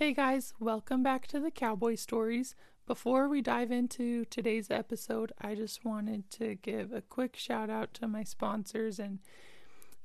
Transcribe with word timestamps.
Hey 0.00 0.14
guys, 0.14 0.54
welcome 0.58 1.02
back 1.02 1.26
to 1.26 1.38
the 1.38 1.50
Cowboy 1.50 1.94
Stories. 1.94 2.54
Before 2.86 3.28
we 3.28 3.42
dive 3.42 3.70
into 3.70 4.24
today's 4.24 4.70
episode, 4.70 5.30
I 5.38 5.54
just 5.54 5.84
wanted 5.84 6.30
to 6.30 6.54
give 6.54 6.90
a 6.90 7.02
quick 7.02 7.36
shout 7.36 7.68
out 7.68 7.92
to 7.94 8.08
my 8.08 8.24
sponsors 8.24 8.98
and 8.98 9.18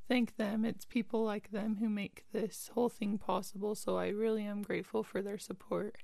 thank 0.09 0.35
them. 0.35 0.65
It's 0.65 0.83
people 0.83 1.23
like 1.23 1.51
them 1.51 1.77
who 1.77 1.87
make 1.87 2.25
this 2.33 2.71
whole 2.73 2.89
thing 2.89 3.17
possible, 3.17 3.73
so 3.73 3.95
I 3.95 4.09
really 4.09 4.43
am 4.43 4.63
grateful 4.63 5.01
for 5.01 5.21
their 5.21 5.37
support. 5.37 5.95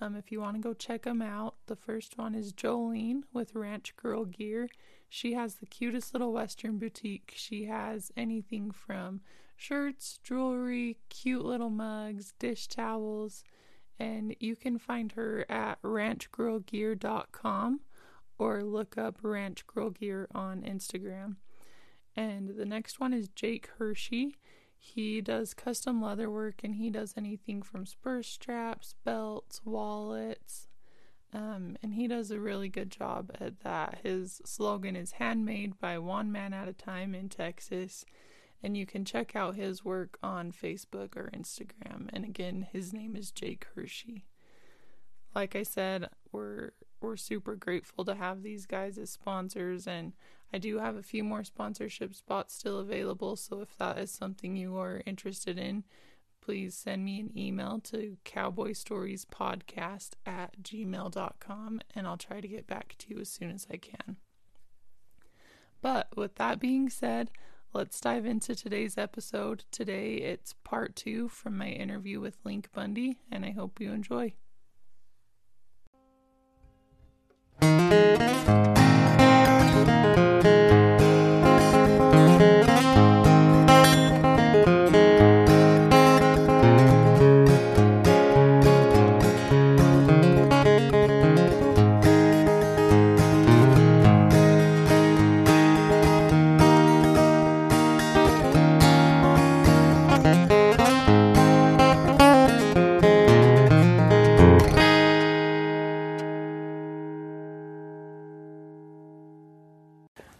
Um, 0.00 0.14
if 0.14 0.30
you 0.30 0.40
want 0.40 0.54
to 0.54 0.62
go 0.62 0.72
check 0.72 1.02
them 1.02 1.20
out, 1.20 1.56
the 1.66 1.74
first 1.74 2.16
one 2.16 2.32
is 2.32 2.52
Jolene 2.52 3.22
with 3.32 3.56
Ranch 3.56 3.96
Girl 3.96 4.24
Gear. 4.24 4.68
She 5.08 5.32
has 5.32 5.56
the 5.56 5.66
cutest 5.66 6.14
little 6.14 6.32
Western 6.32 6.78
boutique. 6.78 7.32
She 7.34 7.64
has 7.64 8.12
anything 8.16 8.70
from 8.70 9.20
shirts, 9.56 10.20
jewelry, 10.22 10.98
cute 11.08 11.44
little 11.44 11.70
mugs, 11.70 12.34
dish 12.38 12.68
towels, 12.68 13.42
and 13.98 14.36
you 14.38 14.54
can 14.54 14.78
find 14.78 15.12
her 15.12 15.44
at 15.48 15.80
ranchgirlgear.com 15.82 17.80
or 18.38 18.62
look 18.62 18.98
up 18.98 19.18
Ranch 19.22 19.66
Girl 19.66 19.90
Gear 19.90 20.28
on 20.34 20.60
Instagram. 20.62 21.36
And 22.14 22.56
the 22.56 22.66
next 22.66 23.00
one 23.00 23.12
is 23.12 23.28
Jake 23.28 23.70
Hershey. 23.78 24.36
He 24.78 25.20
does 25.20 25.54
custom 25.54 26.02
leather 26.02 26.30
work 26.30 26.62
and 26.62 26.76
he 26.76 26.90
does 26.90 27.14
anything 27.16 27.62
from 27.62 27.86
spur 27.86 28.22
straps, 28.22 28.94
belts, 29.04 29.62
wallets. 29.64 30.68
Um, 31.32 31.76
and 31.82 31.94
he 31.94 32.06
does 32.06 32.30
a 32.30 32.38
really 32.38 32.68
good 32.68 32.90
job 32.90 33.32
at 33.40 33.60
that. 33.60 33.98
His 34.02 34.40
slogan 34.44 34.96
is 34.96 35.12
handmade 35.12 35.78
by 35.80 35.98
one 35.98 36.30
man 36.30 36.52
at 36.52 36.68
a 36.68 36.72
time 36.72 37.14
in 37.14 37.28
Texas 37.28 38.04
and 38.62 38.76
you 38.76 38.86
can 38.86 39.04
check 39.04 39.36
out 39.36 39.56
his 39.56 39.84
work 39.84 40.18
on 40.22 40.52
Facebook 40.52 41.16
or 41.16 41.30
Instagram. 41.34 42.08
And 42.12 42.24
again, 42.24 42.66
his 42.72 42.92
name 42.92 43.16
is 43.16 43.30
Jake 43.30 43.66
Hershey. 43.74 44.24
Like 45.34 45.54
I 45.54 45.62
said, 45.62 46.08
we're 46.32 46.70
we're 47.00 47.16
super 47.16 47.56
grateful 47.56 48.04
to 48.06 48.14
have 48.14 48.42
these 48.42 48.64
guys 48.66 48.96
as 48.96 49.10
sponsors 49.10 49.86
and 49.86 50.12
I 50.52 50.58
do 50.58 50.78
have 50.78 50.96
a 50.96 51.02
few 51.02 51.24
more 51.24 51.44
sponsorship 51.44 52.14
spots 52.14 52.54
still 52.54 52.78
available, 52.78 53.36
so 53.36 53.60
if 53.60 53.76
that 53.78 53.98
is 53.98 54.10
something 54.10 54.56
you 54.56 54.76
are 54.78 55.02
interested 55.04 55.58
in, 55.58 55.84
please 56.40 56.74
send 56.76 57.04
me 57.04 57.20
an 57.20 57.36
email 57.36 57.80
to 57.80 58.16
cowboystoriespodcast 58.24 60.10
at 60.24 60.62
gmail.com 60.62 61.80
and 61.94 62.06
I'll 62.06 62.16
try 62.16 62.40
to 62.40 62.48
get 62.48 62.66
back 62.66 62.94
to 62.98 63.10
you 63.10 63.20
as 63.20 63.28
soon 63.28 63.50
as 63.50 63.66
I 63.70 63.76
can. 63.76 64.16
But 65.82 66.16
with 66.16 66.36
that 66.36 66.60
being 66.60 66.88
said, 66.88 67.30
Let's 67.76 68.00
dive 68.00 68.24
into 68.24 68.54
today's 68.54 68.96
episode. 68.96 69.64
Today 69.70 70.14
it's 70.14 70.54
part 70.64 70.96
two 70.96 71.28
from 71.28 71.58
my 71.58 71.68
interview 71.68 72.20
with 72.20 72.38
Link 72.42 72.70
Bundy, 72.72 73.18
and 73.30 73.44
I 73.44 73.50
hope 73.50 73.80
you 73.82 73.92
enjoy. 73.92 74.32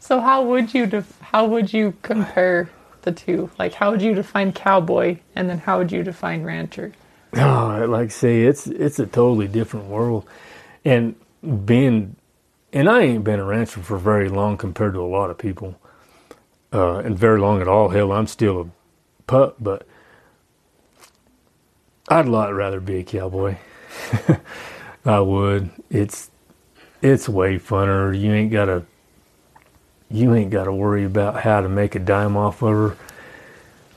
So 0.06 0.20
how 0.20 0.40
would 0.44 0.72
you 0.72 0.86
def- 0.86 1.20
how 1.20 1.46
would 1.46 1.72
you 1.72 1.94
compare 2.02 2.70
the 3.02 3.10
two? 3.10 3.50
Like 3.58 3.74
how 3.74 3.90
would 3.90 4.00
you 4.00 4.14
define 4.14 4.52
cowboy 4.52 5.18
and 5.34 5.50
then 5.50 5.58
how 5.58 5.78
would 5.78 5.90
you 5.90 6.04
define 6.04 6.44
rancher? 6.44 6.92
Oh, 7.34 7.84
like 7.88 8.12
say, 8.12 8.42
it's 8.42 8.68
it's 8.68 9.00
a 9.00 9.06
totally 9.06 9.48
different 9.48 9.86
world, 9.86 10.24
and 10.84 11.16
being, 11.64 12.14
and 12.72 12.88
I 12.88 13.00
ain't 13.00 13.24
been 13.24 13.40
a 13.40 13.44
rancher 13.44 13.80
for 13.80 13.98
very 13.98 14.28
long 14.28 14.56
compared 14.56 14.94
to 14.94 15.00
a 15.00 15.10
lot 15.10 15.28
of 15.28 15.38
people, 15.38 15.74
uh, 16.72 16.98
and 16.98 17.18
very 17.18 17.40
long 17.40 17.60
at 17.60 17.66
all. 17.66 17.88
Hell, 17.88 18.12
I'm 18.12 18.28
still 18.28 18.60
a 18.60 18.66
pup, 19.26 19.56
but 19.58 19.88
I'd 22.08 22.26
a 22.26 22.30
lot 22.30 22.54
rather 22.54 22.78
be 22.78 23.00
a 23.00 23.02
cowboy. 23.02 23.56
I 25.04 25.18
would. 25.18 25.70
It's 25.90 26.30
it's 27.02 27.28
way 27.28 27.58
funner. 27.58 28.16
You 28.16 28.32
ain't 28.32 28.52
got 28.52 28.66
to 28.66 28.86
you 30.10 30.34
ain't 30.34 30.50
got 30.50 30.64
to 30.64 30.72
worry 30.72 31.04
about 31.04 31.42
how 31.42 31.60
to 31.60 31.68
make 31.68 31.94
a 31.94 31.98
dime 31.98 32.36
off 32.36 32.62
of 32.62 32.68
her. 32.68 32.96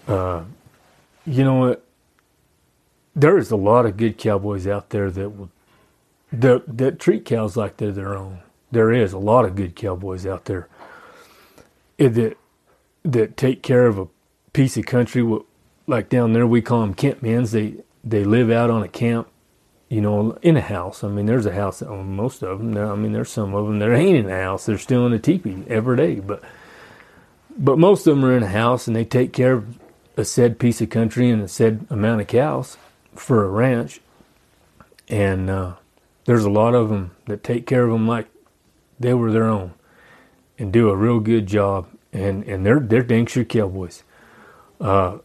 Uh, 0.07 0.43
you 1.25 1.43
know 1.43 1.55
what? 1.55 1.85
There 3.15 3.37
is 3.37 3.51
a 3.51 3.55
lot 3.55 3.85
of 3.85 3.97
good 3.97 4.17
cowboys 4.17 4.65
out 4.65 4.89
there 4.89 5.11
that 5.11 5.29
will 5.29 5.49
that, 6.31 6.77
that 6.77 6.99
treat 6.99 7.25
cows 7.25 7.57
like 7.57 7.77
they're 7.77 7.91
their 7.91 8.15
own. 8.15 8.39
There 8.71 8.91
is 8.91 9.13
a 9.13 9.17
lot 9.17 9.45
of 9.45 9.55
good 9.55 9.75
cowboys 9.75 10.25
out 10.25 10.45
there 10.45 10.67
that 11.97 12.37
that 13.03 13.37
take 13.37 13.61
care 13.61 13.87
of 13.87 13.97
a 13.97 14.07
piece 14.53 14.77
of 14.77 14.85
country. 14.85 15.39
Like 15.87 16.09
down 16.09 16.33
there, 16.33 16.45
we 16.47 16.61
call 16.61 16.81
them 16.81 16.93
campmans. 16.93 17.51
They 17.51 17.83
they 18.03 18.23
live 18.23 18.49
out 18.49 18.69
on 18.69 18.83
a 18.83 18.87
camp 18.87 19.27
you 19.89 20.01
know, 20.01 20.37
in 20.43 20.55
a 20.55 20.61
house. 20.61 21.03
I 21.03 21.07
mean, 21.07 21.25
there's 21.25 21.47
a 21.47 21.53
house 21.53 21.81
on 21.81 22.15
most 22.15 22.43
of 22.43 22.59
them. 22.59 22.77
I 22.77 22.95
mean, 22.95 23.11
there's 23.11 23.31
some 23.31 23.55
of 23.55 23.65
them 23.65 23.79
that 23.79 23.91
ain't 23.91 24.17
in 24.17 24.29
a 24.29 24.41
house. 24.41 24.65
They're 24.65 24.77
still 24.77 25.05
in 25.07 25.13
a 25.13 25.19
teepee 25.19 25.63
every 25.67 25.97
day. 25.97 26.19
But 26.19 26.43
but 27.57 27.77
most 27.77 28.07
of 28.07 28.15
them 28.15 28.23
are 28.23 28.37
in 28.37 28.43
a 28.43 28.47
house 28.47 28.87
and 28.87 28.95
they 28.95 29.03
take 29.03 29.33
care 29.33 29.53
of 29.53 29.79
a 30.15 30.23
said 30.23 30.59
piece 30.59 30.79
of 30.79 30.89
country 30.89 31.29
and 31.29 31.41
a 31.41 31.47
said 31.47 31.85
amount 31.89 32.21
of 32.21 32.27
cows 32.27 32.77
for 33.15 33.43
a 33.43 33.49
ranch. 33.49 33.99
And 35.09 35.49
uh, 35.49 35.73
there's 36.25 36.45
a 36.45 36.51
lot 36.51 36.75
of 36.75 36.89
them 36.89 37.15
that 37.25 37.43
take 37.43 37.65
care 37.65 37.83
of 37.83 37.91
them 37.91 38.07
like 38.07 38.27
they 38.99 39.13
were 39.13 39.31
their 39.31 39.45
own 39.45 39.73
and 40.59 40.71
do 40.71 40.89
a 40.89 40.95
real 40.95 41.19
good 41.19 41.47
job. 41.47 41.87
And 42.13 42.43
and 42.43 42.65
they're 42.65 42.79
they're 42.79 43.03
dang 43.03 43.25
sure 43.25 43.43
cowboys. 43.43 44.03
Uh, 44.79 45.17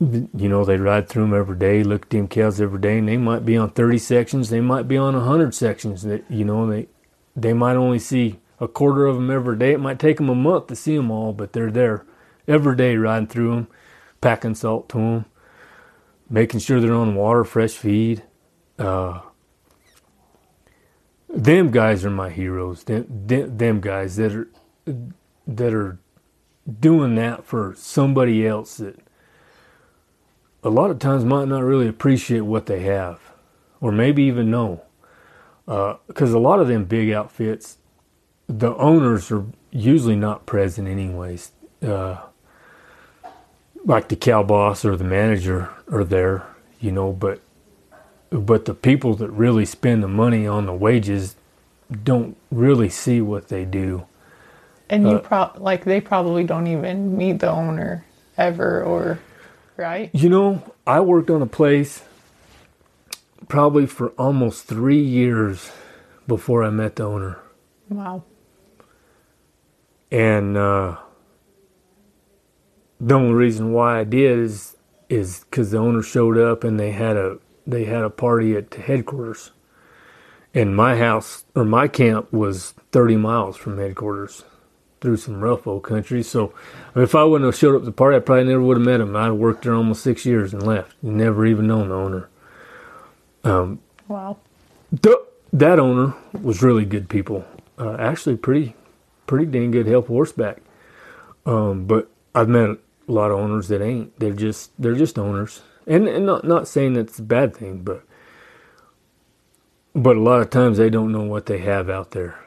you 0.00 0.48
know, 0.48 0.64
they 0.64 0.78
ride 0.78 1.08
through 1.08 1.24
them 1.24 1.34
every 1.34 1.56
day, 1.56 1.82
look 1.82 2.04
at 2.04 2.10
them 2.10 2.26
cows 2.26 2.60
every 2.60 2.80
day, 2.80 2.98
and 2.98 3.08
they 3.08 3.18
might 3.18 3.44
be 3.44 3.56
on 3.56 3.70
30 3.70 3.98
sections, 3.98 4.48
they 4.48 4.60
might 4.60 4.88
be 4.88 4.96
on 4.96 5.14
100 5.14 5.54
sections. 5.54 6.02
That 6.02 6.24
you 6.30 6.44
know, 6.44 6.66
they 6.66 6.88
they 7.36 7.52
might 7.52 7.76
only 7.76 7.98
see 7.98 8.40
a 8.58 8.66
quarter 8.66 9.06
of 9.06 9.16
them 9.16 9.30
every 9.30 9.58
day. 9.58 9.72
It 9.72 9.80
might 9.80 9.98
take 9.98 10.16
them 10.16 10.30
a 10.30 10.34
month 10.34 10.68
to 10.68 10.76
see 10.76 10.96
them 10.96 11.10
all, 11.10 11.32
but 11.32 11.52
they're 11.52 11.70
there 11.70 12.06
every 12.48 12.76
day 12.76 12.96
riding 12.96 13.28
through 13.28 13.50
them, 13.54 13.68
packing 14.22 14.54
salt 14.54 14.88
to 14.90 14.98
them, 14.98 15.24
making 16.30 16.60
sure 16.60 16.80
they're 16.80 16.94
on 16.94 17.14
water, 17.14 17.44
fresh 17.44 17.72
feed. 17.72 18.22
Uh, 18.78 19.20
them 21.28 21.70
guys 21.70 22.06
are 22.06 22.10
my 22.10 22.30
heroes. 22.30 22.84
Them, 22.84 23.06
them, 23.26 23.58
them 23.58 23.80
guys 23.80 24.16
that 24.16 24.34
are 24.34 24.48
that 25.46 25.74
are 25.74 25.98
doing 26.80 27.16
that 27.16 27.44
for 27.44 27.74
somebody 27.76 28.46
else 28.46 28.78
that 28.78 28.98
a 30.62 30.70
lot 30.70 30.90
of 30.90 30.98
times 30.98 31.24
might 31.24 31.48
not 31.48 31.62
really 31.62 31.88
appreciate 31.88 32.40
what 32.40 32.66
they 32.66 32.80
have, 32.80 33.20
or 33.80 33.92
maybe 33.92 34.24
even 34.24 34.50
know. 34.50 34.82
Because 35.66 36.34
uh, 36.34 36.38
a 36.38 36.40
lot 36.40 36.60
of 36.60 36.68
them 36.68 36.84
big 36.84 37.10
outfits, 37.10 37.78
the 38.48 38.74
owners 38.76 39.30
are 39.30 39.44
usually 39.70 40.16
not 40.16 40.46
present, 40.46 40.88
anyways. 40.88 41.52
Uh, 41.80 42.18
like 43.84 44.08
the 44.08 44.16
cow 44.16 44.42
boss 44.42 44.84
or 44.84 44.96
the 44.96 45.04
manager 45.04 45.70
are 45.90 46.04
there, 46.04 46.46
you 46.80 46.92
know, 46.92 47.12
but 47.12 47.40
but 48.30 48.64
the 48.64 48.74
people 48.74 49.14
that 49.14 49.28
really 49.30 49.64
spend 49.64 50.02
the 50.02 50.08
money 50.08 50.46
on 50.46 50.66
the 50.66 50.72
wages 50.72 51.34
don't 52.04 52.36
really 52.50 52.88
see 52.88 53.20
what 53.20 53.48
they 53.48 53.64
do. 53.64 54.06
And 54.88 55.04
you 55.04 55.16
uh, 55.16 55.18
pro 55.20 55.50
like 55.56 55.84
they 55.84 56.00
probably 56.00 56.44
don't 56.44 56.66
even 56.66 57.16
meet 57.16 57.38
the 57.38 57.50
owner 57.50 58.04
ever 58.36 58.82
or 58.82 59.18
right? 59.80 60.10
You 60.12 60.28
know, 60.28 60.74
I 60.86 61.00
worked 61.00 61.30
on 61.30 61.42
a 61.42 61.46
place 61.46 62.04
probably 63.48 63.86
for 63.86 64.10
almost 64.10 64.66
three 64.66 65.00
years 65.02 65.72
before 66.28 66.62
I 66.62 66.70
met 66.70 66.96
the 66.96 67.04
owner. 67.04 67.38
Wow. 67.88 68.22
And 70.12 70.56
uh, 70.56 70.98
the 73.00 73.14
only 73.14 73.34
reason 73.34 73.72
why 73.72 74.00
I 74.00 74.04
did 74.04 74.38
is 74.38 74.76
is 75.08 75.40
because 75.40 75.72
the 75.72 75.78
owner 75.78 76.02
showed 76.02 76.38
up 76.38 76.62
and 76.62 76.78
they 76.78 76.92
had 76.92 77.16
a 77.16 77.38
they 77.66 77.84
had 77.84 78.02
a 78.02 78.10
party 78.10 78.56
at 78.56 78.72
headquarters, 78.74 79.50
and 80.54 80.76
my 80.76 80.96
house 80.96 81.44
or 81.54 81.64
my 81.64 81.88
camp 81.88 82.32
was 82.32 82.74
thirty 82.92 83.16
miles 83.16 83.56
from 83.56 83.78
headquarters, 83.78 84.44
through 85.00 85.16
some 85.16 85.40
rough 85.40 85.66
old 85.66 85.82
country. 85.82 86.22
So 86.22 86.52
if 86.94 87.14
I 87.14 87.24
wouldn't 87.24 87.46
have 87.46 87.56
showed 87.58 87.74
up 87.74 87.82
to 87.82 87.86
the 87.86 87.92
party, 87.92 88.16
I 88.16 88.20
probably 88.20 88.44
never 88.44 88.60
would 88.62 88.76
have 88.76 88.86
met 88.86 89.00
him. 89.00 89.16
I'd 89.16 89.30
worked 89.32 89.64
there 89.64 89.74
almost 89.74 90.02
six 90.02 90.26
years 90.26 90.52
and 90.52 90.62
left, 90.62 90.94
never 91.02 91.46
even 91.46 91.66
known 91.66 91.88
the 91.88 91.94
owner. 91.94 92.28
Um, 93.44 93.80
Wow. 94.08 94.36
the, 94.92 95.24
that 95.52 95.78
owner 95.78 96.14
was 96.40 96.62
really 96.62 96.84
good 96.84 97.08
people. 97.08 97.44
Uh, 97.78 97.96
actually, 97.98 98.36
pretty, 98.36 98.74
pretty 99.26 99.46
dang 99.46 99.70
good 99.70 99.86
help 99.86 100.08
horseback. 100.08 100.58
Um, 101.46 101.86
but 101.86 102.10
I've 102.34 102.48
met 102.48 102.68
a 102.70 102.78
lot 103.12 103.30
of 103.30 103.38
owners 103.38 103.68
that 103.68 103.80
ain't. 103.80 104.18
They're 104.20 104.32
just 104.34 104.70
they're 104.78 104.94
just 104.94 105.18
owners, 105.18 105.62
and 105.86 106.06
and 106.06 106.26
not 106.26 106.44
not 106.44 106.68
saying 106.68 106.92
that's 106.92 107.18
a 107.18 107.22
bad 107.22 107.56
thing, 107.56 107.78
but 107.82 108.04
but 109.94 110.16
a 110.16 110.20
lot 110.20 110.40
of 110.42 110.50
times 110.50 110.76
they 110.78 110.90
don't 110.90 111.10
know 111.10 111.22
what 111.22 111.46
they 111.46 111.58
have 111.58 111.88
out 111.88 112.10
there. 112.10 112.38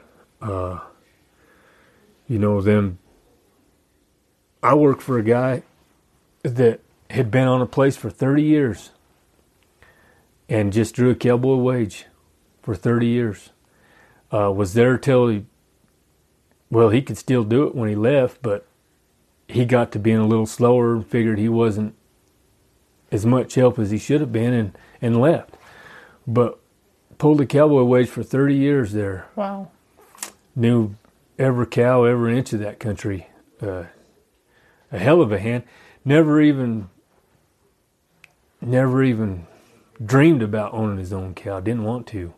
Uh, 0.42 0.80
you 2.34 2.40
know 2.40 2.62
them. 2.62 2.98
I 4.64 4.74
worked 4.74 5.04
for 5.04 5.20
a 5.20 5.24
guy 5.24 5.62
that 6.42 6.80
had 7.12 7.30
been 7.30 7.48
on 7.48 7.62
a 7.62 7.68
place 7.68 7.96
for 7.96 8.10
thirty 8.10 8.42
years 8.42 8.90
and 10.50 10.74
just 10.74 10.96
drew 10.96 11.12
a 11.12 11.16
cowboy 11.16 11.56
wage 11.56 12.06
for 12.62 12.76
30 12.76 13.08
years. 13.08 13.50
Uh, 14.32 14.52
was 14.52 14.74
there 14.74 14.98
till 14.98 15.28
he, 15.28 15.46
well, 16.70 16.90
he 16.90 17.02
could 17.02 17.18
still 17.18 17.44
do 17.44 17.66
it 17.66 17.76
when 17.76 17.90
he 17.90 17.96
left, 17.96 18.42
but 18.42 18.66
he 19.48 19.66
got 19.66 19.92
to 19.92 20.00
being 20.00 20.18
a 20.18 20.28
little 20.28 20.46
slower 20.46 20.94
and 20.94 21.08
figured 21.08 21.38
he 21.38 21.50
wasn't 21.50 21.96
as 23.12 23.26
much 23.26 23.56
help 23.56 23.78
as 23.78 23.92
he 23.92 23.98
should 23.98 24.22
have 24.22 24.32
been 24.32 24.54
and, 24.54 24.78
and 25.02 25.20
left. 25.20 25.56
But 26.26 26.60
pulled 27.18 27.42
a 27.42 27.46
cowboy 27.46 27.84
wage 27.84 28.10
for 28.10 28.24
30 28.24 28.56
years 28.56 28.92
there. 28.94 29.28
Wow. 29.36 29.70
Knew 30.56 30.96
every 31.38 31.68
cow, 31.68 32.04
every 32.04 32.38
inch 32.38 32.54
of 32.54 32.60
that 32.60 32.80
country. 32.80 33.28
Uh, 33.62 33.86
a 34.92 35.00
hell 35.00 35.22
of 35.22 35.32
a 35.32 35.40
hand. 35.40 35.64
Never 36.06 36.42
even, 36.42 36.90
never 38.62 39.04
even 39.04 39.48
dreamed 40.04 40.44
about 40.44 40.74
owning 40.74 40.98
his 40.98 41.14
own 41.14 41.34
cow. 41.34 41.60
Didn't 41.60 41.84
want 41.84 42.08
to. 42.08 42.34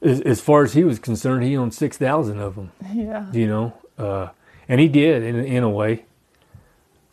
As, 0.00 0.20
as 0.22 0.40
far 0.40 0.62
as 0.64 0.72
he 0.74 0.84
was 0.84 0.98
concerned, 0.98 1.44
he 1.44 1.56
owned 1.56 1.74
six 1.74 1.96
thousand 1.96 2.40
of 2.40 2.56
them. 2.56 2.72
Yeah. 2.92 3.30
You 3.32 3.46
know, 3.46 3.74
uh, 3.98 4.28
and 4.68 4.80
he 4.80 4.88
did 4.88 5.22
in 5.22 5.36
in 5.36 5.62
a 5.62 5.70
way. 5.70 6.04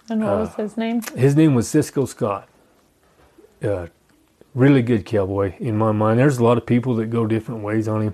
And 0.10 0.22
what 0.22 0.30
Uh, 0.30 0.38
was 0.40 0.56
his 0.56 0.78
name? 0.78 1.02
His 1.16 1.36
name 1.36 1.54
was 1.54 1.68
Cisco 1.68 2.06
Scott. 2.06 2.48
Uh, 3.64 3.88
really 4.56 4.82
good 4.82 5.06
cowboy 5.06 5.54
in 5.60 5.78
my 5.78 5.92
mind. 5.92 6.20
There's 6.20 6.40
a 6.40 6.44
lot 6.44 6.58
of 6.58 6.66
people 6.66 6.96
that 6.96 7.08
go 7.12 7.28
different 7.28 7.62
ways 7.64 7.88
on 7.88 8.02
him, 8.02 8.14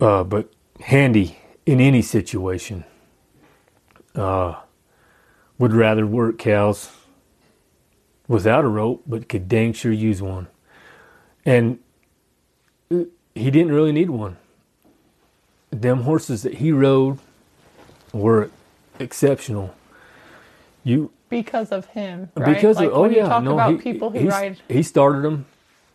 uh, 0.00 0.22
but 0.22 0.48
handy 0.80 1.38
in 1.66 1.80
any 1.80 2.02
situation. 2.02 2.84
Uh, 4.14 4.54
would 5.58 5.72
rather 5.72 6.06
work 6.06 6.38
cows 6.38 6.90
without 8.28 8.64
a 8.64 8.68
rope, 8.68 9.02
but 9.06 9.28
could 9.28 9.48
dang 9.48 9.72
sure 9.72 9.92
use 9.92 10.20
one. 10.22 10.48
And 11.44 11.78
uh, 12.90 13.04
he 13.34 13.50
didn't 13.50 13.72
really 13.72 13.92
need 13.92 14.10
one. 14.10 14.36
Them 15.70 16.02
horses 16.02 16.42
that 16.42 16.54
he 16.54 16.72
rode 16.72 17.18
were 18.12 18.50
exceptional. 18.98 19.74
You 20.84 21.10
Because 21.28 21.72
of 21.72 21.86
him, 21.86 22.30
right? 22.36 22.54
because 22.54 22.76
like 22.76 22.88
of, 22.88 22.96
oh 22.96 23.04
yeah, 23.06 23.22
you 23.22 23.28
talk 23.28 23.44
no, 23.44 23.54
about 23.54 23.72
he, 23.72 23.76
people 23.78 24.10
he, 24.10 24.20
he, 24.20 24.28
ride, 24.28 24.60
he 24.68 24.82
started 24.82 25.22
them 25.22 25.46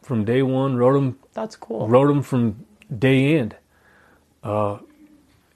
from 0.01 0.25
day 0.25 0.41
one, 0.41 0.75
rode 0.77 0.95
them, 0.95 1.19
that's 1.33 1.55
cool. 1.55 1.87
rode 1.87 2.09
them 2.09 2.21
from 2.23 2.65
day 2.97 3.37
end. 3.37 3.55
Uh, 4.43 4.79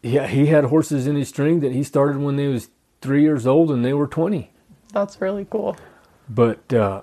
yeah, 0.03 0.27
he 0.27 0.47
had 0.47 0.65
horses 0.65 1.07
in 1.07 1.15
his 1.15 1.29
string 1.29 1.61
that 1.61 1.71
he 1.71 1.81
started 1.81 2.17
when 2.17 2.35
they 2.35 2.47
was 2.47 2.69
three 3.01 3.21
years 3.21 3.47
old 3.47 3.71
and 3.71 3.83
they 3.83 3.93
were 3.93 4.07
twenty. 4.07 4.51
That's 4.91 5.19
really 5.19 5.47
cool. 5.49 5.75
But 6.29 6.71
uh, 6.73 7.01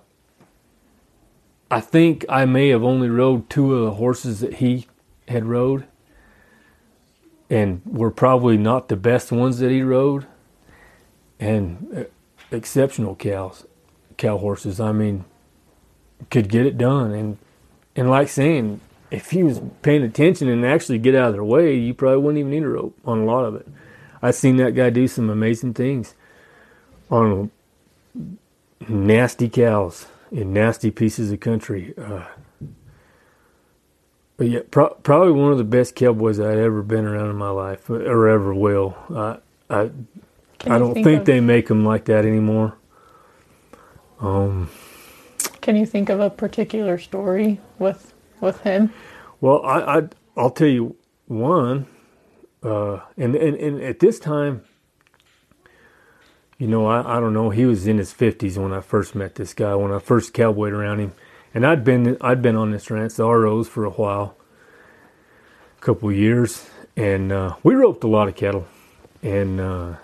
I 1.70 1.80
think 1.80 2.24
I 2.28 2.44
may 2.44 2.68
have 2.68 2.84
only 2.84 3.08
rode 3.08 3.48
two 3.50 3.74
of 3.74 3.84
the 3.84 3.94
horses 3.94 4.40
that 4.40 4.54
he 4.54 4.86
had 5.28 5.44
rode, 5.44 5.86
and 7.48 7.82
were 7.84 8.10
probably 8.10 8.56
not 8.56 8.88
the 8.88 8.96
best 8.96 9.32
ones 9.32 9.58
that 9.58 9.70
he 9.70 9.82
rode, 9.82 10.26
and 11.38 11.88
uh, 11.96 12.04
exceptional 12.50 13.16
cows, 13.16 13.66
cow 14.16 14.36
horses. 14.38 14.78
I 14.78 14.92
mean, 14.92 15.24
could 16.30 16.48
get 16.48 16.66
it 16.66 16.76
done, 16.76 17.12
and 17.12 17.38
and 17.96 18.10
like 18.10 18.28
saying, 18.28 18.80
if 19.10 19.30
he 19.30 19.42
was 19.42 19.60
paying 19.82 20.02
attention 20.02 20.48
and 20.48 20.64
actually 20.64 20.98
get 20.98 21.14
out 21.14 21.28
of 21.28 21.34
their 21.34 21.44
way, 21.44 21.74
you 21.74 21.94
probably 21.94 22.18
wouldn't 22.18 22.38
even 22.38 22.50
need 22.50 22.62
a 22.62 22.68
rope 22.68 22.96
on 23.04 23.20
a 23.20 23.24
lot 23.24 23.44
of 23.44 23.54
it. 23.56 23.66
I've 24.22 24.34
seen 24.34 24.56
that 24.58 24.74
guy 24.74 24.90
do 24.90 25.08
some 25.08 25.30
amazing 25.30 25.74
things 25.74 26.14
on 27.10 27.50
nasty 28.88 29.48
cows 29.48 30.06
in 30.30 30.52
nasty 30.52 30.90
pieces 30.90 31.32
of 31.32 31.40
country. 31.40 31.94
Uh, 31.98 32.24
but 34.36 34.48
yeah, 34.48 34.60
pro- 34.70 34.94
probably 34.94 35.32
one 35.32 35.52
of 35.52 35.58
the 35.58 35.64
best 35.64 35.94
cowboys 35.94 36.38
I'd 36.40 36.58
ever 36.58 36.82
been 36.82 37.04
around 37.04 37.30
in 37.30 37.36
my 37.36 37.50
life, 37.50 37.90
or 37.90 38.28
ever 38.28 38.54
will. 38.54 38.96
Uh, 39.14 39.36
I 39.68 39.90
Can 40.58 40.72
I 40.72 40.78
don't 40.78 40.94
think, 40.94 41.20
of, 41.20 41.24
they 41.26 41.40
make 41.40 41.66
them 41.68 41.84
like 41.84 42.06
that 42.06 42.24
anymore. 42.24 42.76
Um, 44.20 44.70
Can 45.60 45.76
you 45.76 45.86
think 45.86 46.08
of 46.08 46.20
a 46.20 46.30
particular 46.30 46.98
story 46.98 47.60
with 47.78 48.09
with 48.40 48.60
him? 48.62 48.92
well, 49.40 49.62
I, 49.64 49.98
I 49.98 50.02
I'll 50.36 50.50
tell 50.50 50.68
you 50.68 50.96
one, 51.26 51.86
uh, 52.62 53.00
and, 53.16 53.34
and 53.34 53.56
and 53.56 53.82
at 53.82 54.00
this 54.00 54.18
time, 54.18 54.62
you 56.58 56.66
know, 56.66 56.86
I, 56.86 57.16
I 57.16 57.20
don't 57.20 57.34
know. 57.34 57.50
He 57.50 57.64
was 57.64 57.86
in 57.86 57.98
his 57.98 58.12
fifties 58.12 58.58
when 58.58 58.72
I 58.72 58.80
first 58.80 59.14
met 59.14 59.36
this 59.36 59.54
guy. 59.54 59.74
When 59.74 59.92
I 59.92 59.98
first 59.98 60.34
cowboyed 60.34 60.72
around 60.72 61.00
him, 61.00 61.12
and 61.54 61.66
I'd 61.66 61.84
been 61.84 62.16
I'd 62.20 62.42
been 62.42 62.56
on 62.56 62.70
this 62.70 62.90
ranch, 62.90 63.14
the 63.14 63.26
ROs, 63.26 63.68
for 63.68 63.84
a 63.84 63.90
while, 63.90 64.36
a 65.78 65.80
couple 65.80 66.10
of 66.10 66.16
years, 66.16 66.68
and 66.96 67.32
uh, 67.32 67.56
we 67.62 67.74
roped 67.74 68.04
a 68.04 68.08
lot 68.08 68.28
of 68.28 68.36
cattle, 68.36 68.66
and 69.22 69.60
uh, 69.60 69.94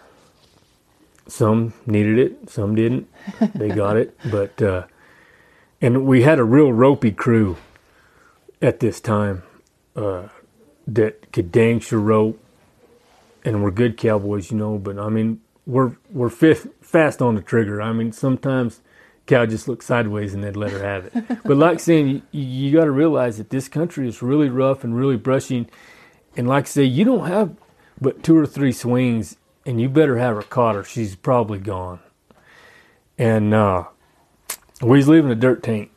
some 1.29 1.75
needed 1.87 2.19
it, 2.19 2.51
some 2.51 2.75
didn't. 2.75 3.09
They 3.55 3.69
got 3.69 3.97
it, 3.97 4.19
but 4.31 4.61
uh, 4.63 4.87
and 5.81 6.07
we 6.07 6.23
had 6.23 6.39
a 6.39 6.45
real 6.45 6.73
ropey 6.73 7.13
crew 7.13 7.57
at 8.63 8.81
this 8.81 9.01
time 9.01 9.43
uh, 9.95 10.29
that 10.87 11.33
could 11.33 11.53
dang 11.53 11.81
sure 11.81 12.01
rope, 12.01 12.43
and 13.45 13.63
we're 13.63 13.71
good 13.71 13.97
cowboys, 13.97 14.51
you 14.51 14.57
know. 14.57 14.79
But 14.79 14.99
I 14.99 15.09
mean, 15.09 15.41
we're 15.67 15.97
we're 16.11 16.31
fifth, 16.31 16.69
fast 16.81 17.21
on 17.23 17.35
the 17.35 17.43
trigger. 17.43 17.81
I 17.83 17.93
mean, 17.93 18.13
sometimes 18.13 18.81
cow 19.27 19.47
just 19.47 19.69
looks 19.69 19.87
sideways 19.87 20.35
and 20.35 20.45
they'd 20.45 20.57
let 20.57 20.71
her 20.71 20.83
have 20.83 21.07
it. 21.07 21.43
but 21.45 21.57
like 21.57 21.81
saying, 21.81 22.23
you, 22.31 22.45
you 22.45 22.73
got 22.73 22.85
to 22.85 22.91
realize 22.91 23.39
that 23.39 23.51
this 23.51 23.69
country 23.69 24.09
is 24.09 24.23
really 24.23 24.49
rough 24.49 24.85
and 24.85 24.97
really 24.97 25.17
brushing, 25.17 25.69
and 26.37 26.49
like 26.49 26.65
I 26.65 26.69
say, 26.69 26.85
you 26.85 27.05
don't 27.05 27.27
have 27.27 27.57
but 28.01 28.23
two 28.23 28.37
or 28.37 28.47
three 28.47 28.73
swings, 28.73 29.37
and 29.65 29.81
you 29.81 29.89
better 29.89 30.19
have 30.19 30.37
her 30.37 30.43
caught 30.43 30.77
or 30.77 30.85
she's 30.85 31.17
probably 31.17 31.59
gone. 31.59 32.01
And 33.19 33.55
uh, 33.55 33.85
we 34.83 34.99
was 34.99 35.09
leaving 35.09 35.31
a 35.31 35.35
dirt 35.35 35.63
tank. 35.63 35.91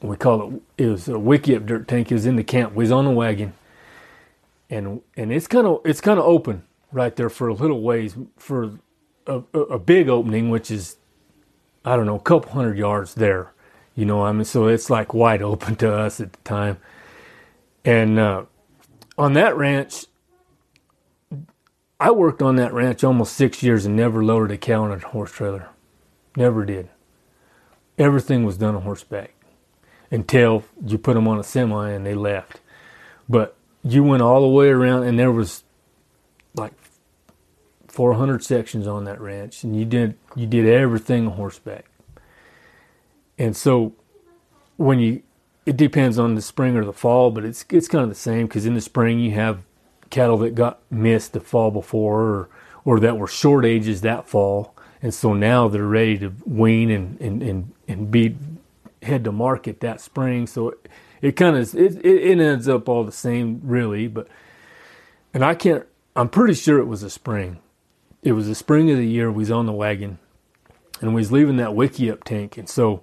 We 0.00 0.16
call 0.16 0.48
it. 0.48 0.84
It 0.84 0.86
was 0.86 1.08
a 1.08 1.12
wickiup 1.12 1.66
dirt 1.66 1.88
tank. 1.88 2.10
It 2.10 2.14
was 2.14 2.26
in 2.26 2.36
the 2.36 2.44
camp. 2.44 2.74
We 2.74 2.84
was 2.84 2.92
on 2.92 3.04
the 3.04 3.10
wagon, 3.10 3.52
and 4.70 5.02
and 5.16 5.32
it's 5.32 5.48
kind 5.48 5.66
of 5.66 5.80
it's 5.84 6.00
kind 6.00 6.18
of 6.18 6.24
open 6.24 6.64
right 6.92 7.14
there 7.16 7.28
for 7.28 7.48
a 7.48 7.54
little 7.54 7.82
ways 7.82 8.16
for 8.36 8.78
a, 9.26 9.42
a, 9.52 9.58
a 9.58 9.78
big 9.78 10.08
opening, 10.08 10.50
which 10.50 10.70
is 10.70 10.96
I 11.84 11.96
don't 11.96 12.06
know 12.06 12.14
a 12.16 12.20
couple 12.20 12.52
hundred 12.52 12.78
yards 12.78 13.14
there. 13.14 13.52
You 13.96 14.04
know, 14.04 14.22
I 14.22 14.30
mean, 14.30 14.44
so 14.44 14.68
it's 14.68 14.88
like 14.88 15.12
wide 15.12 15.42
open 15.42 15.74
to 15.76 15.92
us 15.92 16.20
at 16.20 16.32
the 16.32 16.40
time. 16.44 16.78
And 17.84 18.18
uh, 18.20 18.44
on 19.16 19.32
that 19.32 19.56
ranch, 19.56 20.06
I 21.98 22.12
worked 22.12 22.40
on 22.40 22.54
that 22.56 22.72
ranch 22.72 23.02
almost 23.02 23.32
six 23.32 23.64
years 23.64 23.84
and 23.84 23.96
never 23.96 24.22
loaded 24.22 24.54
a 24.54 24.58
cow 24.58 24.84
on 24.84 24.92
a 24.92 24.98
horse 25.00 25.32
trailer. 25.32 25.70
Never 26.36 26.64
did. 26.64 26.88
Everything 27.98 28.44
was 28.44 28.58
done 28.58 28.76
on 28.76 28.82
horseback 28.82 29.34
until 30.10 30.64
you 30.84 30.98
put 30.98 31.14
them 31.14 31.28
on 31.28 31.38
a 31.38 31.44
semi 31.44 31.90
and 31.90 32.04
they 32.06 32.14
left. 32.14 32.60
But 33.28 33.56
you 33.82 34.02
went 34.02 34.22
all 34.22 34.40
the 34.40 34.48
way 34.48 34.68
around 34.68 35.04
and 35.04 35.18
there 35.18 35.32
was 35.32 35.64
like 36.54 36.72
400 37.88 38.42
sections 38.42 38.86
on 38.86 39.04
that 39.04 39.20
ranch 39.20 39.64
and 39.64 39.76
you 39.76 39.84
did 39.84 40.16
you 40.34 40.46
did 40.46 40.66
everything 40.66 41.26
horseback. 41.26 41.86
And 43.38 43.56
so 43.56 43.94
when 44.76 44.98
you 44.98 45.22
it 45.66 45.76
depends 45.76 46.18
on 46.18 46.34
the 46.34 46.40
spring 46.40 46.76
or 46.76 46.84
the 46.84 46.94
fall, 46.94 47.30
but 47.30 47.44
it's 47.44 47.64
it's 47.68 47.88
kind 47.88 48.02
of 48.02 48.08
the 48.08 48.14
same 48.14 48.46
because 48.46 48.64
in 48.64 48.74
the 48.74 48.80
spring 48.80 49.18
you 49.18 49.32
have 49.32 49.60
cattle 50.08 50.38
that 50.38 50.54
got 50.54 50.80
missed 50.90 51.34
the 51.34 51.40
fall 51.40 51.70
before 51.70 52.22
or 52.22 52.48
or 52.86 53.00
that 53.00 53.18
were 53.18 53.26
short 53.26 53.66
ages 53.66 54.00
that 54.00 54.26
fall, 54.26 54.74
and 55.02 55.12
so 55.12 55.34
now 55.34 55.68
they're 55.68 55.84
ready 55.84 56.16
to 56.18 56.32
wean 56.46 56.90
and 56.90 57.20
and 57.20 57.42
and, 57.42 57.72
and 57.86 58.10
be 58.10 58.34
head 59.08 59.24
to 59.24 59.32
market 59.32 59.80
that 59.80 60.00
spring. 60.00 60.46
So 60.46 60.70
it, 60.70 60.88
it 61.20 61.32
kind 61.32 61.56
of 61.56 61.74
it, 61.74 62.04
it 62.04 62.40
ends 62.40 62.68
up 62.68 62.88
all 62.88 63.04
the 63.04 63.12
same 63.12 63.60
really, 63.64 64.06
but 64.06 64.28
and 65.34 65.44
I 65.44 65.54
can't. 65.54 65.86
I'm 66.16 66.28
pretty 66.28 66.54
sure 66.54 66.78
it 66.78 66.86
was 66.86 67.02
a 67.02 67.10
spring. 67.10 67.58
It 68.22 68.32
was 68.32 68.46
the 68.46 68.54
spring 68.54 68.90
of 68.90 68.96
the 68.96 69.06
year. 69.06 69.30
We 69.30 69.42
was 69.42 69.50
on 69.50 69.66
the 69.66 69.72
wagon, 69.72 70.18
and 71.00 71.14
we 71.14 71.20
was 71.20 71.32
leaving 71.32 71.56
that 71.58 71.70
wickiup 71.70 72.24
tank, 72.24 72.56
and 72.56 72.68
so 72.68 73.02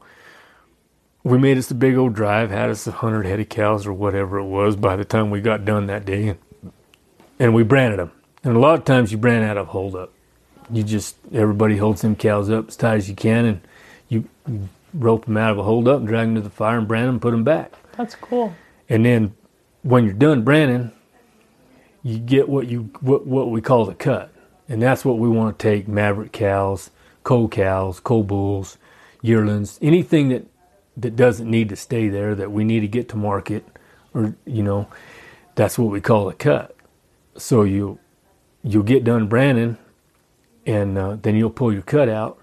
we 1.24 1.38
made 1.38 1.58
us 1.58 1.72
a 1.72 1.76
big 1.76 1.96
old 1.96 2.14
drive, 2.14 2.52
had 2.52 2.70
us 2.70 2.86
a 2.86 2.92
hundred 2.92 3.26
head 3.26 3.40
of 3.40 3.50
cows 3.50 3.88
or 3.88 3.94
whatever 3.94 4.38
it 4.38 4.46
was 4.46 4.76
by 4.76 4.96
the 4.96 5.04
time 5.04 5.32
we 5.32 5.42
got 5.42 5.66
done 5.66 5.88
that 5.88 6.06
day, 6.06 6.38
and 7.40 7.54
we 7.54 7.64
branded 7.64 8.00
them. 8.00 8.12
And 8.44 8.56
a 8.56 8.60
lot 8.60 8.78
of 8.78 8.86
times 8.86 9.12
you 9.12 9.18
brand 9.18 9.44
out 9.44 9.58
of 9.58 9.68
hold 9.68 9.96
up. 9.96 10.12
You 10.70 10.84
just 10.84 11.16
everybody 11.34 11.78
holds 11.78 12.02
them 12.02 12.16
cows 12.16 12.50
up 12.50 12.68
as 12.68 12.76
tight 12.76 12.98
as 12.98 13.10
you 13.10 13.16
can, 13.16 13.46
and 13.46 13.62
you 14.08 14.30
rope 14.96 15.26
them 15.26 15.38
out 15.38 15.52
of 15.52 15.58
a 15.58 15.64
hold 15.64 15.88
up 15.88 16.00
and 16.00 16.08
drag 16.08 16.28
them 16.28 16.36
to 16.36 16.42
the 16.42 16.50
fire 16.50 16.78
and 16.78 16.88
brand 16.88 17.08
them, 17.08 17.16
and 17.16 17.22
put 17.22 17.32
them 17.32 17.44
back. 17.44 17.74
That's 17.98 18.16
cool. 18.16 18.56
And 18.90 19.06
then 19.06 19.36
when 19.82 20.06
you're 20.06 20.14
done 20.14 20.44
branding, 20.44 20.92
you 22.04 22.20
get 22.20 22.48
what 22.50 22.68
you 22.68 22.90
what 23.02 23.26
what 23.26 23.50
we 23.50 23.62
call 23.62 23.86
the 23.86 23.96
cut, 23.96 24.34
and 24.70 24.82
that's 24.82 25.04
what 25.04 25.18
we 25.18 25.28
want 25.28 25.58
to 25.58 25.64
take 25.64 25.88
maverick 25.88 26.32
cows, 26.32 26.92
cull 27.24 27.48
cows, 27.48 28.00
cull 28.00 28.24
bulls, 28.24 28.78
yearlings, 29.22 29.80
anything 29.82 30.30
that 30.30 30.46
that 30.98 31.16
doesn't 31.16 31.50
need 31.50 31.70
to 31.70 31.76
stay 31.76 32.08
there 32.08 32.36
that 32.36 32.52
we 32.52 32.64
need 32.64 32.80
to 32.82 32.88
get 32.88 33.10
to 33.10 33.18
market 33.18 33.66
or 34.14 34.36
you 34.46 34.64
know 34.64 34.88
that's 35.56 35.78
what 35.78 35.92
we 35.92 36.00
call 36.00 36.30
a 36.30 36.34
cut 36.34 36.76
so 37.38 37.64
you 37.64 38.00
you'll 38.64 38.84
get 38.84 39.04
done 39.04 39.28
branding 39.28 39.78
and 40.66 40.98
uh, 40.98 41.18
then 41.22 41.36
you'll 41.36 41.50
pull 41.50 41.72
your 41.72 41.82
cut 41.82 42.10
out 42.10 42.40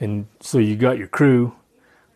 and 0.00 0.26
so 0.40 0.58
you 0.58 0.76
got 0.76 0.96
your 0.96 1.08
crew 1.08 1.54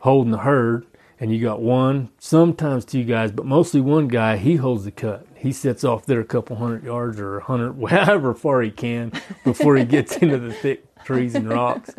holding 0.03 0.31
the 0.31 0.39
herd 0.39 0.87
and 1.19 1.35
you 1.35 1.41
got 1.41 1.61
one 1.61 2.11
sometimes 2.19 2.85
two 2.85 3.05
guys 3.05 3.33
but 3.33 3.45
mostly 3.45 3.81
one 3.81 4.07
guy 4.07 4.37
he 4.37 4.57
holds 4.57 4.85
the 4.85 4.91
cut 4.91 5.27
he 5.35 5.53
sits 5.53 5.83
off 5.83 6.07
there 6.07 6.21
a 6.21 6.25
couple 6.25 6.57
hundred 6.57 6.85
yards 6.85 7.19
or 7.19 7.39
a 7.39 7.45
hundred 7.45 7.75
however 7.91 8.35
far 8.35 8.63
he 8.63 8.71
can 8.71 9.13
before 9.45 9.77
he 9.77 9.85
gets 9.85 10.17
into 10.19 10.39
the 10.39 10.53
thick 10.53 10.85
trees 11.05 11.35
and 11.35 11.49
rocks 11.49 11.91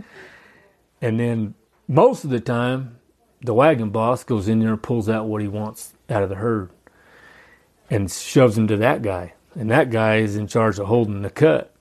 and 1.01 1.19
then 1.19 1.53
most 1.87 2.23
of 2.23 2.29
the 2.29 2.39
time 2.39 2.97
the 3.41 3.53
wagon 3.53 3.89
boss 3.89 4.23
goes 4.23 4.47
in 4.47 4.59
there 4.59 4.71
and 4.71 4.81
pulls 4.81 5.09
out 5.09 5.25
what 5.25 5.41
he 5.41 5.47
wants 5.47 5.93
out 6.09 6.23
of 6.23 6.29
the 6.29 6.35
herd 6.35 6.69
and 7.89 8.09
shoves 8.11 8.57
him 8.57 8.67
to 8.67 8.77
that 8.77 9.01
guy. 9.01 9.33
And 9.55 9.69
that 9.69 9.91
guy 9.91 10.17
is 10.17 10.35
in 10.35 10.47
charge 10.47 10.79
of 10.79 10.87
holding 10.87 11.21
the 11.21 11.29
cut. 11.29 11.72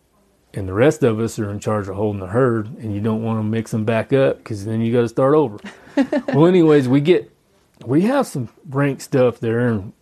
And 0.55 0.69
the 0.69 0.73
rest 0.75 1.03
of 1.03 1.19
us 1.19 1.39
are 1.39 1.51
in 1.51 1.61
charge 1.61 1.89
of 1.89 1.97
holding 1.97 2.21
the 2.21 2.27
herd. 2.27 2.67
And 2.79 2.95
you 2.95 3.01
don't 3.01 3.23
want 3.23 3.39
to 3.39 3.43
mix 3.43 3.71
them 3.71 3.85
back 3.85 4.13
up 4.13 4.39
because 4.39 4.65
then 4.65 4.81
you 4.81 4.93
got 4.93 5.03
to 5.03 5.09
start 5.09 5.35
over. 5.35 5.59
well, 6.29 6.47
anyways, 6.47 6.89
we 6.89 7.01
get, 7.01 7.31
we 7.85 8.03
have 8.03 8.27
some 8.27 8.49
rank 8.69 9.01
stuff 9.01 9.41
there 9.41 9.69
and 9.69 9.93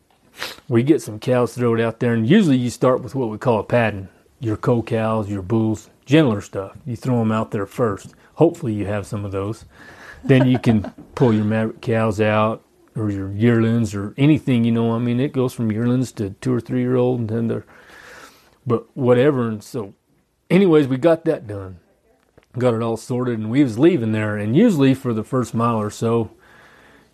we 0.69 0.83
get 0.83 1.03
some 1.03 1.19
cows 1.19 1.55
thrown 1.55 1.81
out 1.81 2.01
there. 2.01 2.15
And 2.15 2.29
usually 2.29 2.57
you 2.57 2.71
start 2.71 3.03
with 3.03 3.15
what 3.15 3.31
we 3.31 3.39
call 3.39 3.61
a 3.61 3.65
padding 3.65 4.09
your 4.43 4.57
cull 4.57 4.83
cows, 4.83 5.29
your 5.29 5.43
bulls, 5.43 5.91
gentler 6.07 6.41
stuff. 6.41 6.75
You 6.87 6.97
throw 6.97 7.19
them 7.19 7.31
out 7.31 7.51
there 7.51 7.67
first. 7.67 8.15
Hopefully 8.35 8.73
you 8.73 8.87
have 8.87 9.07
some 9.07 9.27
of 9.27 9.33
those 9.33 9.67
then 10.25 10.47
you 10.47 10.59
can 10.59 10.83
pull 11.15 11.33
your 11.33 11.45
maverick 11.45 11.81
cows 11.81 12.21
out 12.21 12.65
or 12.97 13.11
your 13.11 13.33
yearlings 13.33 13.95
or 13.95 14.15
anything, 14.17 14.65
you 14.65 14.73
know. 14.73 14.93
I 14.93 14.99
mean, 14.99 15.21
it 15.21 15.33
goes 15.33 15.53
from 15.53 15.71
yearlings 15.71 16.13
to 16.13 16.31
two 16.41 16.53
or 16.53 16.61
three 16.61 16.81
year 16.81 16.97
old 16.97 17.21
and 17.21 17.29
then 17.29 17.49
they're, 17.49 17.67
but 18.67 18.87
whatever. 18.97 19.49
And 19.49 19.63
so, 19.63 19.95
anyways, 20.51 20.89
we 20.89 20.99
got 20.99 21.25
that 21.25 21.47
done, 21.47 21.79
got 22.59 22.75
it 22.75 22.83
all 22.83 22.97
sorted, 22.97 23.39
and 23.39 23.51
we 23.51 23.63
was 23.63 23.79
leaving 23.79 24.13
there. 24.13 24.37
And 24.37 24.57
usually 24.57 24.95
for 24.95 25.15
the 25.15 25.25
first 25.25 25.55
mile 25.55 25.81
or 25.81 25.91
so, 25.91 26.31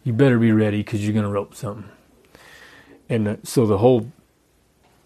you 0.02 0.12
better 0.12 0.38
be 0.38 0.52
ready 0.52 0.78
because 0.78 1.06
you're 1.06 1.20
to 1.22 1.28
rope 1.28 1.54
something. 1.54 1.90
And 3.08 3.28
uh, 3.28 3.36
so 3.42 3.66
the 3.66 3.78
whole, 3.78 4.10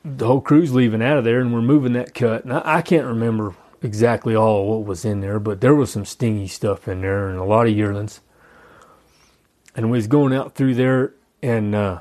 the 0.05 0.27
whole 0.27 0.41
crew's 0.41 0.73
leaving 0.73 1.03
out 1.03 1.19
of 1.19 1.25
there, 1.25 1.41
and 1.41 1.53
we're 1.53 1.61
moving 1.61 1.93
that 1.95 2.15
cut. 2.15 2.45
And 2.45 2.53
I, 2.53 2.77
I 2.77 2.83
can't 2.83 3.07
remember 3.07 3.55
exactly 3.83 4.35
all 4.35 4.69
what 4.69 4.87
was 4.87 5.05
in 5.05 5.21
there, 5.21 5.39
but 5.39 5.61
there 5.61 5.75
was 5.75 5.91
some 5.91 6.05
stingy 6.05 6.47
stuff 6.47 6.87
in 6.87 7.01
there 7.01 7.29
and 7.29 7.39
a 7.39 7.45
lot 7.45 7.67
of 7.67 7.77
yearlings. 7.77 8.21
And 9.75 9.91
we 9.91 9.99
was 9.99 10.07
going 10.07 10.35
out 10.35 10.55
through 10.55 10.75
there, 10.75 11.15
and 11.43 11.75
uh, 11.75 12.01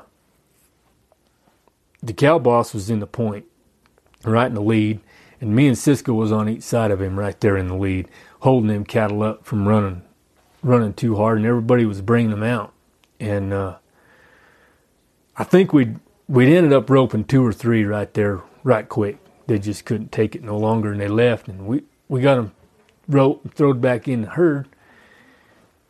the 2.02 2.12
cow 2.12 2.38
boss 2.38 2.74
was 2.74 2.90
in 2.90 3.00
the 3.00 3.06
point, 3.06 3.46
right 4.24 4.46
in 4.46 4.54
the 4.54 4.60
lead, 4.60 5.00
and 5.40 5.54
me 5.54 5.66
and 5.66 5.78
Cisco 5.78 6.12
was 6.12 6.30
on 6.30 6.48
each 6.48 6.62
side 6.62 6.90
of 6.90 7.00
him, 7.00 7.18
right 7.18 7.38
there 7.40 7.56
in 7.56 7.68
the 7.68 7.74
lead, 7.74 8.08
holding 8.40 8.68
them 8.68 8.84
cattle 8.84 9.22
up 9.22 9.44
from 9.44 9.66
running, 9.66 10.02
running 10.62 10.92
too 10.92 11.16
hard, 11.16 11.38
and 11.38 11.46
everybody 11.46 11.86
was 11.86 12.02
bringing 12.02 12.30
them 12.30 12.42
out. 12.42 12.72
And 13.18 13.52
uh, 13.52 13.76
I 15.36 15.44
think 15.44 15.72
we 15.72 15.94
we 16.28 16.54
ended 16.54 16.72
up 16.72 16.88
roping 16.88 17.24
two 17.24 17.44
or 17.44 17.52
three 17.52 17.84
right 17.84 18.12
there, 18.14 18.42
right 18.62 18.88
quick. 18.88 19.18
They 19.46 19.58
just 19.58 19.84
couldn't 19.84 20.12
take 20.12 20.36
it 20.36 20.44
no 20.44 20.56
longer 20.56 20.92
and 20.92 21.00
they 21.00 21.08
left 21.08 21.48
and 21.48 21.66
we 21.66 21.82
we 22.08 22.20
got 22.20 22.36
them 22.36 22.52
roped 23.08 23.44
and 23.44 23.54
thrown 23.54 23.80
back 23.80 24.06
in 24.06 24.22
the 24.22 24.28
herd 24.28 24.68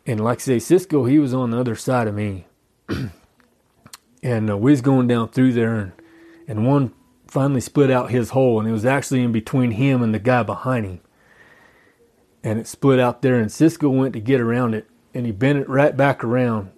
and 0.07 0.19
like 0.19 0.39
I 0.39 0.41
say 0.41 0.59
Cisco 0.59 1.05
he 1.05 1.19
was 1.19 1.33
on 1.33 1.51
the 1.51 1.59
other 1.59 1.75
side 1.75 2.07
of 2.07 2.15
me. 2.15 2.45
And 4.23 4.51
uh, 4.51 4.57
we 4.57 4.69
was 4.69 4.81
going 4.81 5.07
down 5.07 5.29
through 5.29 5.53
there 5.53 5.75
and 5.75 5.91
and 6.47 6.67
one 6.67 6.93
finally 7.31 7.61
split 7.61 7.89
out 7.89 8.11
his 8.11 8.31
hole 8.31 8.59
and 8.59 8.67
it 8.67 8.71
was 8.71 8.85
actually 8.85 9.23
in 9.23 9.31
between 9.31 9.71
him 9.71 10.01
and 10.03 10.13
the 10.13 10.19
guy 10.19 10.43
behind 10.43 10.85
him 10.85 10.99
and 12.43 12.59
it 12.59 12.67
split 12.67 12.99
out 12.99 13.21
there 13.21 13.35
and 13.35 13.51
Cisco 13.51 13.89
went 13.89 14.13
to 14.13 14.19
get 14.19 14.41
around 14.41 14.73
it 14.73 14.87
and 15.13 15.25
he 15.25 15.31
bent 15.31 15.59
it 15.59 15.69
right 15.69 15.95
back 15.95 16.23
around 16.23 16.71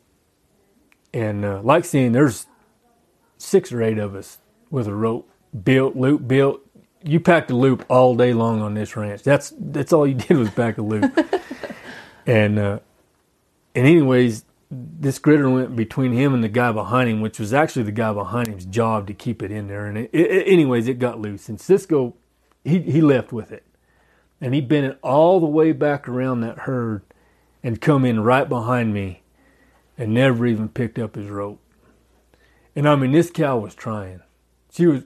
and 1.14 1.44
uh, 1.44 1.62
like 1.62 1.86
saying 1.86 2.12
there's 2.12 2.46
six 3.38 3.72
or 3.72 3.82
eight 3.82 3.98
of 3.98 4.16
us 4.16 4.38
with 4.70 4.88
a 4.88 4.94
rope 4.94 5.30
built 5.64 5.96
loop 5.96 6.28
built 6.28 6.64
you 7.04 7.20
packed 7.20 7.52
a 7.52 7.56
loop 7.56 7.86
all 7.90 8.16
day 8.16 8.34
long 8.34 8.62
on 8.62 8.74
this 8.74 8.96
ranch. 8.96 9.24
That's 9.24 9.54
that's 9.58 9.94
all 9.94 10.08
you 10.08 10.16
did 10.16 10.38
was 10.38 10.50
pack 10.50 10.78
a 10.78 10.82
loop. 10.82 11.14
and 12.26 12.58
uh, 12.58 12.80
and 13.76 13.88
anyways, 13.88 14.46
this 14.74 15.20
gritter 15.20 15.54
went 15.54 15.76
between 15.76 16.12
him 16.14 16.34
and 16.34 16.44
the 16.44 16.50
guy 16.50 16.72
behind 16.72 17.10
him, 17.10 17.22
which 17.22 17.40
was 17.40 17.54
actually 17.54 17.84
the 17.84 17.92
guy 17.92 18.14
behind 18.14 18.48
him's 18.48 18.66
job 18.66 19.08
to 19.08 19.14
keep 19.14 19.44
it 19.44 19.52
in 19.52 19.68
there. 19.68 19.86
And 19.86 19.98
it, 19.98 20.10
it, 20.14 20.48
anyways, 20.48 20.88
it 20.88 21.00
got 21.00 21.20
loose. 21.20 21.50
And 21.50 21.60
Cisco, 21.60 22.16
he 22.64 22.80
he 22.80 23.02
left 23.02 23.32
with 23.32 23.52
it, 23.52 23.66
and 24.42 24.54
he 24.54 24.62
bent 24.62 24.86
it 24.86 25.00
all 25.02 25.40
the 25.40 25.46
way 25.46 25.72
back 25.72 26.08
around 26.08 26.42
that 26.42 26.60
herd, 26.60 27.04
and 27.62 27.82
come 27.82 28.06
in 28.06 28.22
right 28.22 28.48
behind 28.48 28.94
me, 28.94 29.24
and 29.98 30.14
never 30.14 30.46
even 30.46 30.70
picked 30.70 31.00
up 31.00 31.16
his 31.16 31.30
rope. 31.30 31.60
And 32.76 32.88
I 32.88 32.96
mean, 32.96 33.12
this 33.12 33.30
cow 33.30 33.58
was 33.58 33.76
trying. 33.76 34.22
She 34.72 34.88
was 34.88 35.04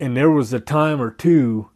and 0.00 0.16
there 0.16 0.30
was 0.30 0.52
a 0.52 0.60
time 0.60 1.00
or 1.00 1.10
two 1.10 1.70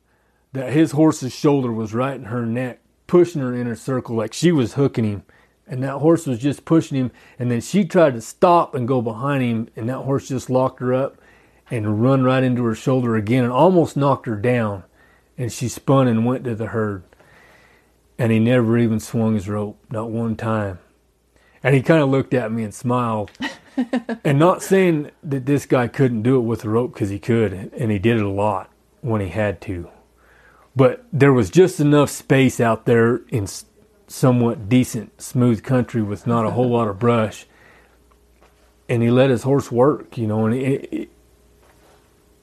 that 0.53 0.73
his 0.73 0.93
horse's 0.93 1.33
shoulder 1.33 1.73
was 1.73 1.95
right 1.95 2.15
in 2.15 2.25
her 2.25 2.47
neck, 2.47 2.81
pushing 3.07 3.41
her 3.41 3.55
in 3.55 3.67
a 3.67 3.77
circle 3.77 4.17
like 4.17 4.33
she 4.33 4.53
was 4.53 4.75
hooking 4.75 5.05
him. 5.05 5.23
And 5.73 5.83
that 5.85 6.01
horse 6.01 6.27
was 6.27 6.39
just 6.39 6.67
pushing 6.67 6.99
him. 6.99 7.11
And 7.39 7.51
then 7.51 7.63
she 7.63 7.87
tried 7.87 8.13
to 8.13 8.21
stop 8.21 8.75
and 8.75 8.87
go 8.87 9.01
behind 9.01 9.43
him, 9.43 9.69
and 9.75 9.89
that 9.89 10.01
horse 10.03 10.29
just 10.29 10.51
locked 10.51 10.81
her 10.81 10.93
up 10.93 11.17
and 11.71 12.03
run 12.03 12.23
right 12.25 12.45
into 12.45 12.63
her 12.65 12.75
shoulder 12.75 13.17
again 13.17 13.43
and 13.43 13.53
almost 13.53 13.97
knocked 13.97 14.27
her 14.27 14.37
down. 14.37 14.85
And 15.39 15.51
she 15.51 15.69
spun 15.69 16.09
and 16.09 16.27
went 16.27 16.45
to 16.45 16.55
the 16.55 16.67
herd. 16.67 17.05
And 18.19 18.31
he 18.31 18.39
never 18.39 18.77
even 18.77 19.01
swung 19.01 19.33
his 19.33 19.49
rope, 19.49 19.79
not 19.91 20.11
one 20.11 20.37
time. 20.37 20.79
And 21.63 21.75
he 21.75 21.81
kind 21.81 22.03
of 22.03 22.11
looked 22.11 22.35
at 22.35 22.53
me 22.53 22.65
and 22.65 22.75
smiled. 22.75 23.31
and 24.25 24.39
not 24.39 24.63
saying 24.63 25.11
that 25.23 25.47
this 25.47 25.65
guy 25.65 25.89
couldn't 25.89 26.21
do 26.21 26.37
it 26.37 26.43
with 26.43 26.67
a 26.67 26.69
rope 26.69 26.93
because 26.93 27.09
he 27.09 27.19
could, 27.19 27.73
and 27.75 27.91
he 27.91 27.99
did 27.99 28.19
it 28.19 28.25
a 28.25 28.29
lot 28.29 28.69
when 29.01 29.23
he 29.23 29.29
had 29.29 29.63
to. 29.63 29.89
But 30.77 31.07
there 31.11 31.33
was 31.33 31.49
just 31.49 31.81
enough 31.81 32.11
space 32.11 32.61
out 32.61 32.85
there 32.85 33.23
in 33.29 33.47
somewhat 34.13 34.69
decent, 34.69 35.21
smooth 35.21 35.63
country 35.63 36.03
with 36.03 36.27
not 36.27 36.45
a 36.45 36.51
whole 36.51 36.69
lot 36.69 36.87
of 36.87 36.99
brush. 36.99 37.47
And 38.89 39.03
he 39.03 39.11
let 39.11 39.31
his 39.31 39.43
horse 39.43 39.73
work, 39.73 40.19
you 40.19 40.27
know, 40.27 40.45
and 40.45 40.55
it, 40.55 40.93
it 40.93 41.09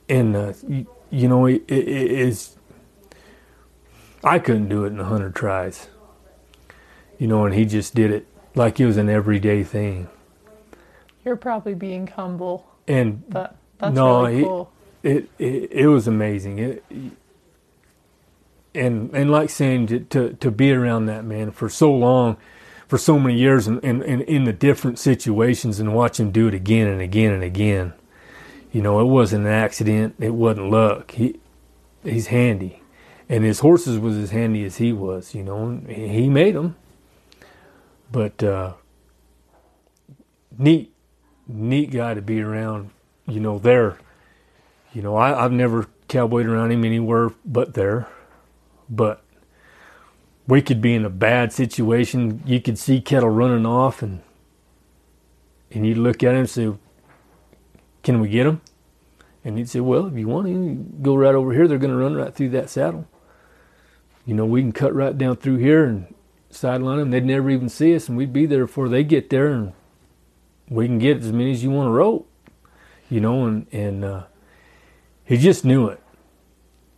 and 0.07 0.35
uh, 0.35 0.53
you, 0.67 0.87
you, 1.11 1.27
know 1.27 1.45
it, 1.45 1.63
it 1.67 1.87
is. 1.87 2.55
I 4.23 4.39
couldn't 4.39 4.67
do 4.67 4.83
it 4.85 4.87
in 4.87 4.99
a 4.99 5.05
hundred 5.05 5.35
tries, 5.35 5.87
you 7.19 7.27
know, 7.27 7.45
and 7.45 7.53
he 7.53 7.65
just 7.65 7.93
did 7.93 8.11
it 8.11 8.25
like 8.55 8.79
it 8.79 8.87
was 8.87 8.97
an 8.97 9.09
everyday 9.09 9.63
thing. 9.63 10.07
You're 11.23 11.35
probably 11.35 11.75
being 11.75 12.07
humble. 12.07 12.67
And 12.87 13.29
but 13.29 13.55
that's 13.77 13.93
no, 13.93 14.25
really 14.25 14.43
cool. 14.43 14.71
It, 15.03 15.29
it 15.37 15.71
it 15.71 15.87
was 15.87 16.07
amazing. 16.07 16.57
It, 16.57 16.83
and 18.75 19.13
and 19.13 19.31
like 19.31 19.49
saying 19.49 19.87
to, 19.87 19.99
to 20.01 20.33
to 20.33 20.51
be 20.51 20.71
around 20.71 21.05
that 21.07 21.25
man 21.25 21.51
for 21.51 21.69
so 21.69 21.91
long, 21.91 22.37
for 22.87 22.97
so 22.97 23.19
many 23.19 23.37
years 23.37 23.67
and 23.67 23.83
in, 23.83 24.01
in, 24.01 24.21
in 24.21 24.43
the 24.45 24.53
different 24.53 24.99
situations 24.99 25.79
and 25.79 25.93
watch 25.93 26.19
him 26.19 26.31
do 26.31 26.47
it 26.47 26.53
again 26.53 26.87
and 26.87 27.01
again 27.01 27.31
and 27.31 27.43
again. 27.43 27.93
You 28.71 28.81
know, 28.81 28.99
it 28.99 29.05
wasn't 29.05 29.45
an 29.45 29.51
accident. 29.51 30.15
It 30.19 30.33
wasn't 30.33 30.69
luck. 30.69 31.11
He 31.11 31.39
he's 32.03 32.27
handy, 32.27 32.81
and 33.27 33.43
his 33.43 33.59
horses 33.59 33.97
was 33.97 34.17
as 34.17 34.31
handy 34.31 34.63
as 34.63 34.77
he 34.77 34.93
was. 34.93 35.33
You 35.33 35.43
know, 35.43 35.81
he 35.87 36.29
made 36.29 36.55
them. 36.55 36.75
But 38.11 38.43
uh, 38.43 38.73
neat, 40.57 40.93
neat 41.47 41.91
guy 41.91 42.13
to 42.13 42.21
be 42.21 42.41
around. 42.41 42.91
You 43.27 43.39
know, 43.39 43.59
there. 43.59 43.97
You 44.93 45.03
know, 45.03 45.15
I, 45.15 45.45
I've 45.45 45.51
never 45.51 45.87
cowboyed 46.07 46.47
around 46.47 46.71
him 46.71 46.83
anywhere 46.83 47.31
but 47.45 47.75
there. 47.75 48.07
But 48.89 49.23
we 50.47 50.61
could 50.61 50.81
be 50.81 50.95
in 50.95 51.05
a 51.05 51.09
bad 51.09 51.53
situation. 51.53 52.41
You 52.45 52.59
could 52.59 52.79
see 52.79 53.01
Kettle 53.01 53.29
running 53.29 53.65
off, 53.65 54.01
and 54.01 54.21
and 55.71 55.85
you'd 55.85 55.97
look 55.97 56.23
at 56.23 56.31
him 56.31 56.39
and 56.39 56.49
say, 56.49 56.73
"Can 58.01 58.19
we 58.19 58.29
get 58.29 58.47
him?" 58.47 58.61
And 59.45 59.57
he'd 59.57 59.69
say, 59.69 59.79
"Well, 59.79 60.07
if 60.07 60.15
you 60.17 60.27
want 60.27 60.47
to, 60.47 60.75
go 61.01 61.15
right 61.15 61.35
over 61.35 61.53
here. 61.53 61.67
They're 61.67 61.77
going 61.77 61.91
to 61.91 61.97
run 61.97 62.15
right 62.15 62.33
through 62.33 62.49
that 62.49 62.69
saddle. 62.69 63.07
You 64.25 64.33
know, 64.33 64.45
we 64.45 64.61
can 64.61 64.71
cut 64.71 64.93
right 64.93 65.17
down 65.17 65.37
through 65.37 65.57
here 65.57 65.85
and 65.85 66.13
sideline 66.49 66.97
them. 66.97 67.11
They'd 67.11 67.25
never 67.25 67.49
even 67.51 67.69
see 67.69 67.95
us, 67.95 68.09
and 68.09 68.17
we'd 68.17 68.33
be 68.33 68.47
there 68.47 68.65
before 68.65 68.89
they 68.89 69.03
get 69.03 69.29
there, 69.29 69.47
and 69.51 69.73
we 70.67 70.87
can 70.87 70.97
get 70.97 71.17
as 71.17 71.31
many 71.31 71.51
as 71.51 71.63
you 71.63 71.69
want 71.69 71.87
to 71.87 71.91
rope. 71.91 72.27
You 73.07 73.21
know, 73.21 73.45
and 73.45 73.67
and 73.71 74.03
uh, 74.03 74.23
he 75.23 75.37
just 75.37 75.63
knew 75.63 75.87
it 75.87 76.01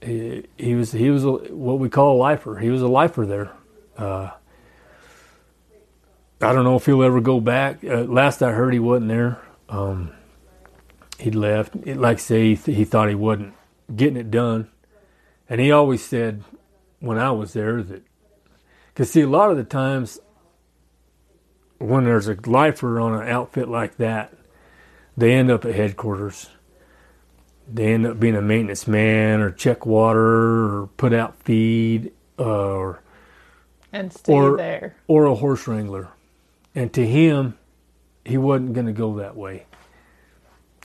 he, 0.02 0.46
he 0.58 0.76
was 0.76 0.92
he 0.92 1.10
was 1.10 1.24
a, 1.24 1.32
what 1.32 1.80
we 1.80 1.90
call 1.90 2.18
a 2.18 2.20
lifer. 2.20 2.58
He 2.58 2.70
was 2.70 2.82
a 2.82 2.88
lifer 2.88 3.26
there. 3.26 3.52
Uh, 3.98 4.32
I 6.42 6.54
don't 6.54 6.64
know 6.64 6.76
if 6.76 6.86
he'll 6.86 7.04
ever 7.04 7.22
go 7.22 7.40
back. 7.40 7.84
Uh, 7.84 8.02
last 8.04 8.42
I 8.42 8.52
heard, 8.52 8.74
he 8.74 8.80
wasn't 8.80 9.10
there. 9.10 9.40
Um, 9.70 10.12
he'd 11.20 11.36
left. 11.36 11.76
It, 11.86 11.98
like 11.98 12.18
I 12.18 12.20
say, 12.20 12.42
he, 12.50 12.56
th- 12.56 12.78
he 12.78 12.84
thought 12.84 13.10
he 13.10 13.16
wasn't 13.16 13.54
getting 13.96 14.18
it 14.18 14.32
done, 14.32 14.70
and 15.48 15.62
he 15.62 15.72
always 15.72 16.04
said 16.04 16.44
when 17.00 17.18
I 17.18 17.32
was 17.32 17.54
there 17.54 17.84
that 17.84 18.04
because 18.94 19.12
see 19.12 19.22
a 19.22 19.30
lot 19.30 19.52
of 19.52 19.58
the 19.58 19.64
times 19.64 20.20
when 21.78 22.06
there's 22.06 22.28
a 22.28 22.38
lifer 22.46 23.00
on 23.00 23.22
an 23.22 23.28
outfit 23.28 23.68
like 23.68 23.98
that, 23.98 24.34
they 25.16 25.34
end 25.34 25.52
up 25.52 25.66
at 25.66 25.76
headquarters 25.76 26.50
they 27.74 27.94
end 27.94 28.06
up 28.06 28.20
being 28.20 28.36
a 28.36 28.42
maintenance 28.42 28.88
man 28.88 29.40
or 29.40 29.52
check 29.52 29.86
water 29.86 30.82
or 30.82 30.88
put 30.98 31.14
out 31.14 31.36
feed 31.44 32.12
uh, 32.40 32.44
or 32.44 33.02
and 33.92 34.14
stay 34.14 34.34
or, 34.34 34.58
there 34.58 34.96
or 35.08 35.26
a 35.26 35.36
horse 35.36 35.68
wrangler. 35.68 36.10
And 36.74 36.94
to 36.94 37.06
him, 37.06 37.58
he 38.26 38.38
wasn't 38.38 38.74
going 38.74 38.86
to 38.86 38.94
go 38.94 39.16
that 39.18 39.36
way. 39.36 39.66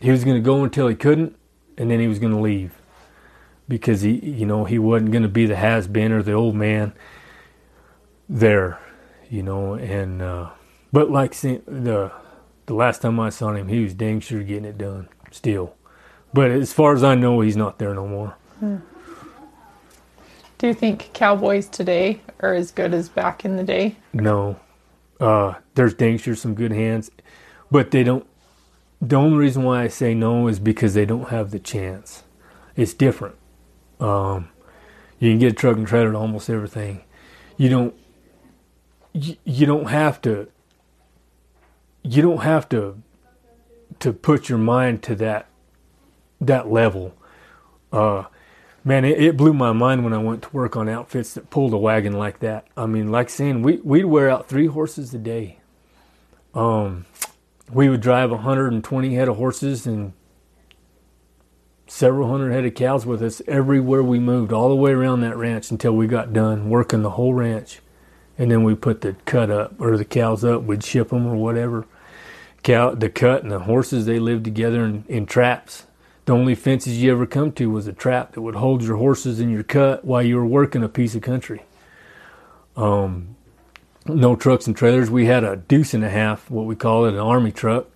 He 0.01 0.11
was 0.11 0.25
going 0.25 0.37
to 0.37 0.43
go 0.43 0.65
until 0.65 0.89
he 0.89 0.95
couldn't, 0.95 1.37
and 1.79 1.91
then 1.91 2.01
he 2.01 2.09
was 2.09 2.19
going 2.19 2.33
to 2.33 2.41
leave 2.41 2.75
because 3.69 4.03
he, 4.03 4.13
you 4.13 4.47
know, 4.47 4.65
he 4.65 4.79
wasn't 4.79 5.11
going 5.11 5.23
to 5.23 5.29
be 5.29 5.47
the 5.47 5.57
has 5.57 5.89
been 5.89 6.13
or 6.13 6.23
the 6.23 6.33
old 6.33 6.55
man 6.55 6.93
there, 8.29 8.79
you 9.31 9.43
know. 9.43 9.75
And 9.75 10.21
uh, 10.21 10.51
but 10.93 11.11
like 11.11 11.33
the 11.41 12.13
the 12.67 12.75
last 12.75 13.03
time 13.03 13.19
I 13.21 13.31
saw 13.31 13.53
him, 13.53 13.69
he 13.69 13.83
was 13.83 13.95
dang 13.95 14.21
sure 14.21 14.43
getting 14.43 14.65
it 14.65 14.79
done 14.79 15.09
still. 15.31 15.75
But 16.37 16.51
as 16.51 16.71
far 16.71 16.93
as 16.93 17.03
I 17.03 17.15
know, 17.15 17.41
he's 17.41 17.57
not 17.57 17.79
there 17.79 17.95
no 17.95 18.07
more. 18.07 18.37
Hmm. 18.61 18.77
Do 20.59 20.67
you 20.67 20.75
think 20.75 21.09
cowboys 21.15 21.67
today 21.67 22.21
are 22.41 22.53
as 22.53 22.71
good 22.73 22.93
as 22.93 23.09
back 23.09 23.47
in 23.47 23.57
the 23.57 23.63
day? 23.63 23.97
No. 24.13 24.61
Uh, 25.19 25.55
there's 25.77 25.95
dang 25.95 26.19
sure 26.19 26.35
some 26.35 26.55
good 26.55 26.73
hands, 26.73 27.11
but 27.71 27.91
they 27.91 28.05
don't. 28.05 28.27
The 29.01 29.17
only 29.17 29.39
reason 29.39 29.63
why 29.63 29.85
I 29.85 29.89
say 29.89 30.13
no 30.13 30.47
is 30.47 30.59
because 30.59 30.93
they 30.93 31.07
don't 31.07 31.31
have 31.31 31.53
the 31.53 31.59
chance. 31.59 32.23
It's 32.77 32.93
different. 32.93 33.37
Um, 33.99 34.51
you 35.19 35.31
can 35.31 35.39
get 35.39 35.53
a 35.53 35.57
truck 35.57 35.79
and 35.79 35.87
trailer 35.87 36.13
to 36.13 36.19
almost 36.19 36.51
everything. 36.51 37.03
You 37.57 37.71
don't. 37.71 37.95
You, 39.15 39.37
you 39.45 39.65
don't 39.65 39.87
have 39.87 40.21
to. 40.21 40.49
You 42.03 42.21
don't 42.21 42.43
have 42.43 42.69
to. 42.69 43.03
To 44.01 44.13
put 44.13 44.51
your 44.51 44.59
mind 44.59 45.03
to 45.05 45.15
that 45.15 45.49
that 46.41 46.71
level. 46.71 47.15
Uh, 47.93 48.25
man, 48.85 49.05
it, 49.05 49.21
it, 49.23 49.37
blew 49.37 49.53
my 49.53 49.73
mind 49.73 50.05
when 50.05 50.13
I 50.13 50.19
went 50.19 50.43
to 50.43 50.51
work 50.51 50.77
on 50.77 50.89
outfits 50.89 51.35
that 51.35 51.51
pulled 51.51 51.73
a 51.73 51.79
wagon 51.79 52.13
like 52.13 52.41
that. 52.41 52.67
I 52.77 52.87
mean, 52.87 53.11
like 53.11 53.31
saying 53.31 53.63
we 53.63 53.77
we'd 53.79 54.05
wear 54.05 54.29
out 54.29 54.49
three 54.49 54.67
horses 54.67 55.15
a 55.15 55.19
day. 55.19 55.59
Um, 56.55 57.07
we 57.71 57.89
would 57.89 58.01
drive 58.01 58.31
120 58.31 59.15
head 59.15 59.29
of 59.29 59.37
horses 59.37 59.87
and 59.87 60.13
several 61.87 62.29
hundred 62.29 62.53
head 62.53 62.65
of 62.65 62.75
cows 62.75 63.07
with 63.07 63.23
us 63.23 63.43
everywhere 63.47 64.03
we 64.03 64.19
moved, 64.19 64.53
all 64.53 64.69
the 64.69 64.77
way 64.77 64.93
around 64.93 65.21
that 65.21 65.37
ranch 65.37 65.71
until 65.71 65.95
we 65.95 66.07
got 66.07 66.33
done 66.33 66.69
working 66.69 67.03
the 67.03 67.11
whole 67.11 67.35
ranch. 67.35 67.81
And 68.39 68.51
then 68.51 68.65
we 68.65 68.75
put 68.75 69.01
the 69.01 69.15
cut 69.25 69.51
up 69.51 69.81
or 69.81 69.97
the 69.97 70.05
cows 70.05 70.45
up. 70.45 70.63
We'd 70.63 70.85
ship 70.85 71.09
them 71.09 71.27
or 71.27 71.37
whatever. 71.37 71.87
Cow, 72.63 72.95
the 72.95 73.09
cut 73.09 73.43
and 73.43 73.51
the 73.51 73.61
horses 73.61 74.05
they 74.05 74.19
lived 74.19 74.45
together 74.45 74.85
in, 74.85 75.05
in 75.09 75.25
traps 75.25 75.86
the 76.27 76.33
only 76.35 76.57
fences 76.57 77.01
you 77.01 77.13
ever 77.13 77.25
come 77.25 77.53
to 77.53 77.71
was 77.71 77.87
a 77.87 77.93
trap 77.93 78.33
that 78.33 78.43
would 78.43 78.57
hold 78.57 78.83
your 78.83 78.97
horses 78.97 79.39
in 79.39 79.49
your 79.49 79.63
cut 79.63 80.05
while 80.05 80.23
you 80.23 80.37
were 80.37 80.47
working 80.47 80.83
a 80.83 80.89
piece 80.89 81.15
of 81.15 81.23
country. 81.23 81.63
Um, 82.77 83.37
no 84.07 84.35
trucks 84.35 84.67
and 84.67 84.77
trailers. 84.77 85.09
We 85.09 85.27
had 85.27 85.45
a 85.45 85.55
deuce 85.57 85.95
and 85.95 86.05
a 86.05 86.11
half, 86.11 86.51
what 86.51 86.67
we 86.67 86.75
call 86.75 87.07
it, 87.07 87.15
an 87.15 87.21
army 87.21 87.53
truck. 87.53 87.87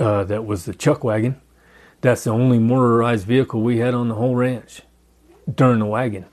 Uh, 0.00 0.24
that 0.24 0.44
was 0.44 0.64
the 0.64 0.74
chuck 0.74 1.04
wagon. 1.04 1.40
That's 2.00 2.24
the 2.24 2.30
only 2.30 2.58
motorized 2.58 3.26
vehicle 3.26 3.62
we 3.62 3.78
had 3.78 3.94
on 3.94 4.08
the 4.08 4.14
whole 4.16 4.34
ranch 4.34 4.82
during 5.52 5.78
the 5.78 5.86
wagon. 5.86 6.26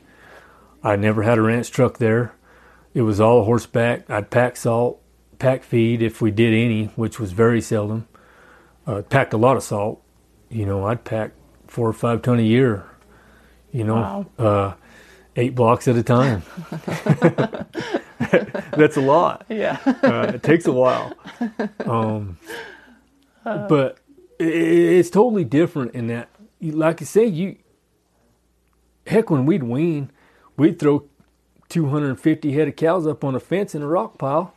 I 0.83 0.95
never 0.95 1.21
had 1.21 1.37
a 1.37 1.41
ranch 1.41 1.69
truck 1.69 1.99
there. 1.99 2.33
It 2.95 3.01
was 3.01 3.19
all 3.19 3.43
horseback. 3.43 4.09
I'd 4.09 4.31
pack 4.31 4.55
salt, 4.57 5.01
pack 5.37 5.63
feed 5.63 6.01
if 6.01 6.19
we 6.19 6.31
did 6.31 6.53
any, 6.53 6.85
which 6.95 7.19
was 7.19 7.31
very 7.31 7.61
seldom. 7.61 8.07
Uh, 8.87 9.03
packed 9.03 9.33
a 9.33 9.37
lot 9.37 9.57
of 9.57 9.63
salt 9.63 10.01
you 10.49 10.65
know, 10.65 10.85
I'd 10.85 11.03
pack 11.03 11.31
four 11.67 11.87
or 11.87 11.93
five 11.93 12.21
ton 12.21 12.39
a 12.39 12.43
year, 12.43 12.85
you 13.71 13.83
know, 13.83 14.25
wow. 14.37 14.45
uh, 14.45 14.73
eight 15.35 15.55
blocks 15.55 15.87
at 15.87 15.95
a 15.95 16.03
time. 16.03 16.43
That's 18.71 18.97
a 18.97 19.01
lot. 19.01 19.45
Yeah. 19.49 19.79
uh, 19.85 20.31
it 20.33 20.43
takes 20.43 20.65
a 20.65 20.71
while. 20.71 21.13
Um, 21.85 22.37
uh, 23.45 23.67
but 23.67 23.99
it, 24.39 24.45
it's 24.45 25.09
totally 25.09 25.43
different 25.43 25.93
in 25.93 26.07
that, 26.07 26.29
like 26.61 27.01
I 27.01 27.05
say, 27.05 27.25
you, 27.25 27.57
heck, 29.05 29.29
when 29.29 29.45
we'd 29.45 29.63
wean, 29.63 30.11
we'd 30.57 30.79
throw 30.79 31.07
250 31.69 32.51
head 32.53 32.67
of 32.67 32.75
cows 32.75 33.05
up 33.05 33.23
on 33.23 33.35
a 33.35 33.39
fence 33.39 33.75
in 33.75 33.81
a 33.81 33.87
rock 33.87 34.17
pile 34.17 34.53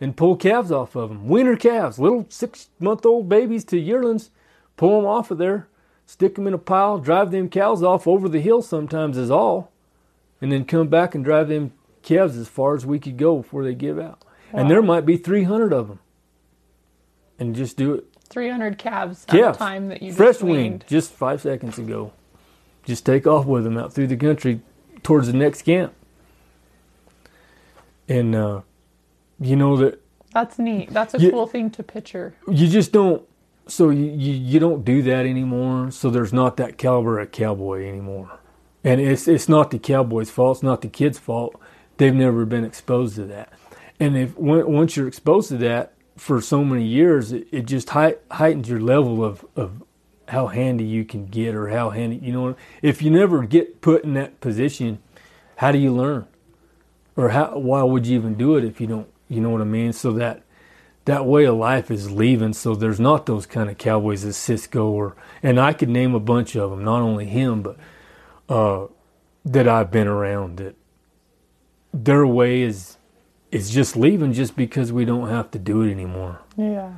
and 0.00 0.16
pull 0.16 0.36
calves 0.36 0.72
off 0.72 0.96
of 0.96 1.10
them. 1.10 1.28
Winter 1.28 1.56
calves, 1.56 1.98
little 1.98 2.26
six 2.28 2.68
month 2.80 3.04
old 3.04 3.28
babies 3.28 3.64
to 3.66 3.78
yearlings 3.78 4.30
pull 4.76 5.00
them 5.00 5.08
off 5.08 5.30
of 5.30 5.38
there, 5.38 5.68
stick 6.06 6.34
them 6.34 6.46
in 6.46 6.54
a 6.54 6.58
pile, 6.58 6.98
drive 6.98 7.30
them 7.30 7.48
cows 7.48 7.82
off 7.82 8.06
over 8.06 8.28
the 8.28 8.40
hill 8.40 8.62
sometimes 8.62 9.16
is 9.16 9.30
all, 9.30 9.70
and 10.40 10.52
then 10.52 10.64
come 10.64 10.88
back 10.88 11.14
and 11.14 11.24
drive 11.24 11.48
them 11.48 11.72
calves 12.02 12.36
as 12.36 12.48
far 12.48 12.74
as 12.74 12.84
we 12.84 12.98
could 12.98 13.16
go 13.16 13.38
before 13.38 13.64
they 13.64 13.74
give 13.74 13.98
out. 13.98 14.24
Wow. 14.52 14.60
And 14.60 14.70
there 14.70 14.82
might 14.82 15.06
be 15.06 15.16
300 15.16 15.72
of 15.72 15.88
them. 15.88 16.00
And 17.38 17.54
just 17.54 17.76
do 17.76 17.94
it. 17.94 18.04
300 18.28 18.78
calves 18.78 19.24
calves. 19.24 19.42
at 19.42 19.54
a 19.56 19.58
time 19.58 19.88
that 19.88 20.02
you 20.02 20.12
Fresh 20.12 20.36
just 20.36 20.42
weaned. 20.42 20.84
just 20.86 21.12
five 21.12 21.40
seconds 21.40 21.78
ago. 21.78 22.12
Just 22.84 23.04
take 23.06 23.26
off 23.26 23.46
with 23.46 23.64
them 23.64 23.78
out 23.78 23.92
through 23.92 24.06
the 24.08 24.16
country 24.16 24.60
towards 25.02 25.26
the 25.26 25.32
next 25.32 25.62
camp. 25.62 25.92
And, 28.08 28.34
uh, 28.34 28.62
you 29.40 29.56
know 29.56 29.76
that. 29.76 30.00
That's 30.32 30.58
neat. 30.58 30.90
That's 30.90 31.14
a 31.14 31.20
you, 31.20 31.30
cool 31.30 31.46
thing 31.46 31.70
to 31.72 31.82
picture. 31.82 32.34
You 32.48 32.68
just 32.68 32.92
don't 32.92 33.22
so 33.66 33.90
you, 33.90 34.06
you, 34.06 34.60
don't 34.60 34.84
do 34.84 35.02
that 35.02 35.24
anymore. 35.26 35.90
So 35.90 36.10
there's 36.10 36.32
not 36.32 36.56
that 36.56 36.78
caliber 36.78 37.18
of 37.20 37.30
cowboy 37.30 37.86
anymore, 37.88 38.38
and 38.82 39.00
it's 39.00 39.28
it's 39.28 39.48
not 39.48 39.70
the 39.70 39.78
cowboy's 39.78 40.30
fault. 40.30 40.58
It's 40.58 40.62
not 40.62 40.80
the 40.82 40.88
kid's 40.88 41.18
fault. 41.18 41.60
They've 41.96 42.14
never 42.14 42.44
been 42.44 42.64
exposed 42.64 43.16
to 43.16 43.24
that, 43.26 43.52
and 44.00 44.16
if 44.16 44.36
once 44.36 44.96
you're 44.96 45.08
exposed 45.08 45.48
to 45.50 45.56
that 45.58 45.94
for 46.16 46.40
so 46.40 46.64
many 46.64 46.84
years, 46.84 47.32
it, 47.32 47.46
it 47.52 47.66
just 47.66 47.90
heightens 47.90 48.68
your 48.68 48.80
level 48.80 49.24
of 49.24 49.46
of 49.56 49.82
how 50.28 50.46
handy 50.46 50.84
you 50.84 51.04
can 51.04 51.26
get 51.26 51.54
or 51.54 51.68
how 51.68 51.90
handy 51.90 52.16
you 52.16 52.32
know. 52.32 52.56
If 52.80 53.02
you 53.02 53.10
never 53.10 53.44
get 53.44 53.80
put 53.80 54.04
in 54.04 54.14
that 54.14 54.40
position, 54.40 54.98
how 55.56 55.72
do 55.72 55.78
you 55.78 55.92
learn? 55.92 56.26
Or 57.16 57.30
how 57.30 57.58
why 57.58 57.82
would 57.82 58.06
you 58.06 58.18
even 58.18 58.34
do 58.34 58.56
it 58.56 58.64
if 58.64 58.80
you 58.80 58.86
don't? 58.86 59.08
You 59.28 59.40
know 59.40 59.50
what 59.50 59.60
I 59.60 59.64
mean? 59.64 59.92
So 59.92 60.12
that 60.12 60.41
that 61.04 61.26
way 61.26 61.44
of 61.44 61.56
life 61.56 61.90
is 61.90 62.10
leaving. 62.10 62.52
So 62.52 62.74
there's 62.74 63.00
not 63.00 63.26
those 63.26 63.46
kind 63.46 63.68
of 63.68 63.78
cowboys 63.78 64.24
as 64.24 64.36
Cisco 64.36 64.88
or, 64.90 65.16
and 65.42 65.58
I 65.58 65.72
could 65.72 65.88
name 65.88 66.14
a 66.14 66.20
bunch 66.20 66.56
of 66.56 66.70
them, 66.70 66.84
not 66.84 67.02
only 67.02 67.26
him, 67.26 67.62
but 67.62 67.76
uh, 68.48 68.86
that 69.44 69.66
I've 69.66 69.90
been 69.90 70.06
around. 70.06 70.58
That 70.58 70.76
their 71.92 72.26
way 72.26 72.62
is 72.62 72.96
is 73.50 73.70
just 73.70 73.96
leaving 73.96 74.32
just 74.32 74.56
because 74.56 74.92
we 74.92 75.04
don't 75.04 75.28
have 75.28 75.50
to 75.50 75.58
do 75.58 75.82
it 75.82 75.90
anymore. 75.90 76.40
Yeah. 76.56 76.94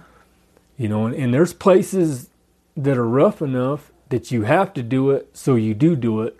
You 0.76 0.88
know, 0.88 1.06
and, 1.06 1.14
and 1.14 1.34
there's 1.34 1.52
places 1.52 2.30
that 2.76 2.96
are 2.96 3.08
rough 3.08 3.42
enough 3.42 3.90
that 4.08 4.30
you 4.30 4.42
have 4.42 4.72
to 4.74 4.82
do 4.82 5.10
it, 5.10 5.36
so 5.36 5.56
you 5.56 5.74
do 5.74 5.96
do 5.96 6.22
it. 6.22 6.38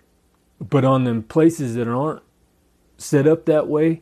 But 0.59 0.85
on 0.85 1.03
them 1.03 1.23
places 1.23 1.75
that 1.75 1.87
aren't 1.87 2.23
set 2.97 3.27
up 3.27 3.45
that 3.45 3.67
way, 3.67 4.01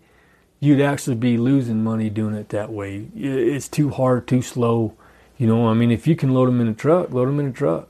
you'd 0.63 0.79
actually 0.79 1.17
be 1.17 1.37
losing 1.37 1.83
money 1.83 2.09
doing 2.09 2.33
it 2.33 2.47
that 2.49 2.71
way. 2.71 3.07
It's 3.17 3.67
too 3.67 3.89
hard, 3.89 4.27
too 4.27 4.41
slow. 4.41 4.93
You 5.37 5.45
know, 5.45 5.67
I 5.67 5.73
mean, 5.73 5.91
if 5.91 6.07
you 6.07 6.15
can 6.15 6.33
load 6.33 6.47
them 6.47 6.61
in 6.61 6.69
a 6.69 6.73
truck, 6.73 7.11
load 7.11 7.27
them 7.27 7.41
in 7.41 7.47
a 7.47 7.51
truck. 7.51 7.89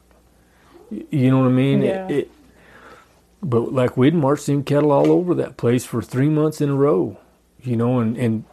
You 0.89 1.29
know 1.29 1.41
what 1.41 1.49
I 1.49 1.51
mean? 1.51 1.83
Yeah. 1.83 2.07
It, 2.07 2.11
it, 2.11 2.31
but 3.43 3.71
like 3.71 3.95
we'd 3.95 4.15
march 4.15 4.45
them 4.47 4.63
cattle 4.63 4.91
all 4.91 5.11
over 5.11 5.35
that 5.35 5.55
place 5.55 5.85
for 5.85 6.01
three 6.01 6.29
months 6.29 6.61
in 6.61 6.69
a 6.69 6.75
row. 6.75 7.17
You 7.61 7.75
know, 7.75 7.99
and, 7.99 8.17
and 8.17 8.43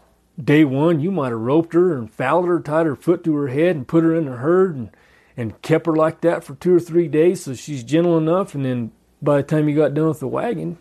day 0.43 0.65
one 0.65 1.01
you 1.01 1.11
might 1.11 1.31
have 1.31 1.41
roped 1.41 1.73
her 1.73 1.97
and 1.97 2.13
fouled 2.13 2.47
her, 2.47 2.61
tied 2.61 2.85
her 2.85 2.97
foot 2.97 3.25
to 3.25 3.35
her 3.37 3.49
head, 3.49 3.75
and 3.75 3.89
put 3.89 4.05
her 4.05 4.15
in 4.15 4.27
the 4.27 4.37
herd 4.37 4.77
and 4.77 4.91
and 5.35 5.63
kept 5.63 5.87
her 5.87 5.97
like 5.97 6.21
that 6.21 6.45
for 6.45 6.57
two 6.57 6.75
or 6.75 6.81
three 6.81 7.09
days 7.09 7.45
so 7.45 7.55
she's 7.55 7.83
gentle 7.83 8.19
enough. 8.19 8.55
And 8.55 8.67
then 8.67 8.93
by 9.23 9.39
the 9.39 9.43
time 9.43 9.67
you 9.67 9.75
got 9.75 9.95
done 9.95 10.09
with 10.09 10.21
the 10.21 10.29
wagon, 10.29 10.77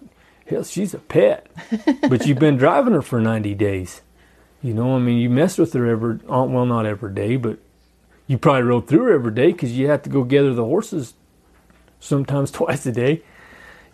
hell, 0.50 0.64
she's 0.64 0.94
a 0.94 1.00
pet. 1.00 1.48
but 2.10 2.26
you've 2.26 2.40
been 2.40 2.58
driving 2.58 2.94
her 2.94 3.02
for 3.02 3.20
90 3.22 3.54
days. 3.56 4.02
You 4.62 4.74
know, 4.74 4.96
I 4.96 5.00
mean, 5.00 5.18
you 5.20 5.30
mess 5.30 5.58
with 5.58 5.72
her 5.74 5.86
every, 5.86 6.20
uh, 6.30 6.44
well, 6.44 6.66
not 6.66 6.86
every 6.86 7.14
day, 7.14 7.38
but 7.38 7.60
you 8.28 8.38
probably 8.38 8.64
rode 8.64 8.88
through 8.88 9.04
her 9.04 9.14
every 9.14 9.34
day 9.34 9.52
because 9.52 9.78
you 9.78 9.88
have 9.88 10.04
to 10.04 10.10
go 10.10 10.24
gather 10.24 10.54
the 10.54 10.66
horses 10.66 11.14
sometimes 12.00 12.52
twice 12.60 12.86
a 12.86 12.92
day. 12.92 13.24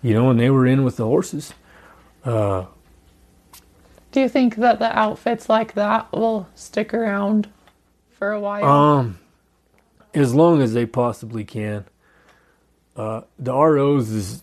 You 0.02 0.14
know, 0.14 0.30
and 0.30 0.40
they 0.40 0.50
were 0.50 0.66
in 0.68 0.84
with 0.84 0.98
the 0.98 1.06
horses. 1.06 1.54
Uh, 2.24 2.66
Do 4.12 4.22
you 4.22 4.30
think 4.30 4.56
that 4.56 4.80
the 4.80 4.98
outfits 4.98 5.50
like 5.50 5.74
that 5.74 6.12
will 6.12 6.48
stick 6.56 6.94
around 6.94 7.50
for 8.12 8.32
a 8.32 8.40
while? 8.40 8.64
Um, 8.66 9.20
as 10.14 10.34
long 10.34 10.62
as 10.62 10.74
they 10.74 10.86
possibly 10.86 11.44
can. 11.44 11.86
Uh, 12.96 13.22
the 13.38 13.54
ROs 13.54 14.10
is 14.10 14.42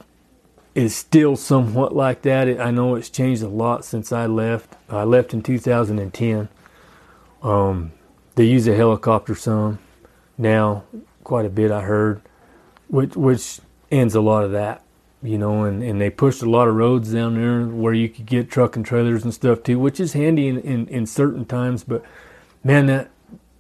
is 0.75 0.97
still 0.97 1.37
somewhat 1.37 1.95
like 1.95 2.23
that. 2.23 2.61
I 2.61 2.71
know 2.71 2.95
it's 2.95 3.11
changed 3.11 3.43
a 3.43 3.49
lot 3.49 3.85
since 3.85 4.13
I 4.13 4.27
left. 4.27 4.75
I 4.89 5.05
left 5.05 5.35
in 5.35 5.43
2010. 5.43 6.49
Um, 7.43 7.93
they 8.35 8.45
use 8.45 8.67
a 8.67 8.75
helicopter 8.75 9.35
some 9.35 9.79
now, 10.39 10.85
quite 11.25 11.45
a 11.45 11.51
bit. 11.51 11.71
I 11.71 11.83
heard, 11.83 12.23
which 12.89 13.17
which 13.17 13.61
ends 13.91 14.15
a 14.15 14.21
lot 14.21 14.45
of 14.45 14.53
that, 14.53 14.83
you 15.23 15.37
know. 15.37 15.65
And, 15.65 15.83
and 15.83 16.01
they 16.01 16.09
pushed 16.09 16.43
a 16.43 16.49
lot 16.49 16.69
of 16.69 16.75
roads 16.75 17.13
down 17.13 17.35
there 17.35 17.67
where 17.67 17.93
you 17.93 18.09
could 18.09 18.27
get 18.27 18.51
truck 18.51 18.77
and 18.77 18.87
trailers 18.87 19.25
and 19.25 19.35
stuff 19.35 19.63
too, 19.63 19.79
which 19.79 20.01
is 20.01 20.15
handy 20.15 20.49
in, 20.49 20.59
in, 20.61 20.87
in 20.89 21.07
certain 21.07 21.45
times. 21.45 21.85
But 21.85 22.03
man, 22.65 22.87
that 22.87 23.11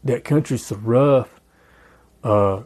that 0.04 0.24
country's 0.24 0.64
so 0.64 0.76
rough. 0.76 1.40
Uh, 2.24 2.62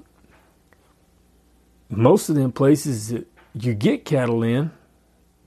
most 1.88 2.28
of 2.28 2.36
them 2.36 2.52
places 2.52 3.08
that 3.08 3.26
you 3.64 3.74
get 3.74 4.04
cattle 4.04 4.42
in 4.42 4.70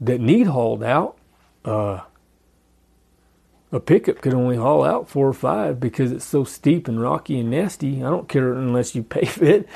that 0.02 0.19
need 0.19 0.48
hauled 0.48 0.84
out, 0.84 1.17
uh, 1.65 2.02
a 3.72 3.80
pickup 3.80 4.22
could 4.22 4.34
only 4.34 4.58
haul 4.58 4.84
out 4.84 5.08
four 5.08 5.28
or 5.28 5.34
five 5.34 5.80
because 5.80 6.12
it's 6.12 6.26
so 6.26 6.43
steep 6.43 6.88
and 6.88 7.00
rocky 7.00 7.39
and 7.39 7.52
nasty. 7.52 7.98
I 8.04 8.10
don't 8.10 8.28
care 8.28 8.54
unless 8.54 8.95
you 8.95 9.04
pave 9.17 9.41
it. 9.43 9.67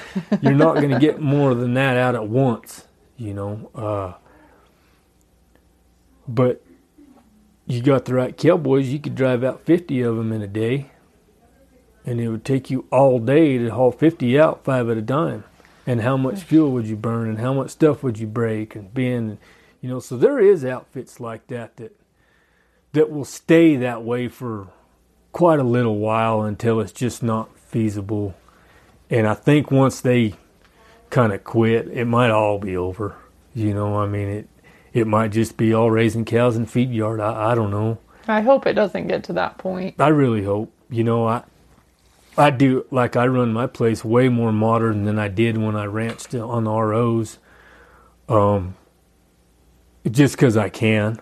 You're 0.41 0.53
not 0.53 0.75
going 0.75 0.89
to 0.89 0.99
get 0.99 1.21
more 1.21 1.53
than 1.53 1.75
that 1.75 1.95
out 1.97 2.15
at 2.15 2.27
once, 2.27 2.87
you 3.17 3.33
know. 3.33 3.69
Uh, 3.75 4.13
but 6.27 6.63
you 7.67 7.81
got 7.81 8.05
the 8.05 8.15
right 8.15 8.35
cowboys, 8.35 8.89
you 8.89 8.99
could 8.99 9.15
drive 9.15 9.43
out 9.43 9.65
50 9.65 10.01
of 10.01 10.15
them 10.15 10.31
in 10.31 10.41
a 10.41 10.47
day 10.47 10.89
and 12.05 12.19
it 12.19 12.29
would 12.29 12.43
take 12.45 12.69
you 12.69 12.85
all 12.91 13.19
day 13.19 13.57
to 13.57 13.69
haul 13.69 13.91
50 13.91 14.39
out 14.39 14.63
five 14.63 14.89
at 14.89 14.97
a 14.97 15.01
time 15.01 15.43
and 15.85 16.01
how 16.01 16.17
much 16.17 16.41
fuel 16.41 16.71
would 16.71 16.87
you 16.87 16.95
burn 16.95 17.29
and 17.29 17.39
how 17.39 17.53
much 17.53 17.69
stuff 17.71 18.03
would 18.03 18.17
you 18.17 18.27
break 18.27 18.75
and 18.75 18.93
bend 18.93 19.29
and, 19.31 19.37
you 19.81 19.89
know 19.89 19.99
so 19.99 20.15
there 20.17 20.39
is 20.39 20.63
outfits 20.63 21.19
like 21.19 21.47
that 21.47 21.75
that 21.77 21.95
that 22.93 23.11
will 23.11 23.25
stay 23.25 23.75
that 23.75 24.03
way 24.03 24.27
for 24.27 24.67
quite 25.31 25.59
a 25.59 25.63
little 25.63 25.97
while 25.97 26.43
until 26.43 26.79
it's 26.79 26.91
just 26.91 27.23
not 27.23 27.57
feasible. 27.57 28.35
And 29.09 29.27
i 29.27 29.33
think 29.33 29.71
once 29.71 29.99
they 30.01 30.35
kind 31.09 31.33
of 31.33 31.43
quit 31.43 31.87
it 31.89 32.05
might 32.05 32.31
all 32.31 32.57
be 32.57 32.75
over 32.75 33.15
you 33.53 33.71
know 33.73 33.97
i 33.99 34.07
mean 34.07 34.27
it 34.27 34.47
it 34.93 35.05
might 35.05 35.31
just 35.31 35.57
be 35.57 35.71
all 35.73 35.91
raising 35.91 36.25
cows 36.25 36.55
and 36.55 36.69
feed 36.69 36.89
yard 36.91 37.19
i, 37.19 37.51
I 37.51 37.55
don't 37.55 37.69
know. 37.71 37.99
I 38.27 38.41
hope 38.41 38.65
it 38.65 38.73
doesn't 38.73 39.07
get 39.07 39.23
to 39.25 39.33
that 39.33 39.57
point. 39.59 39.95
i 39.99 40.07
really 40.07 40.43
hope 40.43 40.71
you 40.89 41.03
know 41.03 41.27
i 41.27 41.43
I 42.37 42.49
do 42.49 42.85
like 42.89 43.15
I 43.15 43.27
run 43.27 43.53
my 43.53 43.67
place 43.67 44.03
way 44.03 44.29
more 44.29 44.51
modern 44.51 45.05
than 45.05 45.19
I 45.19 45.27
did 45.27 45.57
when 45.57 45.75
I 45.75 45.85
ranched 45.85 46.33
on 46.33 46.63
the 46.63 46.71
ROs. 46.71 47.37
Um, 48.27 48.75
just 50.09 50.35
because 50.35 50.57
I 50.57 50.69
can, 50.69 51.19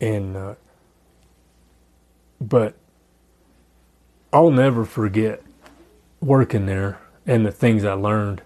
and 0.00 0.36
uh, 0.36 0.54
but 2.40 2.74
I'll 4.32 4.50
never 4.50 4.84
forget 4.84 5.42
working 6.20 6.66
there 6.66 6.98
and 7.26 7.46
the 7.46 7.52
things 7.52 7.84
I 7.84 7.94
learned. 7.94 8.42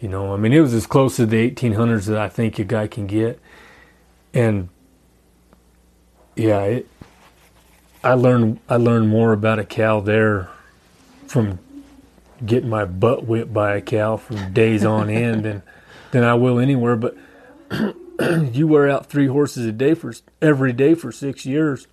You 0.00 0.08
know, 0.08 0.32
I 0.32 0.36
mean, 0.38 0.52
it 0.52 0.60
was 0.60 0.72
as 0.72 0.86
close 0.86 1.16
to 1.16 1.26
the 1.26 1.50
1800s 1.50 2.06
that 2.06 2.16
I 2.16 2.28
think 2.30 2.58
a 2.58 2.64
guy 2.64 2.86
can 2.86 3.06
get, 3.06 3.38
and 4.32 4.70
yeah, 6.34 6.62
it, 6.62 6.88
I 8.02 8.14
learned 8.14 8.60
I 8.68 8.76
learned 8.76 9.10
more 9.10 9.32
about 9.32 9.58
a 9.58 9.64
cow 9.64 10.00
there 10.00 10.48
from 11.30 11.60
getting 12.44 12.68
my 12.68 12.84
butt 12.84 13.24
whipped 13.24 13.52
by 13.52 13.76
a 13.76 13.80
cow 13.80 14.16
from 14.16 14.52
days 14.52 14.84
on 14.84 15.08
end 15.08 15.44
than 15.44 15.62
than 16.10 16.24
I 16.24 16.34
will 16.34 16.58
anywhere. 16.58 16.96
But 16.96 17.16
you 18.52 18.66
wear 18.66 18.88
out 18.90 19.06
three 19.06 19.28
horses 19.28 19.64
a 19.66 19.72
day 19.72 19.94
for 19.94 20.12
every 20.42 20.72
day 20.72 20.94
for 20.94 21.12
six 21.12 21.46
years, 21.46 21.86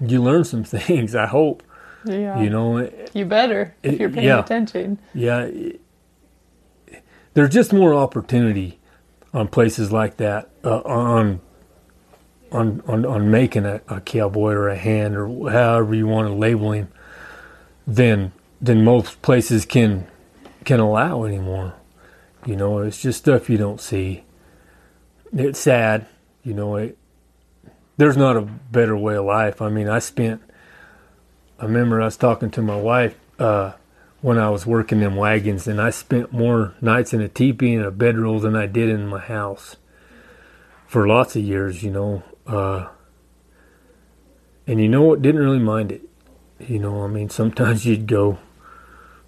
you 0.00 0.22
learn 0.22 0.44
some 0.44 0.62
things. 0.78 1.14
I 1.14 1.26
hope 1.26 1.62
Yeah. 2.04 2.40
you 2.40 2.50
know. 2.50 2.90
You 3.14 3.24
better 3.24 3.74
if 3.82 3.98
you're 3.98 4.10
paying 4.10 4.26
yeah. 4.26 4.40
attention. 4.40 4.98
Yeah, 5.14 5.44
it- 5.44 5.80
there's 7.32 7.50
just 7.54 7.72
more 7.72 7.94
opportunity 7.94 8.78
on 9.32 9.48
places 9.48 9.90
like 9.92 10.18
that 10.18 10.50
uh, 10.64 10.78
on. 10.80 11.40
On, 12.52 12.82
on, 12.88 13.06
on 13.06 13.30
making 13.30 13.64
a, 13.64 13.80
a 13.86 14.00
cowboy 14.00 14.50
or 14.54 14.68
a 14.68 14.74
hand 14.76 15.14
or 15.16 15.28
however 15.52 15.94
you 15.94 16.08
want 16.08 16.26
to 16.26 16.34
label 16.34 16.72
him 16.72 16.88
than 17.86 18.32
than 18.60 18.84
most 18.84 19.22
places 19.22 19.64
can 19.64 20.06
can 20.64 20.80
allow 20.80 21.24
anymore. 21.24 21.74
You 22.44 22.56
know, 22.56 22.78
it's 22.78 23.00
just 23.00 23.18
stuff 23.18 23.50
you 23.50 23.56
don't 23.56 23.80
see. 23.80 24.24
It's 25.32 25.58
sad, 25.58 26.06
you 26.42 26.54
know. 26.54 26.76
It, 26.76 26.98
there's 27.96 28.16
not 28.16 28.36
a 28.36 28.42
better 28.42 28.96
way 28.96 29.16
of 29.16 29.24
life. 29.24 29.60
I 29.60 29.68
mean, 29.68 29.88
I 29.88 29.98
spent. 29.98 30.42
I 31.58 31.64
remember 31.64 32.00
I 32.00 32.06
was 32.06 32.16
talking 32.16 32.50
to 32.52 32.62
my 32.62 32.76
wife 32.76 33.18
uh, 33.38 33.72
when 34.22 34.38
I 34.38 34.48
was 34.48 34.64
working 34.64 35.00
them 35.00 35.16
wagons, 35.16 35.66
and 35.66 35.80
I 35.80 35.90
spent 35.90 36.32
more 36.32 36.74
nights 36.80 37.12
in 37.12 37.20
a 37.20 37.28
teepee 37.28 37.74
and 37.74 37.84
a 37.84 37.90
bedroll 37.90 38.40
than 38.40 38.56
I 38.56 38.66
did 38.66 38.88
in 38.88 39.06
my 39.06 39.20
house 39.20 39.76
for 40.86 41.06
lots 41.06 41.36
of 41.36 41.42
years. 41.42 41.82
You 41.82 41.90
know, 41.90 42.22
uh, 42.46 42.88
and 44.66 44.80
you 44.80 44.88
know 44.88 45.02
what? 45.02 45.22
Didn't 45.22 45.40
really 45.40 45.58
mind 45.58 45.92
it. 45.92 46.02
You 46.58 46.78
know, 46.78 47.04
I 47.04 47.06
mean, 47.08 47.28
sometimes 47.28 47.84
you'd 47.86 48.06
go 48.06 48.38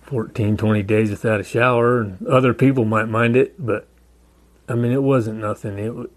14, 0.02 0.56
20 0.56 0.82
days 0.82 1.10
without 1.10 1.40
a 1.40 1.44
shower, 1.44 2.00
and 2.00 2.26
other 2.26 2.52
people 2.52 2.84
might 2.84 3.08
mind 3.08 3.36
it, 3.36 3.54
but 3.64 3.88
I 4.68 4.74
mean, 4.74 4.92
it 4.92 5.02
wasn't 5.02 5.40
nothing. 5.40 5.78
It, 5.78 6.10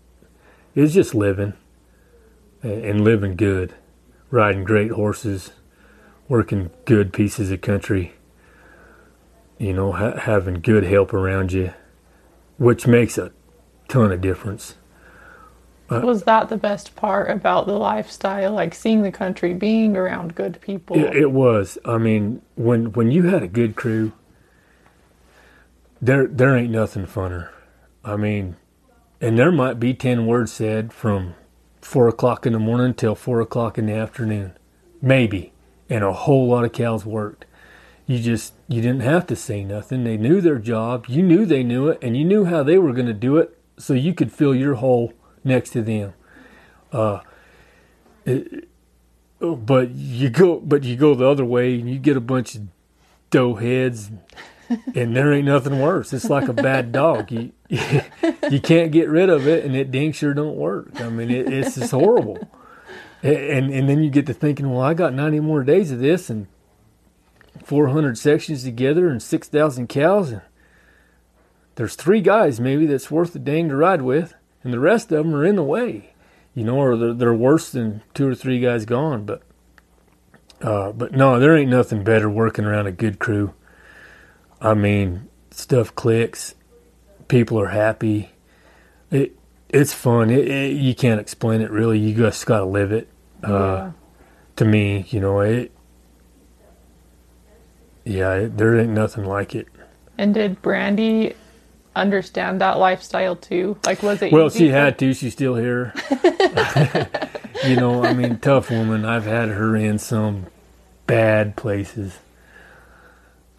it 0.76 0.82
was 0.82 0.94
just 0.94 1.16
living 1.16 1.54
and, 2.62 3.04
living 3.04 3.36
good, 3.36 3.74
riding 4.30 4.64
great 4.64 4.92
horses, 4.92 5.52
working 6.28 6.72
good 6.86 7.14
pieces 7.14 7.52
of 7.52 7.62
country, 7.62 8.14
you 9.58 9.74
know, 9.74 9.92
ha- 9.92 10.18
having 10.18 10.62
good 10.62 10.84
help 10.84 11.14
around 11.14 11.54
you, 11.54 11.74
which 12.58 12.88
makes 12.88 13.18
a 13.18 13.32
ton 13.88 14.12
of 14.12 14.22
difference. 14.22 14.76
Uh, 15.90 16.02
Was 16.04 16.24
that 16.24 16.50
the 16.50 16.58
best 16.58 16.96
part 16.96 17.30
about 17.30 17.68
the 17.68 17.74
lifestyle? 17.74 18.54
Like 18.54 18.74
seeing 18.74 19.04
the 19.04 19.12
country, 19.12 19.54
being 19.54 19.96
around 19.96 20.36
good 20.36 20.60
people? 20.62 20.98
It, 20.98 21.16
it 21.16 21.32
was. 21.32 21.78
I 21.86 21.98
mean, 21.98 22.42
when 22.56 22.92
when 22.94 23.12
you 23.12 23.24
had 23.24 23.44
a 23.44 23.48
good 23.48 23.76
crew, 23.76 24.12
there 26.02 26.26
there 26.28 26.56
ain't 26.56 26.72
nothing 26.72 27.06
funner. 27.06 27.50
I 28.04 28.16
mean, 28.16 28.56
and 29.22 29.38
there 29.38 29.52
might 29.52 29.80
be 29.80 29.94
ten 29.94 30.26
words 30.26 30.52
said 30.54 30.92
from 30.92 31.36
four 31.82 32.08
o'clock 32.08 32.48
in 32.48 32.54
the 32.54 32.60
morning 32.60 32.96
till 32.96 33.14
four 33.14 33.40
o'clock 33.40 33.78
in 33.78 33.86
the 33.86 33.94
afternoon, 33.94 34.54
maybe, 35.02 35.54
and 35.88 36.04
a 36.04 36.14
whole 36.14 36.48
lot 36.48 36.66
of 36.66 36.72
cows 36.72 37.06
worked. 37.06 37.46
You 38.08 38.20
just 38.20 38.54
you 38.68 38.82
didn't 38.82 39.02
have 39.02 39.28
to 39.28 39.36
say 39.36 39.64
nothing. 39.64 40.04
They 40.04 40.18
knew 40.18 40.42
their 40.42 40.58
job. 40.58 41.06
You 41.08 41.22
knew 41.22 41.46
they 41.46 41.64
knew 41.64 41.90
it, 41.90 42.00
and 42.02 42.18
you 42.18 42.26
knew 42.26 42.46
how 42.46 42.64
they 42.64 42.80
were 42.80 42.94
going 42.94 43.06
to 43.06 43.14
do 43.14 43.38
it, 43.38 43.56
so 43.78 43.94
you 43.94 44.16
could 44.16 44.32
fill 44.32 44.56
your 44.56 44.76
hole 44.76 45.14
next 45.46 45.70
to 45.72 45.82
them. 45.82 46.14
Uh, 46.92 47.22
it, 48.26 48.68
but 49.40 49.92
you 49.92 50.30
go, 50.30 50.60
but 50.60 50.84
you 50.84 50.96
go 50.96 51.14
the 51.14 51.28
other 51.28 51.46
way, 51.46 51.76
and 51.76 51.90
you 51.90 52.00
get 52.00 52.18
a 52.18 52.22
bunch 52.22 52.56
of 52.56 52.64
dough 53.30 53.56
heads, 53.56 54.12
and 54.96 55.16
there 55.16 55.32
ain't 55.32 55.46
nothing 55.46 55.80
worse. 55.80 56.12
It's 56.14 56.30
like 56.30 56.48
a 56.48 56.54
bad 56.54 56.92
dog. 56.92 57.32
You 57.32 57.52
you 57.70 58.60
can't 58.60 58.92
get 58.92 59.10
rid 59.10 59.30
of 59.30 59.48
it, 59.48 59.66
and 59.66 59.76
it 59.76 59.92
dang 59.92 60.12
sure 60.12 60.34
don't 60.34 60.56
work. 60.56 61.00
I 61.02 61.10
mean, 61.10 61.30
it, 61.30 61.52
it's 61.52 61.76
just 61.76 61.92
horrible. 61.92 62.50
And 63.22 63.72
and 63.72 63.90
then 63.90 64.04
you 64.04 64.10
get 64.10 64.26
to 64.28 64.34
thinking, 64.34 64.72
well, 64.72 64.82
I 64.82 64.94
got 64.94 65.14
ninety 65.14 65.40
more 65.40 65.64
days 65.64 65.92
of 65.92 66.00
this, 66.00 66.30
and 66.30 66.48
four 67.64 67.90
hundred 67.90 68.18
sections 68.18 68.64
together, 68.64 69.10
and 69.10 69.22
six 69.22 69.48
thousand 69.48 69.88
cows, 69.90 70.32
and 70.32 70.42
there's 71.76 71.96
three 71.96 72.22
guys 72.22 72.60
maybe 72.60 72.86
that's 72.86 73.12
worth 73.12 73.34
the 73.34 73.40
dang 73.40 73.70
to 73.70 73.76
ride 73.76 74.02
with, 74.02 74.34
and 74.66 74.74
the 74.74 74.80
rest 74.80 75.12
of 75.12 75.24
them 75.24 75.36
are 75.36 75.46
in 75.46 75.56
the 75.56 75.64
way, 75.64 76.16
you 76.56 76.64
know, 76.64 76.78
or 76.78 76.98
they're, 76.98 77.14
they're 77.14 77.34
worse 77.36 77.72
than 77.72 78.02
two 78.16 78.28
or 78.28 78.34
three 78.34 78.60
guys 78.60 78.84
gone. 78.84 79.24
But 79.24 79.44
uh, 80.60 80.92
but 80.92 81.12
no, 81.12 81.40
there 81.40 81.56
ain't 81.56 81.70
nothing 81.70 82.04
better 82.04 82.28
working 82.28 82.66
around 82.66 82.88
a 82.88 82.92
good 82.92 83.20
crew. 83.20 83.54
I 84.60 84.74
mean, 84.74 85.30
stuff 85.52 85.94
clicks, 85.94 86.56
people 87.28 87.62
are 87.62 87.68
happy. 87.68 88.32
It 89.12 89.38
it's 89.70 89.94
fun. 89.94 90.32
It, 90.32 90.48
it, 90.48 90.74
you 90.78 90.96
can't 90.96 91.22
explain 91.22 91.62
it 91.62 91.70
really. 91.70 92.00
You 92.00 92.16
just 92.16 92.44
got 92.48 92.60
to 92.60 92.66
live 92.66 92.92
it. 92.92 93.08
Uh, 93.44 93.52
yeah. 93.52 93.92
To 94.56 94.66
me, 94.66 95.06
you 95.10 95.20
know 95.20 95.42
it. 95.42 95.72
Yeah, 98.04 98.34
it, 98.34 98.58
there 98.58 98.80
ain't 98.80 98.90
nothing 98.90 99.26
like 99.26 99.54
it. 99.54 99.68
And 100.18 100.34
did 100.34 100.60
Brandy 100.64 101.36
understand 101.96 102.62
that 102.62 102.78
lifestyle 102.78 103.36
too? 103.36 103.78
Like, 103.86 104.04
was 104.04 104.22
it? 104.22 104.32
Well, 104.32 104.50
she 104.50 104.68
for- 104.68 104.74
had 104.76 105.00
to. 105.00 105.14
She's 105.14 105.34
still 105.34 105.56
here. 105.56 105.94
you 107.66 107.76
know, 107.76 108.04
I 108.04 108.14
mean, 108.14 108.40
tough 108.40 108.70
woman. 108.70 109.06
I've 109.06 109.26
had 109.26 109.50
her 109.50 109.76
in 109.76 109.98
some 110.00 110.48
bad 111.08 111.56
places. 111.56 112.20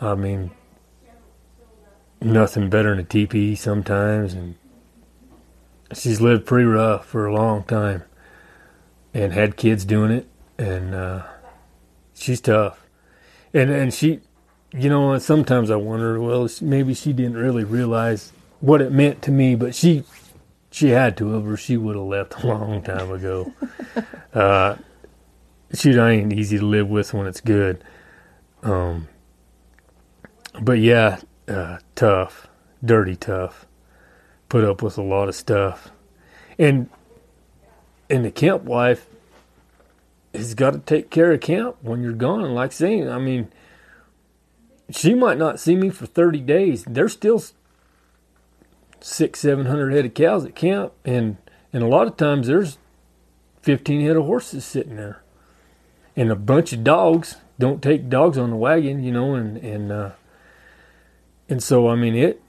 I 0.01 0.15
mean, 0.15 0.51
nothing 2.21 2.69
better 2.69 2.91
than 2.91 2.99
a 2.99 3.05
teepee 3.05 3.55
sometimes, 3.55 4.35
and 4.35 4.57
she's 5.95 6.21
lived 6.21 6.47
pretty 6.47 6.67
rough 6.67 7.07
for 7.07 7.27
a 7.27 7.35
long 7.35 7.65
time, 7.65 8.05
and 9.15 9.33
had 9.33 9.57
kids 9.57 9.85
doing 9.85 10.11
it, 10.11 10.29
and 10.59 10.95
uh, 10.95 11.23
she's 12.15 12.41
tough, 12.41 12.87
and 13.55 13.71
and 13.71 13.95
she 13.95 14.21
you 14.73 14.89
know, 14.89 15.19
sometimes 15.19 15.71
I 15.71 15.77
wonder, 15.77 16.21
well, 16.21 16.49
maybe 16.61 16.95
she 16.95 17.13
didn't 17.13 17.37
really 17.37 17.65
realize 17.65 18.33
what 18.61 18.81
it 18.81 18.93
meant 18.93 19.23
to 19.23 19.31
me, 19.31 19.55
but 19.55 19.75
she 19.75 20.05
she 20.71 20.89
had 20.89 21.17
to 21.17 21.33
have, 21.33 21.47
or 21.47 21.57
she 21.57 21.77
would 21.77 21.97
have 21.97 22.05
left 22.05 22.35
a 22.43 22.47
long 22.47 22.83
time 22.83 23.11
ago. 23.11 23.53
uh, 24.35 24.77
I 25.85 26.11
ain't 26.11 26.33
easy 26.33 26.59
to 26.59 26.65
live 26.65 26.89
with 26.89 27.15
when 27.15 27.27
it's 27.27 27.41
good. 27.41 27.83
Um, 28.63 29.09
but 30.61 30.79
yeah, 30.79 31.21
uh, 31.49 31.79
tough, 31.95 32.49
dirty 32.85 33.17
tough. 33.17 33.67
Put 34.49 34.65
up 34.65 34.83
with 34.83 34.97
a 34.97 35.03
lot 35.03 35.29
of 35.29 35.35
stuff, 35.35 35.91
and 36.59 36.89
and 38.09 38.25
the 38.25 38.31
camp 38.31 38.63
wife 38.63 39.07
has 40.33 40.55
got 40.55 40.73
to 40.73 40.79
take 40.79 41.11
care 41.11 41.33
of 41.33 41.41
camp 41.41 41.77
when 41.83 42.03
you're 42.03 42.13
gone. 42.13 42.55
Like 42.55 42.73
saying, 42.73 43.09
I 43.09 43.19
mean 43.19 43.51
she 44.91 45.15
might 45.15 45.39
not 45.39 45.59
see 45.59 45.75
me 45.75 45.91
for 45.91 46.07
30 46.07 46.41
days. 46.41 46.85
There's 46.85 47.13
still 47.13 47.43
six, 49.01 49.41
seven 49.41 49.67
hundred 49.67 49.93
head 49.93 50.05
of 50.05 50.15
cows 50.15 50.45
at 50.45 50.55
camp, 50.55 50.93
and 51.05 51.37
and 51.73 51.83
a 51.83 51.89
lot 51.89 52.07
of 52.07 52.17
times 52.17 52.47
there's 52.47 52.79
15 53.63 54.01
head 54.01 54.17
of 54.17 54.25
horses 54.25 54.65
sitting 54.65 54.97
there, 54.97 55.23
and 56.15 56.31
a 56.31 56.37
bunch 56.37 56.73
of 56.73 56.85
dogs. 56.85 57.37
Don't 57.59 57.83
take 57.83 58.11
dogs 58.11 58.37
on 58.37 58.51
the 58.51 58.57
wagon, 58.57 59.03
you 59.03 59.13
know, 59.13 59.35
and 59.35 59.57
and 59.59 59.91
uh, 59.91 60.11
and 61.49 61.63
so 61.63 61.89
I 61.89 61.97
mean 61.97 62.15
it 62.15 62.43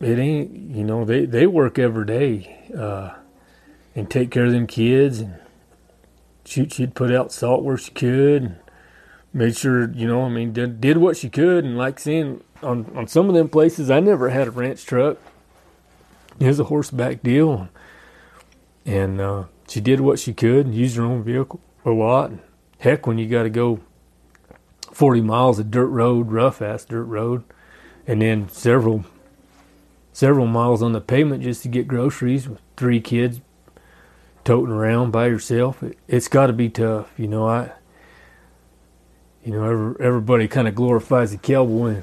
it 0.00 0.18
ain't 0.18 0.52
you 0.52 0.84
know 0.84 1.04
they 1.04 1.26
they 1.26 1.46
work 1.46 1.78
every 1.78 2.06
day 2.06 2.70
uh, 2.76 3.14
and 3.94 4.10
take 4.10 4.30
care 4.30 4.46
of 4.46 4.52
them 4.52 4.66
kids 4.66 5.20
and 5.20 5.38
she 6.44 6.68
she'd 6.68 6.94
put 6.94 7.12
out 7.12 7.32
salt 7.32 7.64
where 7.64 7.76
she 7.76 7.90
could. 7.90 8.42
And, 8.42 8.56
made 9.36 9.54
sure 9.54 9.90
you 9.90 10.06
know 10.06 10.22
I 10.22 10.28
mean 10.30 10.52
did 10.52 10.80
did 10.80 10.96
what 10.96 11.16
she 11.16 11.28
could 11.28 11.64
and 11.64 11.76
like 11.76 12.00
seeing 12.00 12.42
on 12.62 12.90
on 12.96 13.06
some 13.06 13.28
of 13.28 13.34
them 13.34 13.48
places 13.48 13.90
I 13.90 14.00
never 14.00 14.30
had 14.30 14.48
a 14.48 14.50
ranch 14.50 14.84
truck. 14.86 15.18
It 16.40 16.46
was 16.46 16.60
a 16.60 16.64
horseback 16.64 17.22
deal, 17.22 17.68
and 18.84 19.20
uh, 19.20 19.44
she 19.68 19.80
did 19.80 20.00
what 20.00 20.18
she 20.18 20.34
could 20.34 20.66
and 20.66 20.74
used 20.74 20.96
her 20.96 21.02
own 21.02 21.22
vehicle 21.22 21.60
a 21.84 21.90
lot. 21.90 22.32
Heck, 22.78 23.06
when 23.06 23.18
you 23.18 23.26
got 23.26 23.44
to 23.44 23.50
go 23.50 23.80
forty 24.92 25.20
miles 25.20 25.58
of 25.58 25.70
dirt 25.70 25.88
road, 25.88 26.30
rough 26.30 26.60
ass 26.60 26.84
dirt 26.84 27.04
road, 27.04 27.44
and 28.06 28.22
then 28.22 28.48
several 28.48 29.04
several 30.12 30.46
miles 30.46 30.82
on 30.82 30.92
the 30.92 31.00
pavement 31.00 31.42
just 31.42 31.62
to 31.62 31.68
get 31.68 31.86
groceries 31.86 32.48
with 32.48 32.60
three 32.76 33.00
kids 33.00 33.40
toting 34.44 34.74
around 34.74 35.10
by 35.10 35.26
yourself, 35.26 35.82
it, 35.82 35.98
it's 36.08 36.28
got 36.28 36.46
to 36.46 36.52
be 36.54 36.70
tough. 36.70 37.12
You 37.18 37.28
know, 37.28 37.46
I 37.46 37.72
you 39.46 39.52
know, 39.52 39.94
everybody 40.00 40.48
kind 40.48 40.66
of 40.66 40.74
glorifies 40.74 41.30
the 41.30 41.38
cowboy. 41.38 42.02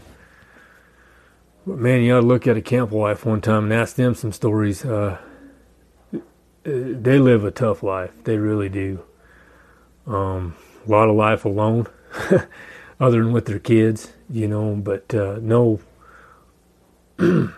But 1.68 1.78
man, 1.78 2.02
you 2.02 2.16
ought 2.16 2.22
to 2.22 2.26
look 2.26 2.48
at 2.48 2.56
a 2.56 2.62
camp 2.62 2.90
wife 2.92 3.26
one 3.26 3.42
time 3.42 3.66
and 3.66 3.74
ask 3.74 3.98
them 3.98 4.16
some 4.16 4.32
stories. 4.32 4.86
Uh, 4.86 5.18
they 6.64 7.20
live 7.20 7.44
a 7.44 7.52
tough 7.52 7.84
life. 7.84 8.12
They 8.24 8.38
really 8.38 8.70
do. 8.70 9.04
Um, 10.08 10.56
a 10.88 10.90
lot 10.90 11.10
of 11.10 11.18
life 11.18 11.44
alone, 11.44 11.88
other 13.02 13.22
than 13.22 13.34
with 13.34 13.46
their 13.46 13.60
kids, 13.60 14.14
you 14.30 14.48
know, 14.48 14.76
but 14.76 15.14
uh, 15.14 15.40
no, 15.42 15.82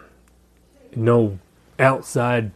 no 0.96 1.40
outside 1.78 2.50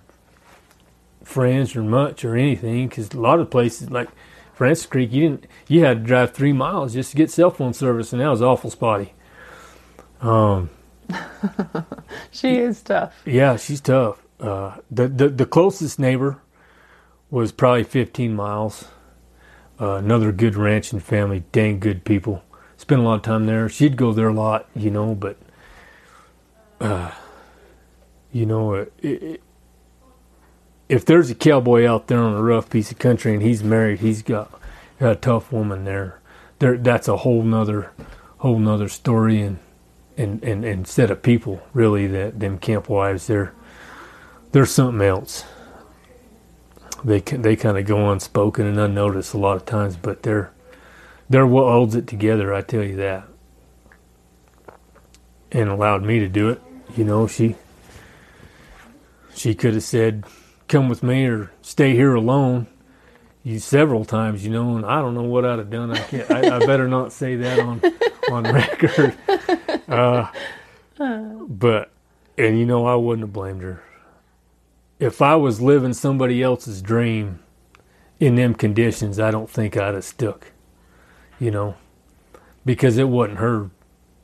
friends 1.23 1.75
or 1.75 1.83
much 1.83 2.25
or 2.25 2.35
anything. 2.35 2.87
Because 2.87 3.13
a 3.13 3.19
lot 3.19 3.39
of 3.39 3.51
places, 3.51 3.91
like 3.91 4.09
Francis 4.59 4.87
Creek, 4.87 5.13
you 5.13 5.21
didn't 5.21 5.47
you 5.69 5.85
had 5.85 5.99
to 5.99 6.03
drive 6.03 6.33
three 6.33 6.51
miles 6.51 6.91
just 6.91 7.11
to 7.11 7.15
get 7.15 7.31
cell 7.31 7.49
phone 7.49 7.73
service, 7.73 8.11
and 8.11 8.21
that 8.21 8.27
was 8.27 8.41
awful 8.41 8.69
spotty. 8.69 9.13
Um, 10.19 10.69
she 12.31 12.57
is 12.57 12.81
tough. 12.81 13.21
Yeah, 13.25 13.55
she's 13.55 13.79
tough. 13.79 14.21
Uh, 14.37 14.75
the, 14.91 15.07
the 15.07 15.29
the 15.29 15.45
closest 15.45 15.97
neighbor 15.97 16.41
was 17.31 17.53
probably 17.53 17.85
15 17.85 18.35
miles. 18.35 18.89
Uh, 19.79 19.93
another 19.93 20.33
good 20.33 20.57
ranching 20.57 20.99
family, 20.99 21.45
dang 21.53 21.79
good 21.79 22.03
people. 22.03 22.43
Spent 22.75 22.99
a 22.99 23.03
lot 23.05 23.15
of 23.15 23.21
time 23.21 23.45
there. 23.45 23.69
She'd 23.69 23.95
go 23.95 24.11
there 24.11 24.27
a 24.27 24.33
lot, 24.33 24.67
you 24.75 24.91
know, 24.91 25.15
but 25.15 25.37
uh, 26.81 27.11
you 28.33 28.45
know, 28.45 28.73
it, 28.73 28.93
it, 29.01 29.41
if 30.89 31.05
there's 31.05 31.29
a 31.29 31.35
cowboy 31.35 31.87
out 31.87 32.07
there 32.07 32.19
on 32.19 32.33
a 32.33 32.41
rough 32.41 32.69
piece 32.69 32.91
of 32.91 32.97
country 32.97 33.33
and 33.33 33.43
he's 33.43 33.63
married, 33.63 33.99
he's 33.99 34.23
got, 34.23 34.51
got 34.99 35.11
a 35.11 35.15
tough 35.15 35.51
woman 35.51 35.85
there. 35.85 36.19
There, 36.57 36.77
that's 36.77 37.07
a 37.07 37.17
whole 37.17 37.43
nother, 37.43 37.91
whole 38.39 38.59
nother 38.59 38.89
story 38.89 39.39
and, 39.39 39.59
and, 40.17 40.43
and, 40.43 40.65
and 40.65 40.87
set 40.87 41.11
of 41.11 41.21
people 41.21 41.61
really 41.73 42.07
that 42.07 42.39
them 42.39 42.57
camp 42.57 42.89
wives 42.89 43.27
they're, 43.27 43.53
something 44.65 45.07
else. 45.07 45.45
They 47.03 47.21
they 47.21 47.55
kind 47.55 47.77
of 47.77 47.85
go 47.85 48.11
unspoken 48.11 48.65
and 48.65 48.77
unnoticed 48.77 49.33
a 49.33 49.37
lot 49.37 49.55
of 49.55 49.65
times, 49.65 49.95
but 49.95 50.23
they're 50.23 50.51
they're 51.29 51.47
what 51.47 51.71
holds 51.71 51.95
it 51.95 52.07
together. 52.07 52.53
I 52.53 52.61
tell 52.61 52.83
you 52.83 52.97
that, 52.97 53.25
and 55.51 55.69
allowed 55.69 56.03
me 56.03 56.19
to 56.19 56.27
do 56.27 56.49
it. 56.49 56.61
You 56.97 57.05
know, 57.05 57.25
she 57.25 57.55
she 59.33 59.55
could 59.55 59.75
have 59.75 59.83
said, 59.83 60.25
come 60.69 60.87
with 60.87 61.03
me 61.03 61.25
or 61.25 61.51
stay 61.61 61.93
here 61.95 62.15
alone 62.15 62.67
you 63.43 63.59
several 63.59 64.05
times, 64.05 64.43
you 64.43 64.51
know, 64.51 64.75
and 64.75 64.85
I 64.85 65.01
don't 65.01 65.13
know 65.13 65.23
what 65.23 65.45
I'd 65.45 65.59
have 65.59 65.69
done. 65.69 65.91
I 65.91 65.99
can't. 65.99 66.29
I, 66.29 66.57
I 66.57 66.65
better 66.65 66.87
not 66.87 67.11
say 67.11 67.35
that 67.37 67.59
on 67.59 67.81
on 68.31 68.43
record. 68.53 69.15
Uh, 69.87 70.27
but 71.47 71.91
and 72.37 72.59
you 72.59 72.65
know, 72.65 72.85
I 72.85 72.95
wouldn't 72.95 73.23
have 73.23 73.33
blamed 73.33 73.61
her 73.61 73.81
if 74.99 75.21
I 75.21 75.35
was 75.35 75.61
living 75.61 75.93
somebody 75.93 76.43
else's 76.43 76.81
dream 76.81 77.39
in 78.19 78.35
them 78.35 78.53
conditions. 78.53 79.19
I 79.19 79.31
don't 79.31 79.49
think 79.49 79.77
I'd 79.77 79.93
have 79.93 80.03
stuck. 80.03 80.51
You 81.39 81.51
know, 81.51 81.75
because 82.65 82.97
it 82.97 83.07
wasn't 83.07 83.39
her 83.39 83.69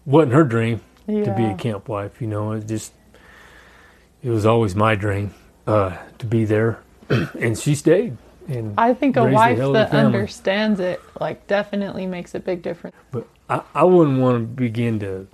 wasn't 0.06 0.34
her 0.34 0.44
dream 0.44 0.82
yeah. 1.08 1.24
to 1.24 1.34
be 1.34 1.46
a 1.46 1.56
camp 1.56 1.88
wife. 1.88 2.22
You 2.22 2.28
know, 2.28 2.52
it 2.52 2.68
just 2.68 2.92
it 4.22 4.30
was 4.30 4.46
always 4.46 4.76
my 4.76 4.96
dream 4.96 5.34
uh, 5.68 5.98
to 6.18 6.26
be 6.26 6.46
there, 6.46 6.80
and 7.10 7.58
she 7.58 7.76
stayed. 7.76 8.18
And 8.48 8.76
I 8.78 8.94
think 8.94 9.18
a 9.18 9.26
wife 9.26 9.58
that 9.58 9.92
understands 9.92 10.80
it, 10.80 11.02
like, 11.20 11.48
definitely 11.48 12.06
makes 12.06 12.36
a 12.36 12.40
big 12.40 12.62
difference. 12.62 12.96
But 13.12 13.28
I, 13.50 13.62
I 13.74 13.84
wouldn't 13.84 14.20
want 14.20 14.36
to 14.36 14.46
begin 14.46 15.00
to. 15.00 15.28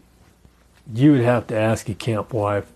You 0.94 1.12
would 1.14 1.22
have 1.22 1.48
to 1.48 1.56
ask 1.58 1.90
a 1.90 1.94
camp 1.94 2.34
wife 2.34 2.72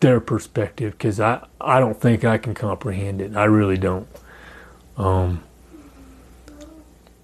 their 0.00 0.20
perspective 0.20 0.92
because 0.92 1.20
I, 1.20 1.46
I 1.60 1.80
don't 1.80 1.98
think 1.98 2.24
I 2.24 2.36
can 2.36 2.54
comprehend 2.54 3.22
it. 3.22 3.36
I 3.36 3.44
really 3.44 3.78
don't. 3.78 4.06
Um, 4.96 5.42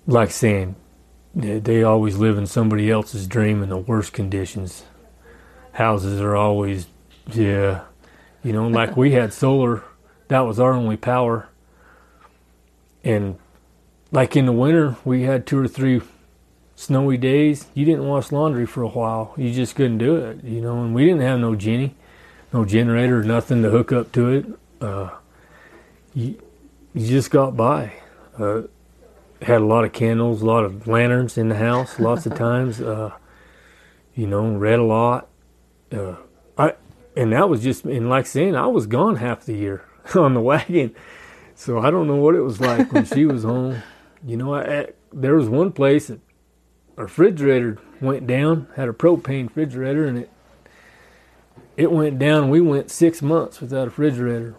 like 0.06 0.30
saying 0.30 0.76
they, 1.34 1.58
they 1.58 1.82
always 1.82 2.16
live 2.16 2.38
in 2.38 2.46
somebody 2.46 2.90
else's 2.90 3.26
dream 3.26 3.62
in 3.62 3.68
the 3.68 3.76
worst 3.76 4.12
conditions. 4.12 4.84
Houses 5.72 6.20
are 6.20 6.34
always, 6.34 6.86
yeah, 7.32 7.82
you 8.42 8.52
know, 8.52 8.68
like 8.68 8.96
we 8.96 9.12
had 9.12 9.32
solar, 9.32 9.82
that 10.28 10.40
was 10.40 10.60
our 10.60 10.72
only 10.72 10.96
power. 10.96 11.48
And 13.04 13.38
like 14.10 14.36
in 14.36 14.46
the 14.46 14.52
winter, 14.52 14.96
we 15.04 15.22
had 15.22 15.46
two 15.46 15.58
or 15.58 15.68
three 15.68 16.00
snowy 16.76 17.16
days. 17.16 17.66
You 17.74 17.84
didn't 17.84 18.06
wash 18.06 18.30
laundry 18.30 18.66
for 18.66 18.82
a 18.82 18.88
while. 18.88 19.34
You 19.36 19.52
just 19.52 19.74
couldn't 19.74 19.98
do 19.98 20.16
it, 20.16 20.44
you 20.44 20.60
know. 20.60 20.82
And 20.82 20.94
we 20.94 21.04
didn't 21.04 21.22
have 21.22 21.40
no 21.40 21.54
genie, 21.54 21.94
no 22.52 22.64
generator, 22.64 23.22
nothing 23.22 23.62
to 23.62 23.70
hook 23.70 23.92
up 23.92 24.12
to 24.12 24.28
it. 24.28 24.46
Uh, 24.80 25.10
you 26.14 26.40
you 26.94 27.06
just 27.06 27.30
got 27.30 27.56
by. 27.56 27.92
Uh, 28.38 28.62
had 29.42 29.60
a 29.60 29.64
lot 29.64 29.84
of 29.84 29.92
candles, 29.92 30.42
a 30.42 30.46
lot 30.46 30.64
of 30.64 30.86
lanterns 30.86 31.38
in 31.38 31.48
the 31.48 31.56
house, 31.56 31.98
lots 31.98 32.26
of 32.26 32.34
times. 32.36 32.80
Uh, 32.80 33.12
you 34.14 34.26
know, 34.26 34.48
read 34.52 34.78
a 34.78 34.84
lot. 34.84 35.28
Uh, 35.92 36.16
I 36.56 36.74
and 37.18 37.32
that 37.32 37.48
was 37.48 37.62
just 37.62 37.84
and 37.84 38.08
like 38.08 38.26
saying 38.26 38.56
I 38.56 38.66
was 38.68 38.86
gone 38.86 39.16
half 39.16 39.44
the 39.44 39.54
year 39.54 39.84
on 40.14 40.34
the 40.34 40.40
wagon, 40.40 40.94
so 41.54 41.78
I 41.80 41.90
don't 41.90 42.06
know 42.06 42.16
what 42.16 42.34
it 42.34 42.40
was 42.42 42.60
like 42.60 42.92
when 42.92 43.04
she 43.04 43.26
was 43.26 43.42
home. 43.42 43.82
You 44.24 44.36
know, 44.36 44.54
I, 44.54 44.62
I, 44.80 44.86
there 45.12 45.34
was 45.34 45.48
one 45.48 45.72
place 45.72 46.06
that 46.08 46.20
our 46.96 47.04
refrigerator 47.04 47.78
went 48.00 48.26
down, 48.26 48.68
had 48.76 48.88
a 48.88 48.92
propane 48.92 49.48
refrigerator, 49.48 50.06
and 50.06 50.18
it 50.18 50.30
it 51.76 51.92
went 51.92 52.18
down. 52.18 52.50
We 52.50 52.60
went 52.60 52.90
six 52.90 53.22
months 53.22 53.60
without 53.60 53.82
a 53.82 53.90
refrigerator. 53.90 54.54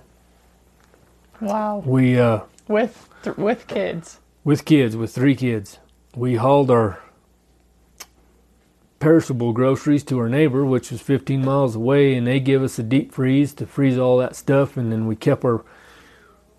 Wow. 1.41 1.83
We 1.85 2.19
uh, 2.19 2.41
With 2.67 3.09
th- 3.23 3.37
with 3.37 3.67
kids. 3.67 4.19
with 4.43 4.65
kids, 4.65 4.95
with 4.95 5.13
three 5.15 5.35
kids, 5.35 5.79
we 6.15 6.35
hauled 6.35 6.69
our 6.71 7.01
perishable 8.99 9.53
groceries 9.53 10.03
to 10.05 10.19
our 10.19 10.29
neighbor, 10.29 10.65
which 10.65 10.91
was 10.91 11.01
15 11.01 11.43
miles 11.43 11.75
away, 11.75 12.15
and 12.15 12.27
they 12.27 12.39
give 12.39 12.61
us 12.63 12.77
a 12.79 12.83
deep 12.83 13.13
freeze 13.13 13.53
to 13.53 13.65
freeze 13.65 13.97
all 13.97 14.17
that 14.17 14.35
stuff. 14.35 14.75
And 14.77 14.91
then 14.91 15.07
we 15.07 15.15
kept 15.15 15.43
our 15.45 15.63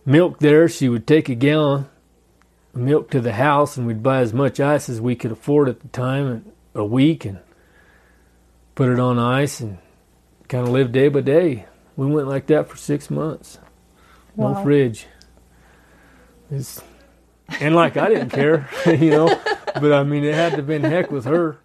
milk 0.06 0.38
there. 0.40 0.68
She 0.68 0.88
would 0.88 1.06
take 1.06 1.28
a 1.28 1.34
gallon 1.34 1.86
of 2.74 2.80
milk 2.80 3.10
to 3.10 3.20
the 3.20 3.32
house, 3.34 3.76
and 3.76 3.86
we'd 3.86 4.02
buy 4.02 4.20
as 4.20 4.32
much 4.32 4.58
ice 4.60 4.88
as 4.88 5.00
we 5.00 5.14
could 5.14 5.32
afford 5.32 5.68
at 5.68 5.80
the 5.80 5.88
time, 5.88 6.50
a 6.74 6.84
week, 6.84 7.24
and 7.24 7.38
put 8.74 8.88
it 8.88 8.98
on 8.98 9.18
ice, 9.18 9.60
and 9.60 9.78
kind 10.48 10.66
of 10.66 10.72
live 10.72 10.92
day 10.92 11.08
by 11.08 11.20
day. 11.20 11.66
We 11.96 12.06
went 12.06 12.28
like 12.28 12.46
that 12.46 12.68
for 12.68 12.76
six 12.76 13.10
months. 13.10 13.58
No 14.36 14.52
Wow. 14.52 14.62
fridge. 14.62 15.06
It's, 16.50 16.80
and 17.60 17.74
like 17.74 17.96
I 17.96 18.08
didn't 18.08 18.30
care, 18.30 18.68
you 18.86 19.10
know, 19.10 19.40
but 19.74 19.92
I 19.92 20.02
mean 20.02 20.24
it 20.24 20.34
had 20.34 20.50
to 20.50 20.56
have 20.56 20.66
been 20.66 20.82
heck 20.82 21.10
with 21.10 21.24
her, 21.26 21.58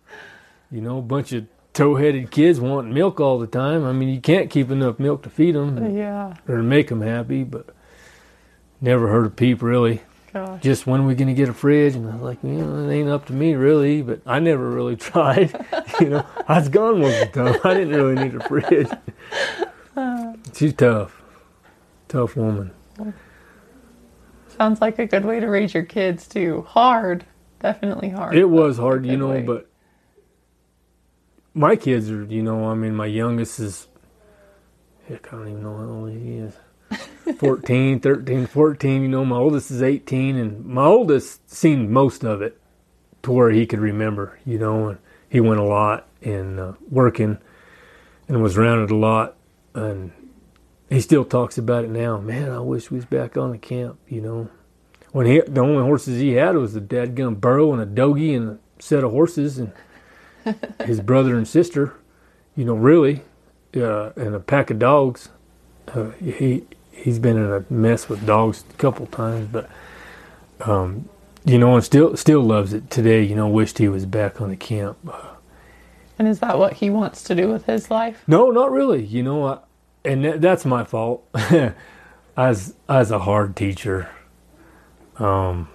you 0.72 0.82
know, 0.82 0.98
a 1.00 1.02
bunch 1.02 1.32
of 1.34 1.46
tow-headed 1.74 2.32
kids 2.32 2.60
wanting 2.60 2.94
milk 2.94 3.20
all 3.20 3.38
the 3.40 3.48
time. 3.48 3.84
I 3.86 3.92
mean 3.92 4.10
you 4.10 4.22
can't 4.22 4.50
keep 4.50 4.72
enough 4.72 4.98
milk 5.00 5.24
to 5.24 5.30
feed 5.30 5.56
them 5.56 5.96
Yeah. 5.96 6.34
or 6.48 6.58
to 6.58 6.64
make 6.64 6.88
them 6.88 7.02
happy, 7.02 7.44
but 7.44 7.68
never 8.82 9.08
heard 9.10 9.26
a 9.26 9.30
peep 9.30 9.62
really. 9.62 10.02
Gosh. 10.34 10.62
Just 10.62 10.86
when 10.88 11.02
are 11.02 11.06
we 11.06 11.16
gonna 11.16 11.34
get 11.34 11.48
a 11.50 11.54
fridge? 11.54 11.96
And 11.96 12.10
I 12.10 12.14
was 12.14 12.22
like, 12.22 12.44
you 12.44 12.50
know, 12.52 12.90
it 12.90 12.94
ain't 12.94 13.10
up 13.10 13.26
to 13.28 13.34
me 13.34 13.54
really, 13.56 14.02
but 14.02 14.22
I 14.26 14.40
never 14.40 14.70
really 14.70 14.96
tried. 15.12 15.52
you 16.02 16.10
know, 16.10 16.26
I 16.48 16.60
was 16.60 16.70
gone 16.70 17.00
most 17.00 17.22
of 17.22 17.32
the 17.32 17.44
time. 17.54 17.60
I 17.64 17.74
didn't 17.74 17.94
really 17.96 18.16
need 18.24 18.36
a 18.36 18.44
fridge. 18.48 18.90
She's 20.54 20.74
tough, 20.74 21.22
tough 22.08 22.36
woman. 22.36 22.72
Sounds 24.58 24.80
like 24.80 25.00
a 25.00 25.06
good 25.06 25.26
way 25.26 25.40
to 25.40 25.48
raise 25.48 25.74
your 25.74 25.84
kids 25.84 26.28
too. 26.28 26.66
Hard. 26.70 27.26
Definitely 27.60 28.10
hard. 28.10 28.36
It 28.36 28.50
was 28.50 28.78
hard, 28.78 29.06
you 29.06 29.18
know, 29.18 29.30
way. 29.30 29.42
but 29.42 29.70
my 31.56 31.76
kids 31.78 32.12
are, 32.12 32.26
you 32.26 32.44
know, 32.44 32.70
I 32.70 32.76
mean, 32.76 32.94
my 32.94 33.06
youngest 33.06 33.60
is, 33.60 33.88
heck, 35.08 35.34
I 35.34 35.38
don't 35.38 35.48
even 35.48 35.64
know 35.64 35.78
how 35.78 35.86
old 35.86 36.12
he 36.12 36.38
is. 36.38 36.54
14, 37.40 38.02
13, 38.02 38.46
14, 38.46 39.02
you 39.02 39.08
know, 39.08 39.26
my 39.26 39.38
oldest 39.38 39.72
is 39.72 39.82
18, 39.82 40.36
and 40.36 40.66
my 40.66 40.86
oldest 40.86 41.50
seen 41.50 41.92
most 41.92 42.24
of 42.24 42.42
it 42.42 42.62
to 43.24 43.32
where 43.32 43.50
he 43.50 43.66
could 43.66 43.80
remember, 43.80 44.38
you 44.46 44.60
know, 44.60 44.90
and 44.90 45.00
he 45.30 45.40
went 45.40 45.60
a 45.60 45.64
lot 45.64 46.08
and 46.22 46.60
uh, 46.60 46.74
working 46.90 47.40
and 48.28 48.44
was 48.44 48.58
around 48.58 48.84
it 48.84 48.92
a 48.92 48.96
lot. 48.96 49.36
And 49.74 50.12
he 50.90 51.02
still 51.02 51.26
talks 51.26 51.58
about 51.58 51.86
it 51.86 51.90
now. 51.90 52.20
Man, 52.20 52.52
I 52.52 52.60
wish 52.60 52.92
we 52.92 52.98
was 52.98 53.06
back 53.06 53.38
on 53.38 53.52
the 53.52 53.58
camp, 53.58 53.98
you 54.08 54.22
know. 54.22 54.50
When 55.12 55.26
he, 55.26 55.40
the 55.40 55.62
only 55.62 55.82
horses 55.82 56.20
he 56.20 56.34
had 56.34 56.56
was 56.58 56.76
a 56.76 56.82
dadgum 56.82 57.40
burro 57.40 57.72
and 57.72 57.82
a 57.82 57.86
dogie 57.86 58.36
and 58.36 58.50
a 58.50 58.60
set 58.80 59.04
of 59.04 59.12
horses 59.12 59.58
and 59.58 59.72
his 60.86 61.02
brother 61.02 61.36
and 61.36 61.48
sister, 61.48 61.94
you 62.56 62.66
know, 62.66 62.76
really, 62.76 63.22
uh, 63.76 64.12
and 64.16 64.36
a 64.36 64.40
pack 64.40 64.70
of 64.70 64.80
dogs. 64.80 65.30
Uh, 65.88 66.10
he 66.12 66.66
he's 66.92 67.20
been 67.20 67.38
in 67.38 67.52
a 67.52 67.66
mess 67.72 68.10
with 68.10 68.26
dogs 68.26 68.64
a 68.70 68.74
couple 68.74 69.06
times, 69.08 69.48
but 69.52 69.70
um, 70.62 71.10
you 71.44 71.58
know, 71.58 71.76
and 71.76 71.84
still 71.84 72.16
still 72.18 72.42
loves 72.42 72.74
it 72.74 72.90
today. 72.90 73.24
You 73.24 73.36
know, 73.36 73.48
wished 73.48 73.78
he 73.78 73.88
was 73.88 74.06
back 74.06 74.42
on 74.42 74.50
the 74.50 74.56
camp. 74.56 74.98
And 76.18 76.28
is 76.28 76.40
that 76.40 76.58
what 76.58 76.74
he 76.74 76.90
wants 76.90 77.24
to 77.24 77.36
do 77.36 77.50
with 77.50 77.66
his 77.66 77.92
life? 77.92 78.24
No, 78.26 78.50
not 78.50 78.72
really. 78.72 79.04
You 79.04 79.22
know, 79.22 79.46
I, 79.46 79.60
and 80.06 80.24
that, 80.24 80.42
that's 80.42 80.66
my 80.66 80.84
fault. 80.84 81.28
as 82.38 82.76
as 82.88 83.12
a 83.12 83.20
hard 83.20 83.56
teacher, 83.56 84.10
um, 85.18 85.70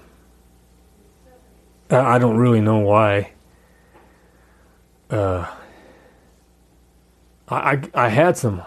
I, 1.91 2.17
I 2.17 2.19
don't 2.19 2.37
really 2.37 2.61
know 2.61 2.79
why. 2.79 3.33
Uh, 5.11 5.47
I, 7.49 7.73
I 7.73 7.83
I 7.95 8.09
had 8.09 8.37
some 8.37 8.63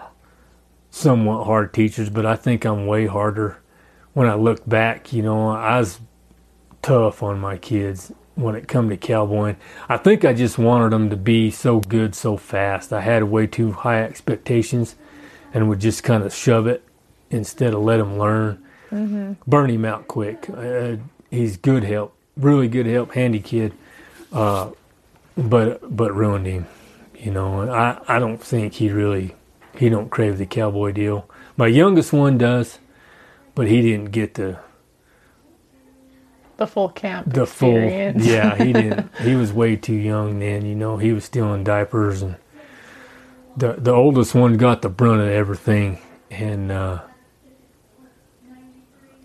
somewhat 0.90 1.44
hard 1.44 1.72
teachers, 1.72 2.10
but 2.10 2.26
I 2.26 2.36
think 2.36 2.64
I'm 2.64 2.86
way 2.86 3.06
harder 3.06 3.58
when 4.12 4.28
I 4.28 4.34
look 4.34 4.68
back. 4.68 5.12
You 5.12 5.22
know, 5.22 5.48
I 5.50 5.78
was 5.78 6.00
tough 6.82 7.22
on 7.22 7.40
my 7.40 7.56
kids 7.56 8.12
when 8.34 8.54
it 8.54 8.68
come 8.68 8.88
to 8.90 8.96
cowboying. 8.96 9.56
I 9.88 9.96
think 9.96 10.24
I 10.24 10.32
just 10.34 10.58
wanted 10.58 10.90
them 10.90 11.08
to 11.10 11.16
be 11.16 11.50
so 11.50 11.80
good 11.80 12.14
so 12.14 12.36
fast. 12.36 12.92
I 12.92 13.00
had 13.00 13.24
way 13.24 13.46
too 13.46 13.72
high 13.72 14.02
expectations 14.02 14.96
and 15.52 15.68
would 15.68 15.80
just 15.80 16.02
kind 16.02 16.22
of 16.24 16.34
shove 16.34 16.66
it 16.66 16.82
instead 17.30 17.74
of 17.74 17.82
let 17.82 18.00
him 18.00 18.18
learn. 18.18 18.62
Burn 19.46 19.70
him 19.70 19.84
out 19.84 20.06
quick. 20.08 20.48
Uh, 20.50 20.96
he's 21.30 21.56
good 21.56 21.84
help, 21.84 22.14
really 22.36 22.68
good 22.68 22.86
help, 22.86 23.14
handy 23.14 23.40
kid, 23.40 23.72
uh, 24.32 24.70
but 25.36 25.96
but 25.96 26.14
ruined 26.14 26.46
him. 26.46 26.66
You 27.14 27.30
know, 27.32 27.60
and 27.60 27.70
I 27.70 28.00
I 28.08 28.18
don't 28.18 28.42
think 28.42 28.74
he 28.74 28.90
really 28.90 29.34
he 29.76 29.88
don't 29.88 30.10
crave 30.10 30.38
the 30.38 30.46
cowboy 30.46 30.92
deal. 30.92 31.28
My 31.56 31.66
youngest 31.68 32.12
one 32.12 32.38
does, 32.38 32.78
but 33.54 33.68
he 33.68 33.80
didn't 33.82 34.10
get 34.12 34.34
the 34.34 34.58
The 36.56 36.66
full 36.68 36.88
camp 36.90 37.32
the 37.32 37.46
full 37.46 37.78
yeah 38.22 38.54
he 38.56 38.72
didn't 38.78 39.10
he 39.16 39.34
was 39.34 39.52
way 39.52 39.74
too 39.74 39.94
young 39.94 40.38
then 40.38 40.64
you 40.64 40.76
know 40.76 40.98
he 40.98 41.12
was 41.12 41.24
still 41.24 41.52
in 41.52 41.64
diapers 41.64 42.22
and 42.22 42.36
the 43.56 43.74
the 43.74 43.90
oldest 43.92 44.34
one 44.36 44.56
got 44.56 44.80
the 44.82 44.88
brunt 44.88 45.20
of 45.20 45.28
everything 45.28 45.98
and 46.30 46.70
uh 46.70 47.00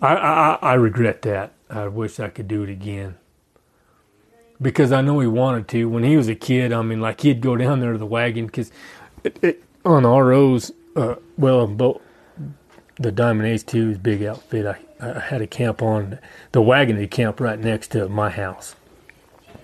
I, 0.02 0.14
I 0.16 0.58
I 0.60 0.74
regret 0.74 1.22
that 1.22 1.52
I 1.68 1.86
wish 1.86 2.18
I 2.18 2.30
could 2.30 2.48
do 2.48 2.64
it 2.64 2.68
again 2.70 3.16
because 4.60 4.92
I 4.92 5.00
know 5.00 5.20
he 5.20 5.26
wanted 5.26 5.68
to 5.68 5.88
when 5.88 6.04
he 6.04 6.16
was 6.16 6.28
a 6.28 6.34
kid 6.34 6.72
I 6.72 6.82
mean 6.82 7.00
like 7.00 7.20
he'd 7.20 7.40
go 7.40 7.56
down 7.56 7.80
there 7.80 7.92
to 7.92 7.98
the 7.98 8.06
wagon 8.06 8.46
because 8.46 8.70
on 9.84 10.04
ROs 10.04 10.72
uh 10.96 11.16
well 11.36 11.66
both 11.66 12.00
the 13.00 13.10
Diamond 13.10 13.48
A's 13.48 13.62
2 13.62 13.92
is 13.92 13.98
big 13.98 14.22
outfit. 14.22 14.66
I, 14.66 14.78
I 15.00 15.20
had 15.20 15.40
a 15.40 15.46
camp 15.46 15.80
on 15.80 16.18
the 16.52 16.60
wagon 16.60 16.96
had 16.96 17.10
camp 17.10 17.40
right 17.40 17.58
next 17.58 17.92
to 17.92 18.08
my 18.10 18.28
house. 18.28 18.76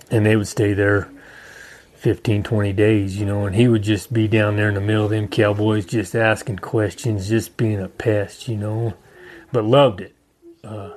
And 0.09 0.25
they 0.25 0.35
would 0.35 0.47
stay 0.47 0.73
there 0.73 1.07
15, 1.97 2.41
20 2.41 2.73
days, 2.73 3.19
you 3.19 3.27
know, 3.27 3.45
and 3.45 3.55
he 3.55 3.67
would 3.67 3.83
just 3.83 4.11
be 4.11 4.27
down 4.27 4.55
there 4.55 4.69
in 4.69 4.73
the 4.73 4.81
middle 4.81 5.05
of 5.05 5.11
them 5.11 5.27
cowboys 5.27 5.85
just 5.85 6.15
asking 6.15 6.57
questions, 6.57 7.29
just 7.29 7.57
being 7.57 7.79
a 7.79 7.87
pest, 7.87 8.47
you 8.47 8.57
know, 8.57 8.95
but 9.51 9.63
loved 9.63 10.01
it. 10.01 10.15
Uh, 10.63 10.93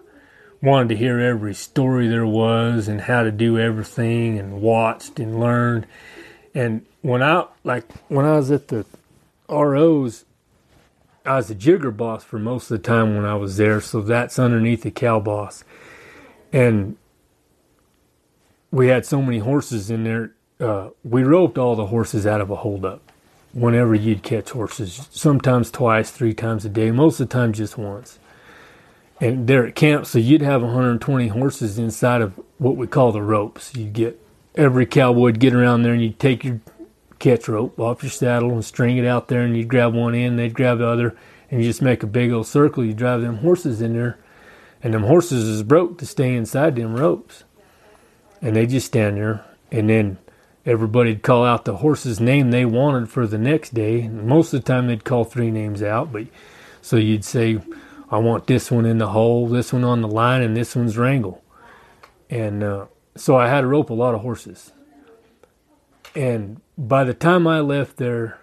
wanted 0.63 0.91
to 0.91 0.97
hear 0.97 1.19
every 1.19 1.55
story 1.55 2.09
there 2.09 2.27
was 2.27 2.89
and 2.89 3.03
how 3.03 3.23
to 3.23 3.31
do 3.31 3.59
everything 3.59 4.39
and 4.39 4.61
watched 4.61 5.19
and 5.19 5.41
learned. 5.41 5.87
And 6.55 6.85
when 7.03 7.23
I, 7.23 7.47
like, 7.65 7.85
when 8.09 8.27
I 8.27 8.37
was 8.37 8.51
at 8.51 8.69
the 8.69 8.85
ROs, 9.49 10.25
I 11.25 11.37
was 11.37 11.51
a 11.51 11.55
jigger 11.55 11.91
boss 11.91 12.25
for 12.25 12.39
most 12.39 12.71
of 12.71 12.79
the 12.79 12.87
time 12.87 13.17
when 13.17 13.25
I 13.25 13.35
was 13.35 13.57
there, 13.57 13.81
so 13.81 14.01
that's 14.01 14.39
underneath 14.39 14.83
the 14.83 14.91
cow 14.91 15.21
boss. 15.21 15.65
And 16.53 16.97
we 18.71 18.89
had 18.89 19.07
so 19.07 19.23
many 19.23 19.39
horses 19.39 19.91
in 19.91 20.05
there. 20.05 20.35
Uh, 20.59 20.91
we 21.05 21.23
roped 21.23 21.59
all 21.59 21.77
the 21.77 21.87
horses 21.87 22.27
out 22.27 22.41
of 22.41 22.51
a 22.51 22.57
holdup 22.57 23.01
whenever 23.53 23.95
you'd 23.95 24.23
catch 24.23 24.51
horses, 24.51 25.09
sometimes 25.11 25.71
twice, 25.71 26.11
three 26.11 26.35
times 26.35 26.65
a 26.65 26.69
day, 26.69 26.91
most 26.91 27.19
of 27.21 27.29
the 27.29 27.33
time 27.33 27.53
just 27.53 27.77
once. 27.77 28.19
And 29.21 29.47
they're 29.47 29.67
at 29.67 29.75
camp, 29.75 30.07
so 30.07 30.19
you'd 30.19 30.41
have 30.41 30.63
120 30.63 31.29
horses 31.29 31.79
inside 31.79 32.23
of 32.23 32.41
what 32.59 32.77
we 32.77 32.87
call 32.87 33.13
the 33.13 33.23
ropes. 33.23 33.75
You'd 33.77 33.93
get 33.93 34.21
every 34.55 34.87
cowboy 34.87 35.21
would 35.21 35.41
get 35.41 35.55
around 35.55 35.83
there, 35.83 35.93
and 35.93 36.03
you'd 36.03 36.19
take 36.19 36.43
your 36.43 36.61
catch 37.19 37.47
rope 37.47 37.79
off 37.79 38.03
your 38.03 38.11
saddle 38.11 38.53
and 38.53 38.65
string 38.65 38.97
it 38.97 39.05
out 39.05 39.29
there, 39.29 39.43
and 39.43 39.57
you'd 39.57 39.69
grab 39.69 39.95
one 39.95 40.15
end, 40.15 40.39
they'd 40.39 40.55
grab 40.55 40.79
the 40.79 40.87
other, 40.87 41.17
and 41.51 41.61
you 41.61 41.69
just 41.69 41.83
make 41.83 42.03
a 42.03 42.07
big 42.07 42.33
old 42.33 42.47
circle. 42.47 42.85
You 42.85 42.95
drive 42.95 43.21
them 43.21 43.39
horses 43.39 43.83
in 43.83 43.93
there, 43.93 44.19
and 44.83 44.95
them 44.95 45.05
horses 45.05 45.47
is 45.47 45.63
broke 45.63 45.99
to 45.99 46.07
stay 46.07 46.35
inside 46.35 46.77
them 46.77 46.97
ropes, 46.97 47.45
and 48.41 48.57
they 48.57 48.67
just 48.67 48.87
stand 48.87 49.19
there, 49.19 49.45
and 49.71 49.91
then 49.91 50.17
everybody'd 50.65 51.23
call 51.23 51.45
out 51.45 51.67
the 51.67 51.77
horse's 51.77 52.21
name 52.21 52.51
they 52.51 52.65
wanted 52.65 53.11
for 53.11 53.27
the 53.27 53.39
next 53.39 53.75
day. 53.75 54.09
Most 54.09 54.55
of 54.55 54.63
the 54.63 54.67
time, 54.67 54.87
they'd 54.87 55.05
call 55.05 55.25
three 55.25 55.51
names 55.51 55.83
out, 55.83 56.11
but 56.11 56.27
so 56.81 56.97
you'd 56.97 57.25
say 57.25 57.59
I 58.11 58.19
want 58.19 58.47
this 58.47 58.71
one 58.71 58.87
in 58.87 58.99
the 58.99 59.09
hole, 59.09 59.47
this 59.47 59.73
one 59.73 59.85
on 59.85 60.03
the 60.03 60.09
line, 60.09 60.43
and 60.43 60.57
this 60.57 60.75
one's 60.75 60.99
wrangle. 60.99 61.45
And 62.29 62.63
uh, 62.63 62.87
so 63.17 63.37
I 63.37 63.49
had 63.49 63.63
to 63.63 63.67
rope 63.69 63.91
a 63.91 63.95
lot 63.95 64.15
of 64.15 64.23
horses. 64.23 64.73
And 66.15 66.61
by 66.77 67.05
the 67.05 67.15
time 67.15 67.47
I 67.47 67.61
left 67.61 67.99
there, 67.99 68.41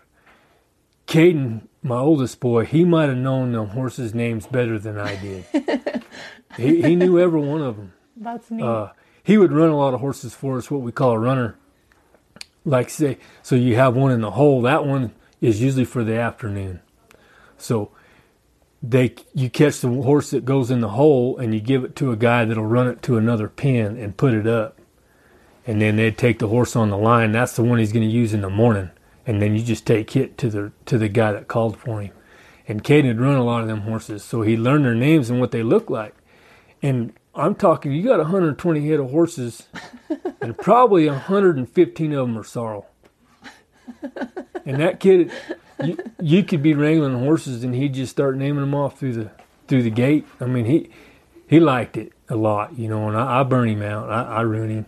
Caden, 1.08 1.68
my 1.84 1.98
oldest 1.98 2.40
boy, 2.40 2.66
he 2.66 2.86
might 2.86 3.10
have 3.10 3.18
known 3.18 3.52
the 3.52 3.66
horses' 3.66 4.14
names 4.14 4.48
better 4.48 4.80
than 4.80 4.98
I 4.98 5.16
did. 5.16 5.46
he, 6.58 6.82
he 6.82 6.96
knew 6.96 7.20
every 7.20 7.42
one 7.42 7.62
of 7.62 7.76
them. 7.76 7.94
That's 8.16 8.50
neat. 8.50 8.64
Uh, 8.64 8.92
he 9.22 9.38
would 9.38 9.52
run 9.52 9.70
a 9.70 9.78
lot 9.78 9.94
of 9.94 10.00
horses 10.00 10.34
for 10.34 10.58
us, 10.58 10.72
what 10.72 10.82
we 10.82 10.92
call 10.92 11.12
a 11.12 11.20
runner. 11.20 11.58
Like 12.64 12.90
say, 12.90 13.18
so 13.42 13.56
you 13.56 13.76
have 13.76 13.96
one 13.96 14.12
in 14.12 14.22
the 14.22 14.32
hole. 14.32 14.62
That 14.62 14.86
one 14.86 15.14
is 15.42 15.62
usually 15.62 15.86
for 15.86 16.04
the 16.04 16.18
afternoon. 16.18 16.82
So 17.58 17.92
they 18.82 19.16
you 19.34 19.50
catch 19.50 19.82
the 19.82 19.90
horse 19.90 20.30
that 20.32 20.46
goes 20.46 20.70
in 20.70 20.82
the 20.82 20.90
hole 20.90 21.38
and 21.38 21.54
you 21.54 21.60
give 21.60 21.84
it 21.84 21.96
to 21.98 22.12
a 22.12 22.16
guy 22.16 22.46
that'll 22.46 22.66
run 22.66 22.88
it 22.88 23.02
to 23.04 23.18
another 23.18 23.48
pen 23.48 23.98
and 23.98 24.18
put 24.18 24.34
it 24.34 24.48
up. 24.48 24.80
And 25.66 25.82
then 25.82 25.98
they'd 25.98 26.18
take 26.18 26.40
the 26.40 26.48
horse 26.48 26.76
on 26.76 26.90
the 26.90 26.98
line. 26.98 27.32
That's 27.32 27.56
the 27.56 27.64
one 27.64 27.80
he's 27.80 27.92
going 27.92 28.08
to 28.08 28.14
use 28.14 28.34
in 28.34 28.42
the 28.42 28.50
morning. 28.50 28.92
And 29.26 29.42
then 29.42 29.56
you 29.56 29.64
just 29.64 29.86
take 29.86 30.16
it 30.16 30.38
to 30.38 30.50
the 30.50 30.72
to 30.86 30.98
the 30.98 31.10
guy 31.10 31.32
that 31.32 31.48
called 31.48 31.78
for 31.78 32.02
him. 32.02 32.14
And 32.68 32.84
Caden 32.84 33.06
had 33.06 33.20
run 33.20 33.36
a 33.36 33.44
lot 33.44 33.62
of 33.62 33.68
them 33.68 33.82
horses 33.82 34.24
so 34.24 34.42
he 34.42 34.56
learned 34.58 34.86
their 34.86 34.96
names 34.96 35.30
and 35.30 35.40
what 35.40 35.52
they 35.52 35.64
look 35.64 35.90
like. 35.90 36.16
And 36.82 37.14
I'm 37.34 37.56
talking 37.56 37.92
you 37.92 38.04
got 38.04 38.20
120 38.20 38.88
head 38.88 39.00
of 39.00 39.10
horses 39.10 39.68
and 40.42 40.58
probably 40.58 41.08
115 41.08 42.14
of 42.14 42.28
them 42.28 42.38
are 42.38 42.44
sorrel. 42.44 42.88
And 44.66 44.82
that 44.82 45.00
kid 45.00 45.32
you, 45.84 45.98
you 46.22 46.44
could 46.44 46.62
be 46.62 46.74
wrangling 46.74 47.20
horses 47.20 47.64
and 47.64 47.76
he'd 47.76 47.94
just 47.94 48.12
start 48.12 48.36
naming 48.38 48.62
them 48.62 48.76
off 48.76 49.00
through 49.00 49.14
the 49.14 49.32
through 49.68 49.84
the 49.84 49.90
gate. 49.90 50.26
I 50.40 50.46
mean, 50.46 50.66
he 50.66 50.90
he 51.48 51.60
liked 51.60 51.98
it 51.98 52.14
a 52.30 52.36
lot, 52.36 52.78
you 52.78 52.88
know, 52.88 53.08
and 53.08 53.18
I, 53.18 53.42
I 53.42 53.44
burn 53.44 53.70
him 53.70 53.82
out. 53.82 54.10
I, 54.10 54.38
I 54.38 54.42
ruin 54.42 54.70
him, 54.70 54.86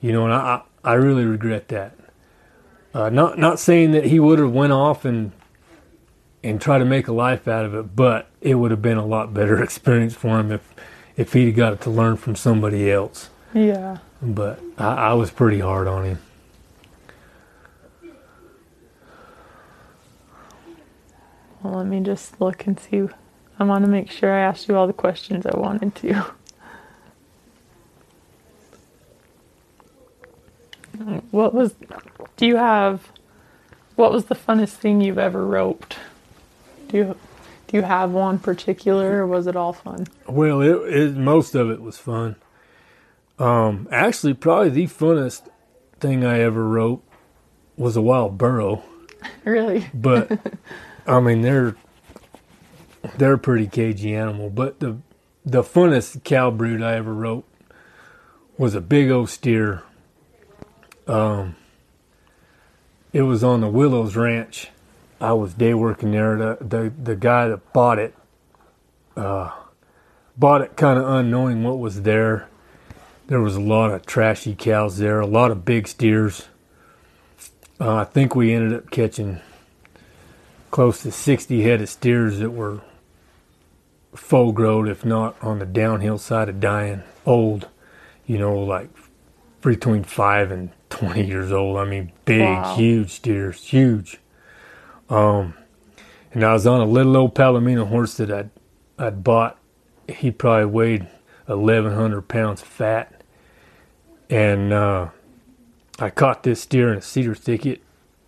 you 0.00 0.12
know, 0.12 0.24
and 0.24 0.32
I 0.34 0.62
I 0.84 0.94
really 0.94 1.24
regret 1.24 1.68
that. 1.68 1.94
Uh, 2.94 3.10
not 3.10 3.38
not 3.38 3.58
saying 3.58 3.90
that 3.92 4.04
he 4.04 4.18
would 4.20 4.38
have 4.38 4.52
went 4.52 4.72
off 4.72 5.04
and 5.04 5.32
and 6.42 6.60
try 6.60 6.78
to 6.78 6.84
make 6.84 7.08
a 7.08 7.12
life 7.12 7.48
out 7.48 7.64
of 7.64 7.74
it, 7.74 7.96
but 7.96 8.28
it 8.40 8.54
would 8.54 8.70
have 8.70 8.82
been 8.82 8.96
a 8.98 9.04
lot 9.06 9.34
better 9.34 9.62
experience 9.62 10.14
for 10.14 10.38
him 10.38 10.52
if 10.52 10.74
if 11.16 11.32
he'd 11.32 11.52
got 11.52 11.72
it 11.72 11.80
to 11.82 11.90
learn 11.90 12.16
from 12.16 12.36
somebody 12.36 12.90
else. 12.90 13.30
yeah. 13.54 13.98
But 14.22 14.60
I, 14.78 14.94
I 14.94 15.12
was 15.12 15.30
pretty 15.30 15.60
hard 15.60 15.86
on 15.86 16.04
him. 16.04 16.18
Well, 21.66 21.78
let 21.78 21.86
me 21.86 21.98
just 21.98 22.40
look 22.40 22.64
and 22.68 22.78
see. 22.78 23.08
I 23.58 23.64
want 23.64 23.84
to 23.84 23.90
make 23.90 24.08
sure 24.08 24.32
I 24.32 24.40
asked 24.40 24.68
you 24.68 24.76
all 24.76 24.86
the 24.86 24.92
questions 24.92 25.44
I 25.46 25.56
wanted 25.58 25.96
to. 25.96 26.24
What 31.32 31.52
was, 31.52 31.74
do 32.36 32.46
you 32.46 32.56
have, 32.56 33.10
what 33.96 34.12
was 34.12 34.26
the 34.26 34.36
funnest 34.36 34.74
thing 34.74 35.00
you've 35.00 35.18
ever 35.18 35.44
roped? 35.44 35.96
Do 36.88 36.96
you, 36.96 37.16
do 37.66 37.76
you 37.76 37.82
have 37.82 38.12
one 38.12 38.38
particular 38.38 39.22
or 39.22 39.26
was 39.26 39.48
it 39.48 39.56
all 39.56 39.72
fun? 39.72 40.06
Well, 40.28 40.60
it, 40.60 40.94
it 40.94 41.16
most 41.16 41.56
of 41.56 41.68
it 41.68 41.82
was 41.82 41.98
fun. 41.98 42.36
Um, 43.40 43.88
actually, 43.90 44.34
probably 44.34 44.70
the 44.70 44.86
funnest 44.86 45.48
thing 45.98 46.24
I 46.24 46.40
ever 46.40 46.66
wrote 46.66 47.02
was 47.76 47.96
a 47.96 48.02
wild 48.02 48.38
burro. 48.38 48.84
Really? 49.44 49.86
But 49.92 50.30
I 51.06 51.20
mean, 51.20 51.42
they're 51.42 51.76
they're 53.18 53.34
a 53.34 53.38
pretty 53.38 53.66
cagey 53.66 54.14
animal. 54.14 54.50
But 54.50 54.80
the 54.80 54.98
the 55.44 55.62
funnest 55.62 56.24
cow 56.24 56.50
brood 56.50 56.82
I 56.82 56.94
ever 56.94 57.14
wrote 57.14 57.44
was 58.58 58.74
a 58.74 58.80
big 58.80 59.10
old 59.10 59.30
steer. 59.30 59.82
Um, 61.06 61.56
it 63.12 63.22
was 63.22 63.44
on 63.44 63.60
the 63.60 63.68
Willows 63.68 64.16
Ranch. 64.16 64.70
I 65.20 65.32
was 65.32 65.54
day 65.54 65.74
working 65.74 66.10
there. 66.10 66.36
The 66.36 66.58
the, 66.60 66.92
the 67.02 67.16
guy 67.16 67.48
that 67.48 67.72
bought 67.72 67.98
it, 67.98 68.14
uh, 69.16 69.50
bought 70.36 70.62
it 70.62 70.76
kind 70.76 70.98
of 70.98 71.08
unknowing 71.08 71.62
what 71.62 71.78
was 71.78 72.02
there. 72.02 72.48
There 73.28 73.40
was 73.40 73.56
a 73.56 73.60
lot 73.60 73.90
of 73.92 74.06
trashy 74.06 74.54
cows 74.54 74.98
there, 74.98 75.20
a 75.20 75.26
lot 75.26 75.50
of 75.50 75.64
big 75.64 75.88
steers. 75.88 76.46
Uh, 77.80 77.96
I 77.96 78.04
think 78.04 78.34
we 78.34 78.52
ended 78.52 78.72
up 78.72 78.90
catching 78.90 79.40
close 80.70 81.02
to 81.02 81.10
60 81.12 81.62
head 81.62 81.80
of 81.80 81.88
steers 81.88 82.38
that 82.38 82.50
were 82.50 82.80
full 84.14 84.52
grown, 84.52 84.88
if 84.88 85.04
not 85.04 85.36
on 85.42 85.58
the 85.58 85.66
downhill 85.66 86.18
side 86.18 86.48
of 86.48 86.60
dying, 86.60 87.02
old, 87.24 87.68
you 88.26 88.38
know, 88.38 88.58
like 88.58 88.88
between 89.62 90.04
five 90.04 90.50
and 90.50 90.70
20 90.90 91.26
years 91.26 91.52
old. 91.52 91.76
I 91.78 91.84
mean, 91.84 92.12
big, 92.24 92.40
Wow. 92.42 92.76
huge 92.76 93.10
steers, 93.10 93.62
huge. 93.64 94.18
Um, 95.10 95.54
and 96.32 96.44
I 96.44 96.52
was 96.52 96.66
on 96.66 96.80
a 96.80 96.84
little 96.86 97.16
old 97.16 97.34
Palomino 97.34 97.86
horse 97.86 98.16
that 98.16 98.30
I'd, 98.30 98.50
I'd 98.98 99.24
bought. 99.24 99.58
He 100.08 100.30
probably 100.30 100.66
weighed 100.66 101.08
1,100 101.46 102.22
pounds 102.22 102.62
fat. 102.62 103.22
And 104.28 104.72
uh, 104.72 105.08
I 105.98 106.10
caught 106.10 106.42
this 106.42 106.62
steer 106.62 106.92
in 106.92 106.98
a 106.98 107.02
cedar 107.02 107.34
thicket, 107.34 107.80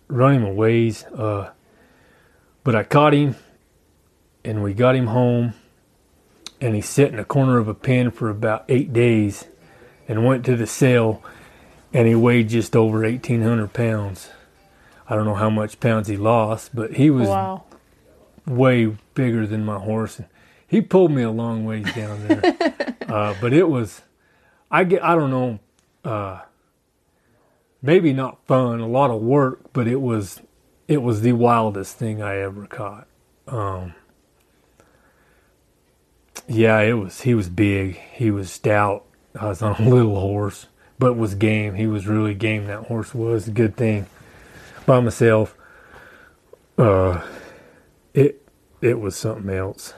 running 0.07 0.43
a 0.43 0.51
ways. 0.53 1.03
Uh, 1.05 1.51
but 2.69 2.75
I 2.75 2.83
caught 2.83 3.15
him 3.15 3.35
and 4.45 4.61
we 4.61 4.75
got 4.75 4.95
him 4.95 5.07
home 5.07 5.55
and 6.61 6.75
he 6.75 6.81
sat 6.81 7.07
in 7.07 7.15
the 7.15 7.25
corner 7.25 7.57
of 7.57 7.67
a 7.67 7.73
pen 7.73 8.11
for 8.11 8.29
about 8.29 8.63
eight 8.69 8.93
days 8.93 9.45
and 10.07 10.23
went 10.23 10.45
to 10.45 10.55
the 10.55 10.67
sale 10.67 11.23
and 11.93 12.07
he 12.07 12.13
weighed 12.13 12.49
just 12.49 12.75
over 12.75 13.01
1,800 13.01 13.73
pounds. 13.73 14.29
I 15.09 15.15
don't 15.15 15.25
know 15.25 15.33
how 15.33 15.49
much 15.49 15.79
pounds 15.79 16.09
he 16.09 16.15
lost, 16.15 16.75
but 16.75 16.93
he 16.93 17.09
was 17.09 17.27
Wow. 17.27 17.63
way 18.45 18.95
bigger 19.15 19.47
than 19.47 19.65
my 19.65 19.79
horse. 19.79 20.19
And 20.19 20.27
he 20.67 20.79
pulled 20.79 21.09
me 21.09 21.23
a 21.23 21.31
long 21.31 21.65
ways 21.65 21.91
down 21.95 22.27
there. 22.27 22.95
uh, 23.07 23.33
but 23.41 23.51
it 23.51 23.67
was, 23.67 24.03
I 24.69 24.83
get, 24.83 25.03
I 25.03 25.15
don't 25.15 25.31
know, 25.31 25.59
uh, 26.05 26.41
maybe 27.81 28.13
not 28.13 28.45
fun, 28.45 28.79
a 28.79 28.87
lot 28.87 29.09
of 29.09 29.23
work, 29.23 29.73
but 29.73 29.87
it 29.87 30.01
was, 30.01 30.41
it 30.89 31.03
was 31.03 31.21
the 31.21 31.33
wildest 31.33 31.97
thing 31.97 32.19
I 32.19 32.37
ever 32.37 32.65
caught. 32.65 33.07
Um, 33.47 33.93
yeah, 36.47 36.79
it 36.79 36.93
was. 36.93 37.21
He 37.21 37.35
was 37.35 37.47
big. 37.47 37.95
He 38.11 38.31
was 38.31 38.51
stout. 38.51 39.05
I 39.39 39.49
was 39.49 39.61
on 39.61 39.75
a 39.75 39.87
little 39.89 40.19
horse, 40.19 40.65
but 40.97 41.13
was 41.13 41.35
game. 41.35 41.75
He 41.75 41.85
was 41.85 42.07
really 42.07 42.33
game. 42.33 42.65
That 42.65 42.87
horse 42.87 43.13
was 43.13 43.47
a 43.47 43.51
good 43.51 43.77
thing. 43.77 44.07
By 44.87 44.99
myself, 44.99 45.55
uh, 46.79 47.21
it 48.15 48.41
it 48.81 48.99
was 48.99 49.15
something 49.15 49.55
else. 49.55 49.93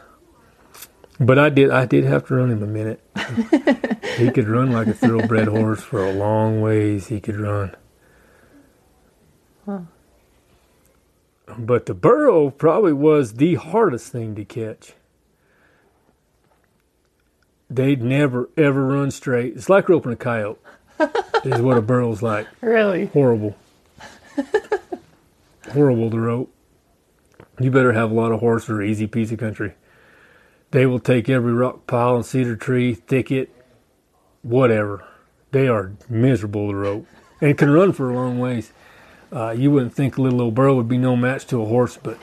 But 1.22 1.40
I 1.40 1.48
did 1.48 1.72
I 1.72 1.86
did 1.86 2.04
have 2.04 2.28
to 2.28 2.36
run 2.36 2.52
him 2.52 2.64
a 2.64 2.68
minute. 2.68 3.00
he 4.18 4.30
could 4.30 4.50
run 4.50 4.74
like 4.74 4.88
a 4.88 4.94
thoroughbred 4.94 5.48
horse 5.48 5.82
for 5.82 6.04
a 6.06 6.12
long 6.12 6.60
ways. 6.60 7.08
He 7.08 7.22
could 7.22 7.40
run. 7.40 7.78
But 11.58 11.86
the 11.86 11.94
burro 11.94 12.50
probably 12.50 12.94
was 12.94 13.34
the 13.34 13.56
hardest 13.56 14.12
thing 14.12 14.36
to 14.36 14.46
catch. 14.46 14.94
They'd 17.70 18.02
never 18.02 18.50
ever 18.58 18.86
run 18.86 19.12
straight. 19.12 19.56
It's 19.56 19.70
like 19.70 19.90
roping 19.90 20.12
a 20.12 20.16
coyote. 20.16 20.60
is 21.44 21.62
what 21.62 21.78
a 21.78 21.82
burro's 21.82 22.22
like. 22.22 22.48
Really? 22.62 23.08
Horrible. 23.08 23.56
Horrible 25.72 26.10
to 26.12 26.20
rope. 26.20 26.54
You 27.60 27.72
better 27.72 27.94
have 27.94 28.12
a 28.12 28.14
lot 28.14 28.32
of 28.32 28.40
horse 28.40 28.70
or 28.70 28.82
easy 28.82 29.08
piece 29.08 29.32
of 29.32 29.40
country. 29.40 29.74
They 30.72 30.86
will 30.86 31.00
take 31.00 31.30
every 31.30 31.54
rock 31.54 31.86
pile 31.86 32.16
and 32.16 32.26
cedar 32.26 32.56
tree, 32.56 32.94
thicket, 32.94 33.54
whatever. 34.42 35.06
They 35.52 35.68
are 35.68 35.94
miserable 36.10 36.70
to 36.70 36.76
rope 36.76 37.08
and 37.42 37.58
can 37.58 37.70
run 37.70 37.92
for 37.92 38.10
a 38.10 38.16
long 38.16 38.40
ways. 38.40 38.72
Uh, 39.32 39.52
you 39.52 39.72
wouldn't 39.72 39.94
think 39.94 40.18
a 40.18 40.22
little 40.22 40.42
old 40.42 40.56
burro 40.56 40.76
would 40.76 40.90
be 40.90 40.98
no 40.98 41.16
match 41.16 41.46
to 41.48 41.62
a 41.62 41.66
horse, 41.66 41.98
but 42.02 42.18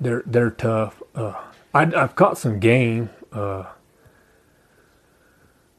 they're 0.00 0.22
they're 0.26 0.50
tough. 0.50 1.02
Uh, 1.14 1.34
I, 1.74 1.82
I've 1.82 2.14
caught 2.14 2.38
some 2.38 2.60
game. 2.60 3.10
Uh, 3.32 3.64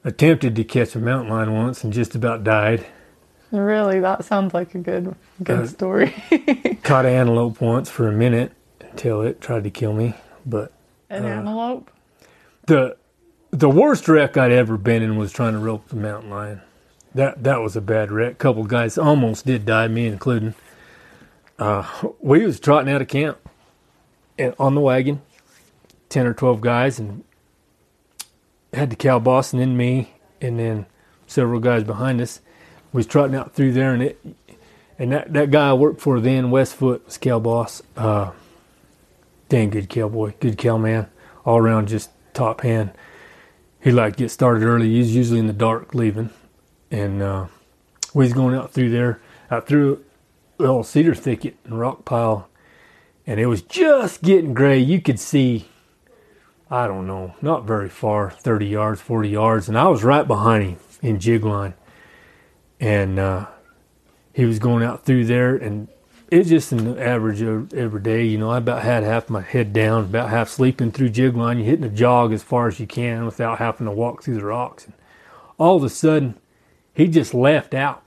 attempted 0.04 0.54
to 0.56 0.64
catch 0.64 0.94
a 0.94 0.98
mountain 0.98 1.30
lion 1.30 1.52
once 1.52 1.82
and 1.84 1.92
just 1.92 2.14
about 2.14 2.44
died. 2.44 2.86
Really, 3.50 4.00
that 4.00 4.24
sounds 4.24 4.52
like 4.54 4.74
a 4.74 4.78
good 4.78 5.14
good 5.42 5.60
Uh, 5.60 5.66
story. 5.66 6.14
Caught 6.82 7.06
an 7.06 7.12
antelope 7.14 7.60
once 7.60 7.88
for 7.88 8.06
a 8.08 8.12
minute 8.12 8.52
until 8.80 9.22
it 9.22 9.40
tried 9.40 9.64
to 9.64 9.70
kill 9.70 9.92
me. 9.94 10.14
But 10.44 10.72
An 11.08 11.24
uh, 11.24 11.28
antelope. 11.28 11.90
the 12.66 12.96
the 13.50 13.70
worst 13.70 14.06
wreck 14.08 14.36
I'd 14.36 14.52
ever 14.52 14.76
been 14.76 15.02
in 15.02 15.16
was 15.16 15.32
trying 15.32 15.54
to 15.54 15.58
rope 15.58 15.88
the 15.88 15.96
mountain 15.96 16.28
lion. 16.30 16.60
That 17.18 17.42
that 17.42 17.60
was 17.60 17.74
a 17.74 17.80
bad 17.80 18.12
wreck. 18.12 18.38
couple 18.38 18.62
guys 18.62 18.96
almost 18.96 19.44
did 19.44 19.66
die, 19.66 19.88
me 19.88 20.06
including. 20.06 20.54
Uh, 21.58 21.84
we 22.20 22.46
was 22.46 22.60
trotting 22.60 22.88
out 22.94 23.02
of 23.02 23.08
camp 23.08 23.38
and 24.38 24.54
on 24.56 24.76
the 24.76 24.80
wagon, 24.80 25.20
ten 26.08 26.28
or 26.28 26.32
twelve 26.32 26.60
guys, 26.60 27.00
and 27.00 27.24
had 28.72 28.90
the 28.90 28.94
cow 28.94 29.18
boss 29.18 29.52
and 29.52 29.60
then 29.60 29.76
me, 29.76 30.14
and 30.40 30.60
then 30.60 30.86
several 31.26 31.58
guys 31.58 31.82
behind 31.82 32.20
us. 32.20 32.40
We 32.92 32.98
was 32.98 33.06
trotting 33.08 33.34
out 33.34 33.52
through 33.52 33.72
there, 33.72 33.92
and 33.92 34.02
it 34.04 34.24
and 34.96 35.10
that, 35.10 35.32
that 35.32 35.50
guy 35.50 35.70
I 35.70 35.72
worked 35.72 36.00
for 36.00 36.20
then, 36.20 36.52
Wes 36.52 36.72
Foot, 36.72 37.04
was 37.04 37.18
cow 37.18 37.40
boss. 37.40 37.82
Uh, 37.96 38.30
dang 39.48 39.70
good 39.70 39.88
cowboy, 39.88 40.34
good 40.38 40.56
cow 40.56 40.78
man, 40.78 41.08
all 41.44 41.58
around 41.58 41.88
just 41.88 42.10
top 42.32 42.60
hand. 42.60 42.92
He 43.80 43.90
liked 43.90 44.18
to 44.18 44.24
get 44.24 44.30
started 44.30 44.62
early. 44.62 44.90
He's 44.90 45.16
usually 45.16 45.40
in 45.40 45.48
the 45.48 45.52
dark 45.52 45.96
leaving, 45.96 46.30
and 46.90 47.22
uh, 47.22 47.46
we 48.14 48.24
was 48.24 48.32
going 48.32 48.54
out 48.54 48.72
through 48.72 48.90
there, 48.90 49.20
out 49.50 49.66
through 49.66 50.04
the 50.58 50.66
old 50.66 50.86
cedar 50.86 51.14
thicket 51.14 51.56
and 51.64 51.78
rock 51.78 52.04
pile, 52.04 52.48
and 53.26 53.38
it 53.38 53.46
was 53.46 53.62
just 53.62 54.22
getting 54.22 54.54
gray. 54.54 54.78
You 54.78 55.00
could 55.00 55.20
see, 55.20 55.68
I 56.70 56.86
don't 56.86 57.06
know, 57.06 57.34
not 57.42 57.64
very 57.64 57.88
far, 57.88 58.30
thirty 58.30 58.66
yards, 58.66 59.00
forty 59.00 59.28
yards, 59.30 59.68
and 59.68 59.78
I 59.78 59.88
was 59.88 60.04
right 60.04 60.26
behind 60.26 60.64
him 60.64 60.78
in 61.02 61.20
jig 61.20 61.44
line, 61.44 61.74
and 62.80 63.18
uh, 63.18 63.46
he 64.32 64.44
was 64.44 64.58
going 64.58 64.82
out 64.82 65.04
through 65.04 65.26
there, 65.26 65.54
and 65.56 65.88
it's 66.30 66.48
just 66.48 66.72
an 66.72 66.98
average 66.98 67.40
of 67.40 67.72
every 67.72 68.00
day. 68.00 68.24
You 68.24 68.38
know, 68.38 68.50
I 68.50 68.58
about 68.58 68.82
had 68.82 69.02
half 69.02 69.30
my 69.30 69.40
head 69.40 69.72
down, 69.72 70.04
about 70.04 70.30
half 70.30 70.48
sleeping 70.48 70.92
through 70.92 71.10
jig 71.10 71.36
line. 71.36 71.58
You're 71.58 71.66
hitting 71.66 71.84
a 71.84 71.88
jog 71.88 72.32
as 72.32 72.42
far 72.42 72.68
as 72.68 72.78
you 72.78 72.86
can 72.86 73.24
without 73.24 73.58
having 73.58 73.86
to 73.86 73.92
walk 73.92 74.22
through 74.22 74.36
the 74.36 74.44
rocks. 74.44 74.84
And 74.84 74.94
all 75.56 75.76
of 75.76 75.84
a 75.84 75.88
sudden, 75.88 76.34
he 76.98 77.06
just 77.06 77.32
left 77.32 77.74
out. 77.74 78.02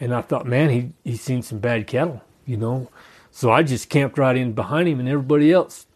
And 0.00 0.12
I 0.12 0.22
thought, 0.22 0.44
man, 0.44 0.70
he 0.70 0.92
he's 1.04 1.22
seen 1.22 1.40
some 1.42 1.60
bad 1.60 1.86
cattle, 1.86 2.20
you 2.44 2.56
know. 2.56 2.90
So 3.30 3.52
I 3.52 3.62
just 3.62 3.88
camped 3.88 4.18
right 4.18 4.36
in 4.36 4.52
behind 4.52 4.88
him 4.88 4.98
and 4.98 5.08
everybody 5.08 5.52
else. 5.52 5.86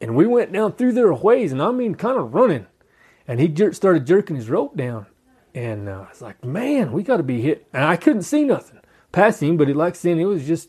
And 0.00 0.16
we 0.16 0.26
went 0.26 0.52
down 0.52 0.72
through 0.72 0.92
there 0.92 1.08
a 1.08 1.14
ways, 1.14 1.52
and 1.52 1.62
I 1.62 1.70
mean, 1.70 1.94
kind 1.94 2.18
of 2.18 2.34
running. 2.34 2.66
And 3.28 3.38
he 3.38 3.46
jer- 3.46 3.72
started 3.72 4.04
jerking 4.04 4.34
his 4.34 4.50
rope 4.50 4.76
down. 4.76 5.06
And 5.54 5.88
uh, 5.88 6.04
I 6.06 6.08
was 6.10 6.20
like, 6.20 6.44
man, 6.44 6.90
we 6.90 7.04
got 7.04 7.18
to 7.18 7.22
be 7.22 7.40
hit. 7.40 7.68
And 7.72 7.84
I 7.84 7.96
couldn't 7.96 8.22
see 8.24 8.42
nothing 8.42 8.80
past 9.12 9.40
him, 9.40 9.56
but 9.56 9.70
it 9.70 9.76
like 9.76 9.94
saying 9.94 10.20
it 10.20 10.24
was 10.24 10.44
just 10.44 10.68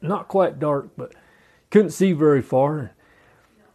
not 0.00 0.26
quite 0.26 0.58
dark, 0.58 0.88
but 0.96 1.14
couldn't 1.70 1.92
see 1.92 2.12
very 2.12 2.42
far. 2.42 2.90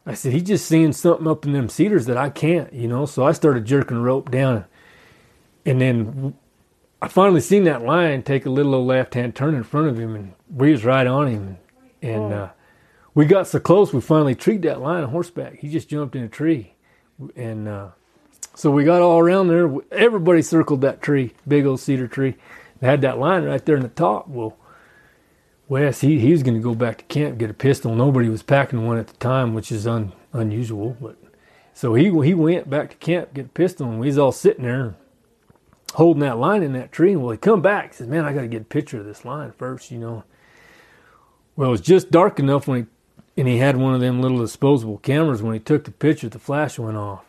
I 0.06 0.14
said, 0.14 0.34
he's 0.34 0.44
just 0.44 0.68
seeing 0.68 0.92
something 0.92 1.28
up 1.28 1.46
in 1.46 1.54
them 1.54 1.70
cedars 1.70 2.06
that 2.06 2.18
I 2.18 2.30
can't, 2.30 2.72
you 2.74 2.90
know. 2.90 3.06
So 3.06 3.24
I 3.24 3.32
started 3.32 3.66
jerking 3.66 4.02
rope 4.02 4.30
down. 4.30 4.66
And 5.68 5.82
then 5.82 6.34
I 7.02 7.10
finally 7.10 7.42
seen 7.42 7.66
that 7.66 7.84
lion 7.84 8.24
take 8.24 8.46
a 8.46 8.50
little 8.50 8.74
old 8.74 8.88
left 8.88 9.16
hand 9.16 9.36
turn 9.36 9.54
in 9.54 9.64
front 9.64 9.88
of 9.88 10.00
him, 10.00 10.16
and 10.16 10.34
we 10.50 10.72
was 10.72 10.86
right 10.86 11.06
on 11.06 11.28
him. 11.28 11.58
And 12.02 12.34
uh, 12.34 12.50
we 13.14 13.26
got 13.26 13.48
so 13.48 13.60
close, 13.60 13.92
we 13.92 14.00
finally 14.00 14.34
treed 14.34 14.62
that 14.62 14.80
lion 14.80 15.04
on 15.04 15.10
horseback. 15.10 15.56
He 15.60 15.68
just 15.68 15.90
jumped 15.90 16.16
in 16.16 16.24
a 16.24 16.30
tree. 16.30 16.74
And 17.36 17.68
uh, 17.68 17.90
so 18.56 18.72
we 18.72 18.86
got 18.86 19.02
all 19.02 19.20
around 19.20 19.50
there. 19.50 19.70
Everybody 19.92 20.42
circled 20.42 20.80
that 20.82 21.02
tree, 21.02 21.34
big 21.46 21.66
old 21.66 21.82
cedar 21.82 22.08
tree. 22.08 22.36
They 22.80 22.88
had 22.88 23.02
that 23.02 23.20
lion 23.20 23.44
right 23.44 23.66
there 23.66 23.76
in 23.76 23.84
the 23.84 23.90
top. 23.90 24.30
Well, 24.30 24.56
Wes, 25.68 26.00
he, 26.00 26.18
he 26.20 26.32
was 26.32 26.44
going 26.44 26.56
to 26.56 26.64
go 26.64 26.76
back 26.76 27.00
to 27.00 27.04
camp 27.06 27.40
get 27.40 27.50
a 27.50 27.54
pistol. 27.54 27.94
Nobody 27.94 28.30
was 28.30 28.42
packing 28.42 28.88
one 28.88 28.98
at 28.98 29.08
the 29.08 29.18
time, 29.18 29.54
which 29.54 29.70
is 29.74 29.86
un, 29.86 30.14
unusual. 30.32 30.96
But 31.02 31.18
so 31.74 31.94
he 31.94 32.06
he 32.24 32.34
went 32.34 32.70
back 32.70 32.92
to 32.92 32.96
camp 32.96 33.34
get 33.34 33.48
a 33.48 33.50
pistol, 33.50 33.90
and 33.90 34.00
we 34.00 34.08
was 34.08 34.18
all 34.18 34.32
sitting 34.32 34.64
there 34.64 34.96
holding 35.94 36.22
that 36.22 36.38
line 36.38 36.64
in 36.64 36.74
that 36.74 36.92
tree. 36.92 37.14
And 37.14 37.22
well, 37.22 37.32
he 37.32 37.38
come 37.38 37.62
back, 37.62 37.92
he 37.92 37.98
says, 37.98 38.08
"Man, 38.08 38.26
I 38.26 38.34
got 38.34 38.42
to 38.42 38.48
get 38.48 38.62
a 38.62 38.66
picture 38.66 39.00
of 39.00 39.06
this 39.06 39.26
line 39.26 39.52
first, 39.52 39.92
you 39.92 40.00
know." 40.00 40.24
Well, 41.56 41.70
it 41.70 41.72
was 41.72 41.82
just 41.82 42.12
dark 42.12 42.40
enough 42.40 42.68
when 42.68 42.84
he 42.84 42.88
and 43.38 43.48
he 43.48 43.58
had 43.58 43.78
one 43.78 43.94
of 43.94 44.02
them 44.02 44.22
little 44.22 44.40
disposable 44.40 44.98
cameras. 44.98 45.44
When 45.44 45.54
he 45.54 45.60
took 45.60 45.84
the 45.84 45.92
picture, 45.92 46.28
the 46.28 46.40
flash 46.40 46.80
went 46.80 46.98
off. 46.98 47.24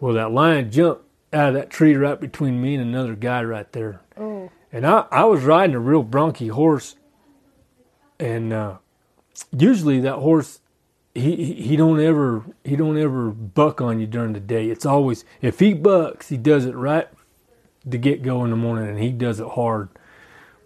Well, 0.00 0.14
that 0.14 0.30
lion 0.32 0.70
jumped 0.70 1.04
out 1.32 1.48
of 1.48 1.54
that 1.54 1.70
tree 1.70 1.94
right 1.96 2.20
between 2.20 2.62
me 2.62 2.76
and 2.76 2.82
another 2.84 3.16
guy 3.16 3.42
right 3.42 3.70
there. 3.72 4.00
Oh. 4.16 4.50
And 4.72 4.86
I, 4.86 5.06
I 5.10 5.24
was 5.24 5.42
riding 5.42 5.74
a 5.74 5.80
real 5.80 6.04
bronky 6.04 6.50
horse, 6.50 6.96
and 8.18 8.52
uh, 8.52 8.78
usually 9.56 10.00
that 10.00 10.16
horse, 10.16 10.60
he, 11.14 11.36
he 11.36 11.54
he 11.54 11.76
don't 11.76 12.00
ever 12.00 12.44
he 12.64 12.76
don't 12.76 12.98
ever 12.98 13.30
buck 13.30 13.80
on 13.80 14.00
you 14.00 14.06
during 14.06 14.32
the 14.32 14.40
day. 14.40 14.70
It's 14.70 14.86
always 14.86 15.24
if 15.40 15.60
he 15.60 15.74
bucks, 15.74 16.28
he 16.28 16.36
does 16.36 16.66
it 16.66 16.74
right 16.74 17.08
to 17.90 17.98
get 17.98 18.22
go 18.22 18.44
in 18.44 18.50
the 18.50 18.56
morning, 18.56 18.88
and 18.88 18.98
he 18.98 19.10
does 19.10 19.40
it 19.40 19.48
hard. 19.48 19.88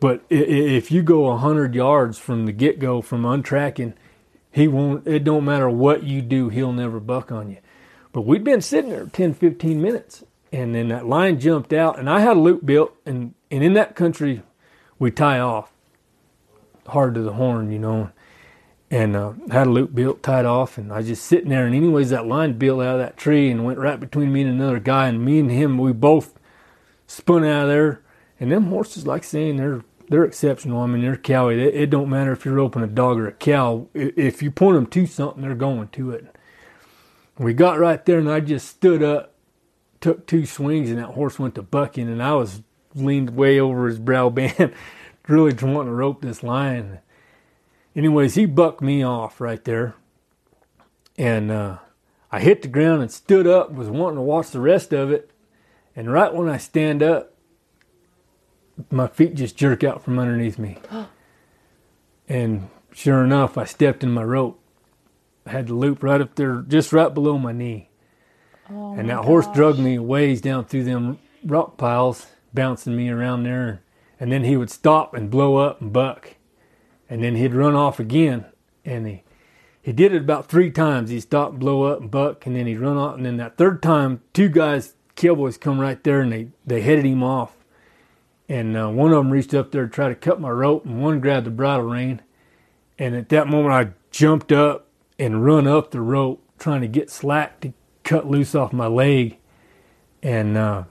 But 0.00 0.22
if 0.30 0.90
you 0.90 1.02
go 1.02 1.26
a 1.26 1.36
hundred 1.36 1.74
yards 1.74 2.18
from 2.18 2.46
the 2.46 2.52
get 2.52 2.78
go 2.78 3.02
from 3.02 3.22
untracking, 3.22 3.94
he 4.50 4.68
won't. 4.68 5.06
It 5.06 5.24
don't 5.24 5.44
matter 5.44 5.68
what 5.68 6.04
you 6.04 6.22
do, 6.22 6.48
he'll 6.48 6.72
never 6.72 7.00
buck 7.00 7.32
on 7.32 7.50
you. 7.50 7.58
But 8.12 8.22
we'd 8.22 8.44
been 8.44 8.62
sitting 8.62 8.90
there 8.90 9.06
10, 9.06 9.34
15 9.34 9.82
minutes, 9.82 10.24
and 10.52 10.74
then 10.74 10.88
that 10.88 11.06
line 11.06 11.40
jumped 11.40 11.72
out, 11.72 11.98
and 11.98 12.08
I 12.08 12.20
had 12.20 12.36
a 12.36 12.40
loop 12.40 12.64
built, 12.64 12.94
and 13.04 13.34
and 13.50 13.64
in 13.64 13.74
that 13.74 13.96
country, 13.96 14.42
we 14.98 15.10
tie 15.10 15.40
off 15.40 15.72
hard 16.86 17.14
to 17.14 17.22
the 17.22 17.34
horn, 17.34 17.70
you 17.70 17.78
know, 17.78 18.10
and 18.90 19.14
uh, 19.14 19.32
had 19.50 19.66
a 19.66 19.70
loop 19.70 19.94
built, 19.94 20.22
tied 20.22 20.44
off, 20.44 20.78
and 20.78 20.92
I 20.92 20.98
was 20.98 21.08
just 21.08 21.24
sitting 21.24 21.50
there, 21.50 21.66
and 21.66 21.74
anyways, 21.74 22.10
that 22.10 22.26
line 22.26 22.58
built 22.58 22.80
out 22.80 22.94
of 22.94 23.00
that 23.00 23.16
tree 23.16 23.50
and 23.50 23.64
went 23.64 23.78
right 23.78 24.00
between 24.00 24.32
me 24.32 24.42
and 24.42 24.50
another 24.50 24.80
guy, 24.80 25.08
and 25.08 25.24
me 25.24 25.38
and 25.38 25.50
him, 25.50 25.78
we 25.78 25.92
both 25.92 26.37
spun 27.08 27.44
out 27.44 27.62
of 27.62 27.68
there, 27.68 28.02
and 28.38 28.52
them 28.52 28.66
horses, 28.66 29.04
like 29.04 29.24
saying, 29.24 29.56
they're 29.56 29.82
they're 30.08 30.24
exceptional. 30.24 30.80
I 30.80 30.86
mean, 30.86 31.02
they're 31.02 31.16
cowy. 31.16 31.58
It, 31.58 31.74
it 31.74 31.90
don't 31.90 32.08
matter 32.08 32.32
if 32.32 32.44
you're 32.44 32.54
roping 32.54 32.82
a 32.82 32.86
dog 32.86 33.18
or 33.18 33.26
a 33.26 33.32
cow. 33.32 33.88
If 33.92 34.42
you 34.42 34.50
point 34.50 34.76
them 34.76 34.86
to 34.86 35.06
something, 35.06 35.42
they're 35.42 35.54
going 35.54 35.88
to 35.88 36.12
it. 36.12 36.34
We 37.36 37.52
got 37.52 37.78
right 37.78 38.04
there, 38.04 38.18
and 38.18 38.30
I 38.30 38.40
just 38.40 38.68
stood 38.68 39.02
up, 39.02 39.34
took 40.00 40.26
two 40.26 40.46
swings, 40.46 40.90
and 40.90 40.98
that 40.98 41.10
horse 41.10 41.38
went 41.38 41.54
to 41.56 41.62
bucking, 41.62 42.08
and 42.08 42.22
I 42.22 42.34
was 42.34 42.62
leaned 42.94 43.30
way 43.30 43.60
over 43.60 43.86
his 43.86 43.98
brow 43.98 44.28
band, 44.30 44.72
really 45.26 45.52
wanting 45.52 45.90
to 45.90 45.94
rope 45.94 46.22
this 46.22 46.42
lion. 46.42 46.98
Anyways, 47.94 48.34
he 48.34 48.46
bucked 48.46 48.80
me 48.80 49.02
off 49.02 49.40
right 49.40 49.62
there, 49.64 49.94
and 51.16 51.50
uh, 51.50 51.78
I 52.32 52.40
hit 52.40 52.62
the 52.62 52.68
ground 52.68 53.02
and 53.02 53.10
stood 53.10 53.46
up, 53.46 53.72
was 53.72 53.88
wanting 53.88 54.16
to 54.16 54.22
watch 54.22 54.50
the 54.50 54.60
rest 54.60 54.92
of 54.92 55.12
it, 55.12 55.30
and 55.98 56.12
right 56.12 56.32
when 56.32 56.48
I 56.48 56.58
stand 56.58 57.02
up, 57.02 57.34
my 58.88 59.08
feet 59.08 59.34
just 59.34 59.56
jerk 59.56 59.82
out 59.82 60.04
from 60.04 60.16
underneath 60.16 60.56
me. 60.56 60.78
and 62.28 62.70
sure 62.92 63.24
enough, 63.24 63.58
I 63.58 63.64
stepped 63.64 64.04
in 64.04 64.12
my 64.12 64.22
rope. 64.22 64.62
I 65.44 65.50
had 65.50 65.66
the 65.66 65.74
loop 65.74 66.04
right 66.04 66.20
up 66.20 66.36
there, 66.36 66.62
just 66.68 66.92
right 66.92 67.12
below 67.12 67.36
my 67.36 67.50
knee. 67.50 67.90
Oh 68.70 68.92
and 68.92 69.08
my 69.08 69.14
that 69.14 69.24
horse 69.24 69.46
gosh. 69.46 69.56
drugged 69.56 69.78
me 69.80 69.96
a 69.96 70.02
ways 70.02 70.40
down 70.40 70.66
through 70.66 70.84
them 70.84 71.18
rock 71.44 71.76
piles, 71.76 72.28
bouncing 72.54 72.94
me 72.94 73.08
around 73.08 73.42
there. 73.42 73.82
And 74.20 74.30
then 74.30 74.44
he 74.44 74.56
would 74.56 74.70
stop 74.70 75.14
and 75.14 75.28
blow 75.28 75.56
up 75.56 75.80
and 75.80 75.92
buck. 75.92 76.36
And 77.10 77.24
then 77.24 77.34
he'd 77.34 77.54
run 77.54 77.74
off 77.74 77.98
again. 77.98 78.44
And 78.84 79.04
he, 79.04 79.24
he 79.82 79.92
did 79.92 80.14
it 80.14 80.22
about 80.22 80.46
three 80.46 80.70
times. 80.70 81.10
He'd 81.10 81.22
stop, 81.22 81.54
blow 81.54 81.82
up, 81.82 82.00
and 82.00 82.08
buck, 82.08 82.46
and 82.46 82.54
then 82.54 82.68
he'd 82.68 82.78
run 82.78 82.96
off. 82.96 83.16
And 83.16 83.26
then 83.26 83.36
that 83.38 83.56
third 83.56 83.82
time, 83.82 84.22
two 84.32 84.48
guys, 84.48 84.94
cowboys, 85.18 85.58
come 85.58 85.78
right 85.78 86.02
there 86.02 86.20
and 86.20 86.32
they, 86.32 86.48
they 86.64 86.80
headed 86.80 87.04
him 87.04 87.22
off. 87.22 87.52
And 88.48 88.76
uh, 88.76 88.88
one 88.88 89.12
of 89.12 89.18
them 89.18 89.30
reached 89.30 89.52
up 89.52 89.72
there 89.72 89.86
to 89.86 89.92
try 89.92 90.08
to 90.08 90.14
cut 90.14 90.40
my 90.40 90.48
rope, 90.48 90.86
and 90.86 91.02
one 91.02 91.20
grabbed 91.20 91.44
the 91.44 91.50
bridle 91.50 91.84
rein. 91.84 92.22
And 92.98 93.14
at 93.14 93.28
that 93.28 93.46
moment, 93.46 93.74
I 93.74 93.92
jumped 94.10 94.52
up 94.52 94.86
and 95.18 95.44
run 95.44 95.66
up 95.66 95.90
the 95.90 96.00
rope, 96.00 96.42
trying 96.58 96.80
to 96.80 96.88
get 96.88 97.10
slack 97.10 97.60
to 97.60 97.74
cut 98.04 98.26
loose 98.26 98.54
off 98.54 98.72
my 98.72 98.86
leg. 98.86 99.36
And 100.22 100.56
uh, 100.56 100.84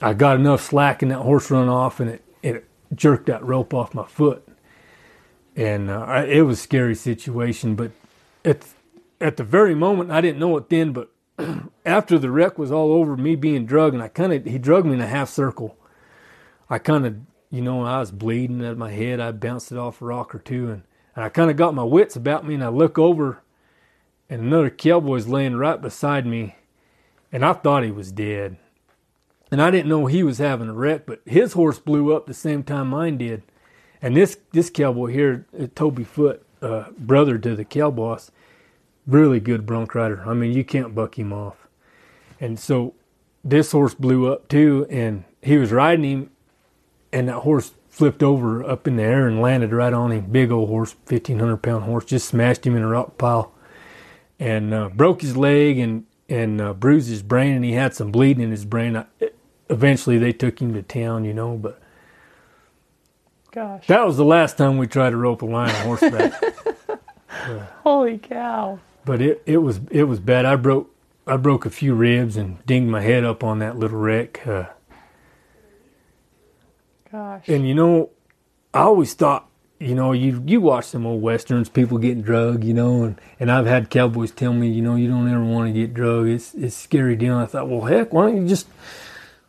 I 0.00 0.12
got 0.14 0.36
enough 0.36 0.62
slack, 0.62 1.02
and 1.02 1.10
that 1.10 1.18
horse 1.18 1.50
run 1.50 1.68
off, 1.68 1.98
and 1.98 2.10
it, 2.10 2.24
it 2.40 2.68
jerked 2.94 3.26
that 3.26 3.44
rope 3.44 3.74
off 3.74 3.94
my 3.94 4.06
foot. 4.06 4.46
And 5.56 5.90
uh, 5.90 6.02
I, 6.02 6.24
it 6.26 6.42
was 6.42 6.60
a 6.60 6.62
scary 6.62 6.94
situation, 6.94 7.74
but 7.74 7.90
at 8.44 8.64
at 9.20 9.36
the 9.36 9.44
very 9.44 9.74
moment, 9.74 10.10
I 10.10 10.20
didn't 10.20 10.40
know 10.40 10.56
it 10.56 10.68
then, 10.68 10.92
but 10.92 11.11
after 11.84 12.18
the 12.18 12.30
wreck 12.30 12.58
was 12.58 12.72
all 12.72 12.92
over, 12.92 13.16
me 13.16 13.36
being 13.36 13.66
drugged, 13.66 13.94
and 13.94 14.02
I 14.02 14.08
kind 14.08 14.32
of 14.32 14.44
he 14.44 14.58
drugged 14.58 14.86
me 14.86 14.94
in 14.94 15.00
a 15.00 15.06
half 15.06 15.28
circle. 15.30 15.76
I 16.70 16.78
kind 16.78 17.06
of, 17.06 17.16
you 17.50 17.60
know, 17.62 17.84
I 17.84 18.00
was 18.00 18.10
bleeding 18.12 18.64
at 18.64 18.78
my 18.78 18.90
head. 18.90 19.20
I 19.20 19.32
bounced 19.32 19.72
it 19.72 19.78
off 19.78 20.00
a 20.02 20.04
rock 20.06 20.34
or 20.34 20.38
two, 20.38 20.70
and, 20.70 20.82
and 21.16 21.24
I 21.24 21.28
kind 21.28 21.50
of 21.50 21.56
got 21.56 21.74
my 21.74 21.84
wits 21.84 22.16
about 22.16 22.46
me, 22.46 22.54
and 22.54 22.64
I 22.64 22.68
look 22.68 22.98
over, 22.98 23.42
and 24.30 24.42
another 24.42 24.70
cowboy's 24.70 25.26
laying 25.28 25.56
right 25.56 25.80
beside 25.80 26.26
me, 26.26 26.56
and 27.30 27.44
I 27.44 27.52
thought 27.52 27.84
he 27.84 27.90
was 27.90 28.12
dead. 28.12 28.56
and 29.52 29.60
I 29.60 29.70
didn't 29.70 29.90
know 29.90 30.06
he 30.06 30.22
was 30.22 30.38
having 30.38 30.70
a 30.70 30.72
wreck, 30.72 31.04
but 31.06 31.20
his 31.26 31.52
horse 31.52 31.78
blew 31.78 32.16
up 32.16 32.26
the 32.26 32.34
same 32.34 32.62
time 32.62 32.88
mine 32.88 33.18
did. 33.18 33.42
And 34.00 34.16
this 34.16 34.38
this 34.52 34.70
cowboy 34.70 35.08
here, 35.08 35.46
uh, 35.60 35.66
Toby 35.74 36.04
Foot, 36.04 36.44
uh, 36.62 36.86
brother 36.98 37.38
to 37.38 37.54
the 37.54 37.64
cow 37.64 37.90
boss, 37.90 38.30
really 39.06 39.40
good 39.40 39.66
bronc 39.66 39.94
rider. 39.94 40.22
I 40.26 40.34
mean, 40.34 40.52
you 40.52 40.64
can't 40.64 40.94
buck 40.94 41.18
him 41.18 41.32
off. 41.32 41.56
And 42.40 42.58
so 42.58 42.94
this 43.44 43.72
horse 43.72 43.94
blew 43.94 44.32
up 44.32 44.48
too, 44.48 44.86
and 44.90 45.24
he 45.42 45.56
was 45.56 45.72
riding 45.72 46.04
him, 46.04 46.30
and 47.12 47.28
that 47.28 47.40
horse 47.40 47.72
flipped 47.88 48.22
over 48.22 48.64
up 48.64 48.86
in 48.88 48.96
the 48.96 49.02
air 49.02 49.28
and 49.28 49.40
landed 49.40 49.72
right 49.72 49.92
on 49.92 50.12
him. 50.12 50.26
Big 50.26 50.50
old 50.50 50.68
horse, 50.68 50.94
fifteen 51.06 51.38
hundred 51.38 51.58
pound 51.58 51.84
horse, 51.84 52.04
just 52.04 52.28
smashed 52.28 52.66
him 52.66 52.76
in 52.76 52.82
a 52.82 52.88
rock 52.88 53.18
pile, 53.18 53.52
and 54.38 54.72
uh, 54.72 54.88
broke 54.88 55.22
his 55.22 55.36
leg 55.36 55.78
and 55.78 56.06
and 56.28 56.60
uh, 56.60 56.72
bruised 56.72 57.08
his 57.08 57.22
brain, 57.22 57.54
and 57.54 57.64
he 57.64 57.72
had 57.72 57.94
some 57.94 58.10
bleeding 58.10 58.42
in 58.42 58.50
his 58.50 58.64
brain. 58.64 59.04
Eventually, 59.68 60.18
they 60.18 60.32
took 60.32 60.60
him 60.60 60.74
to 60.74 60.82
town, 60.82 61.24
you 61.24 61.34
know, 61.34 61.56
but. 61.56 61.78
Gosh. 63.50 63.86
That 63.86 64.06
was 64.06 64.16
the 64.16 64.24
last 64.24 64.56
time 64.56 64.78
we 64.78 64.86
tried 64.86 65.10
to 65.10 65.18
rope 65.18 65.42
a 65.42 65.44
line 65.44 65.74
on 65.74 65.84
horseback. 65.84 66.42
Holy 67.82 68.16
cow. 68.16 68.78
But 69.04 69.20
it, 69.20 69.42
it 69.46 69.58
was 69.58 69.80
it 69.90 70.04
was 70.04 70.20
bad. 70.20 70.44
I 70.44 70.56
broke 70.56 70.92
I 71.26 71.36
broke 71.36 71.66
a 71.66 71.70
few 71.70 71.94
ribs 71.94 72.36
and 72.36 72.64
dinged 72.66 72.90
my 72.90 73.00
head 73.00 73.24
up 73.24 73.44
on 73.44 73.58
that 73.60 73.78
little 73.78 73.98
wreck. 73.98 74.46
Uh, 74.46 74.66
Gosh. 77.10 77.48
and 77.48 77.66
you 77.68 77.74
know, 77.74 78.10
I 78.74 78.80
always 78.80 79.14
thought, 79.14 79.48
you 79.78 79.94
know, 79.94 80.12
you 80.12 80.42
you 80.46 80.60
watch 80.60 80.86
some 80.86 81.06
old 81.06 81.22
westerns, 81.22 81.68
people 81.68 81.98
getting 81.98 82.22
drugged, 82.22 82.64
you 82.64 82.74
know, 82.74 83.04
and, 83.04 83.20
and 83.38 83.50
I've 83.50 83.66
had 83.66 83.90
cowboys 83.90 84.30
tell 84.30 84.52
me, 84.52 84.68
you 84.68 84.82
know, 84.82 84.96
you 84.96 85.08
don't 85.08 85.30
ever 85.30 85.44
want 85.44 85.68
to 85.68 85.72
get 85.72 85.94
drugged. 85.94 86.28
It's 86.28 86.54
it's 86.54 86.76
scary 86.76 87.16
deal. 87.16 87.34
And 87.34 87.42
I 87.42 87.46
thought, 87.46 87.68
well, 87.68 87.82
heck, 87.82 88.12
why 88.12 88.26
don't 88.26 88.42
you 88.42 88.48
just 88.48 88.68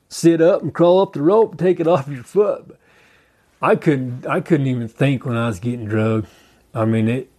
sit 0.10 0.42
up 0.42 0.62
and 0.62 0.74
crawl 0.74 1.02
up 1.02 1.14
the 1.14 1.22
rope 1.22 1.52
and 1.52 1.60
take 1.60 1.80
it 1.80 1.88
off 1.88 2.08
your 2.08 2.24
foot? 2.24 2.68
But 2.68 2.80
I 3.62 3.76
couldn't 3.76 4.28
I 4.28 4.42
couldn't 4.42 4.68
even 4.68 4.88
think 4.88 5.26
when 5.26 5.38
I 5.38 5.48
was 5.48 5.60
getting 5.60 5.86
drugged. 5.86 6.28
I 6.74 6.86
mean, 6.86 7.08
it. 7.08 7.30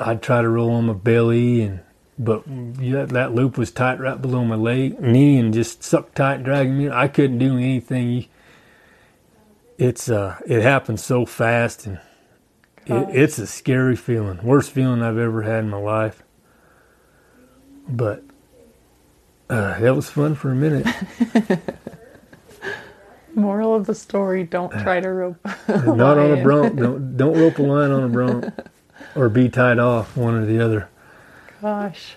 I'd 0.00 0.22
try 0.22 0.42
to 0.42 0.48
roll 0.48 0.72
on 0.72 0.86
my 0.86 0.94
belly 0.94 1.62
and 1.62 1.80
but 2.18 2.44
yeah, 2.78 3.06
that 3.06 3.34
loop 3.34 3.56
was 3.56 3.70
tight 3.70 3.98
right 3.98 4.20
below 4.20 4.44
my 4.44 4.54
leg, 4.54 5.00
knee, 5.00 5.38
and 5.38 5.54
just 5.54 5.82
sucked 5.82 6.16
tight, 6.16 6.44
dragging 6.44 6.76
me. 6.76 6.90
I 6.90 7.08
couldn't 7.08 7.38
do 7.38 7.56
anything. 7.56 8.26
It's 9.78 10.10
uh, 10.10 10.38
it 10.46 10.60
happened 10.60 11.00
so 11.00 11.24
fast, 11.24 11.86
and 11.86 11.98
it, 12.84 13.08
it's 13.10 13.38
a 13.38 13.46
scary 13.46 13.96
feeling, 13.96 14.42
worst 14.42 14.70
feeling 14.70 15.02
I've 15.02 15.16
ever 15.16 15.42
had 15.42 15.60
in 15.60 15.70
my 15.70 15.78
life. 15.78 16.22
But 17.88 18.22
uh, 19.48 19.80
that 19.80 19.96
was 19.96 20.10
fun 20.10 20.34
for 20.34 20.50
a 20.50 20.54
minute. 20.54 20.86
Moral 23.34 23.74
of 23.74 23.86
the 23.86 23.94
story: 23.94 24.44
Don't 24.44 24.72
try 24.72 25.00
to 25.00 25.08
rope. 25.08 25.38
Not 25.68 26.18
on 26.18 26.38
a 26.38 26.42
bronc. 26.42 26.76
Don't 26.76 27.16
don't 27.16 27.38
rope 27.38 27.58
a 27.58 27.62
line 27.62 27.90
on 27.92 28.04
a 28.04 28.08
bronc, 28.08 28.44
or 29.14 29.28
be 29.28 29.48
tied 29.48 29.78
off 29.78 30.16
one 30.16 30.34
or 30.34 30.46
the 30.46 30.60
other. 30.60 30.88
Gosh. 31.62 32.14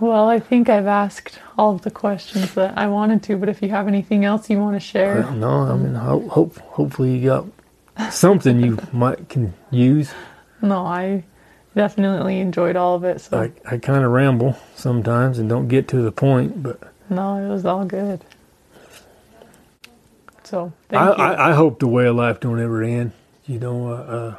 well, 0.00 0.28
I 0.28 0.38
think 0.38 0.68
I've 0.68 0.86
asked 0.86 1.38
all 1.58 1.74
of 1.74 1.82
the 1.82 1.90
questions 1.90 2.54
that 2.54 2.76
I 2.78 2.86
wanted 2.86 3.22
to, 3.24 3.36
but 3.36 3.48
if 3.48 3.60
you 3.62 3.68
have 3.70 3.86
anything 3.88 4.24
else 4.24 4.48
you 4.48 4.58
want 4.58 4.76
to 4.76 4.80
share, 4.80 5.24
Uh, 5.26 5.34
no, 5.34 5.62
I 5.62 5.76
mean, 5.76 5.94
hope, 5.94 6.28
hope 6.28 6.58
hopefully 6.58 7.16
you 7.18 7.26
got 7.28 7.46
something 8.12 8.60
you 8.60 8.78
might 8.92 9.28
can 9.28 9.52
use. 9.70 10.12
no, 10.62 10.86
I 10.86 11.24
definitely 11.74 12.40
enjoyed 12.40 12.76
all 12.76 12.94
of 12.94 13.04
it. 13.04 13.20
So 13.20 13.40
I, 13.42 13.74
I 13.74 13.78
kind 13.78 14.04
of 14.04 14.10
ramble 14.10 14.56
sometimes 14.74 15.38
and 15.38 15.48
don't 15.48 15.68
get 15.68 15.88
to 15.88 16.00
the 16.02 16.12
point, 16.12 16.62
but 16.62 16.80
no, 17.10 17.36
it 17.36 17.48
was 17.48 17.64
all 17.66 17.84
good. 17.84 18.20
So 20.44 20.72
I, 20.90 20.94
you. 21.06 21.12
I, 21.12 21.50
I 21.50 21.52
hope 21.52 21.78
the 21.78 21.86
way 21.88 22.06
of 22.06 22.16
life 22.16 22.40
don't 22.40 22.58
ever 22.60 22.82
end. 22.82 23.12
You 23.50 23.58
know, 23.58 23.88
uh, 23.88 23.96
uh, 23.96 24.36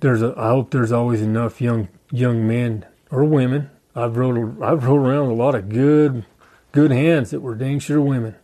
there's 0.00 0.22
a. 0.22 0.32
I 0.38 0.48
hope 0.48 0.70
there's 0.70 0.90
always 0.90 1.20
enough 1.20 1.60
young 1.60 1.88
young 2.10 2.48
men 2.48 2.86
or 3.10 3.26
women. 3.26 3.68
I've 3.94 4.16
rode 4.16 4.62
I've 4.62 4.84
rode 4.84 5.06
around 5.06 5.28
a 5.28 5.34
lot 5.34 5.54
of 5.54 5.68
good 5.68 6.24
good 6.72 6.92
hands 6.92 7.30
that 7.32 7.40
were 7.40 7.54
dang 7.54 7.78
sure 7.78 8.00
women, 8.00 8.34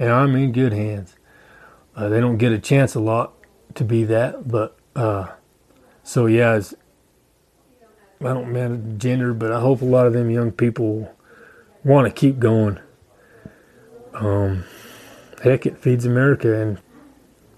and 0.00 0.10
I 0.10 0.26
mean 0.26 0.50
good 0.50 0.72
hands. 0.72 1.14
Uh, 1.94 2.08
they 2.08 2.20
don't 2.20 2.38
get 2.38 2.50
a 2.50 2.58
chance 2.58 2.96
a 2.96 2.98
lot 2.98 3.34
to 3.76 3.84
be 3.84 4.02
that, 4.02 4.48
but 4.48 4.76
uh, 4.96 5.28
so 6.02 6.26
yeah, 6.26 6.56
it's, 6.56 6.74
I 8.20 8.34
don't 8.34 8.52
mean 8.52 8.98
gender, 8.98 9.32
but 9.32 9.52
I 9.52 9.60
hope 9.60 9.80
a 9.80 9.84
lot 9.84 10.08
of 10.08 10.12
them 10.12 10.28
young 10.28 10.50
people 10.50 11.14
want 11.84 12.08
to 12.08 12.12
keep 12.12 12.40
going. 12.40 12.80
Um, 14.12 14.64
heck, 15.40 15.66
it 15.66 15.78
feeds 15.78 16.04
America 16.04 16.60
and 16.60 16.80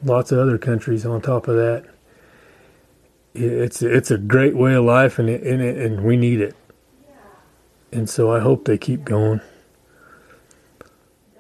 lots 0.03 0.33
of 0.33 0.39
other 0.39 0.59
countries 0.59 1.07
on 1.07 1.21
top 1.21 1.49
of 1.49 1.57
that. 1.57 1.85
It's 3.35 3.81
it's 3.83 4.11
a 4.11 4.19
great 4.19 4.57
way 4.57 4.75
of 4.75 4.85
life, 4.85 5.19
and 5.19 5.29
it, 5.29 5.43
and, 5.43 5.63
it, 5.63 5.79
and 5.79 6.05
we 6.05 6.17
need 6.17 6.41
it. 6.41 6.55
And 7.91 8.09
so 8.09 8.31
I 8.31 8.41
hope 8.41 8.65
they 8.65 8.79
keep 8.79 9.05
going. 9.05 9.41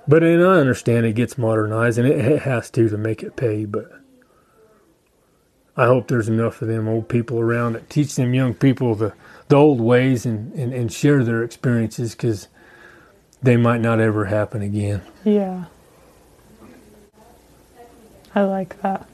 But 0.08 0.22
and 0.22 0.42
I 0.42 0.56
understand 0.56 1.06
it 1.06 1.14
gets 1.14 1.36
modernized, 1.36 1.98
and 1.98 2.08
it, 2.08 2.42
has 2.42 2.70
to 2.70 2.88
to 2.88 2.96
make 2.96 3.22
it 3.22 3.36
pay. 3.36 3.66
But 3.66 3.90
I 5.76 5.86
hope 5.86 6.08
there's 6.08 6.28
enough 6.28 6.60
of 6.62 6.68
them 6.68 6.88
old 6.88 7.08
people 7.08 7.38
around 7.38 7.74
that 7.74 7.88
teach 7.88 8.14
them 8.14 8.34
young 8.34 8.54
people 8.54 8.94
the, 8.94 9.14
the 9.48 9.56
old 9.56 9.80
ways 9.80 10.26
and, 10.26 10.52
and, 10.52 10.72
and 10.72 10.92
share 10.92 11.24
their 11.24 11.42
experiences 11.42 12.14
because 12.14 12.48
they 13.42 13.56
might 13.56 13.80
not 13.80 13.98
ever 14.00 14.26
happen 14.26 14.62
again. 14.62 15.02
yeah. 15.24 15.64
I 18.34 18.42
like 18.42 18.80
that. 18.82 19.06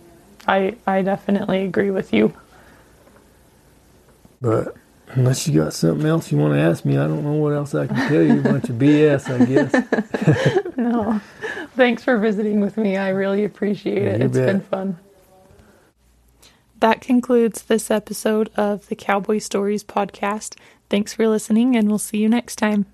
I 0.46 0.76
I 0.86 1.02
definitely 1.02 1.64
agree 1.64 1.90
with 1.90 2.12
you. 2.12 2.32
But 4.40 4.74
unless 5.08 5.48
you 5.48 5.60
got 5.62 5.72
something 5.74 6.06
else 6.06 6.30
you 6.30 6.38
want 6.38 6.54
to 6.54 6.60
ask 6.60 6.84
me, 6.84 6.96
I 6.96 7.06
don't 7.08 7.24
know 7.24 7.32
what 7.32 7.52
else 7.54 7.74
I 7.74 7.86
can 7.88 7.96
tell 8.08 8.22
you. 8.22 8.38
A 8.40 8.42
bunch 8.42 8.68
of 8.68 8.76
BS, 8.76 9.28
I 9.30 9.44
guess. 9.44 10.64
No. 10.78 11.20
Thanks 11.74 12.04
for 12.04 12.18
visiting 12.18 12.60
with 12.60 12.76
me. 12.76 12.96
I 12.96 13.08
really 13.08 13.44
appreciate 13.44 13.98
it. 14.06 14.20
You 14.20 14.26
It's 14.26 14.36
bet. 14.36 14.46
been 14.46 14.60
fun. 14.60 14.98
That 16.78 17.00
concludes 17.00 17.62
this 17.62 17.90
episode 17.90 18.50
of 18.56 18.86
the 18.88 18.94
Cowboy 18.94 19.38
Stories 19.38 19.82
podcast. 19.82 20.56
Thanks 20.88 21.12
for 21.14 21.26
listening, 21.26 21.74
and 21.74 21.88
we'll 21.88 21.98
see 21.98 22.18
you 22.18 22.28
next 22.28 22.56
time. 22.56 22.86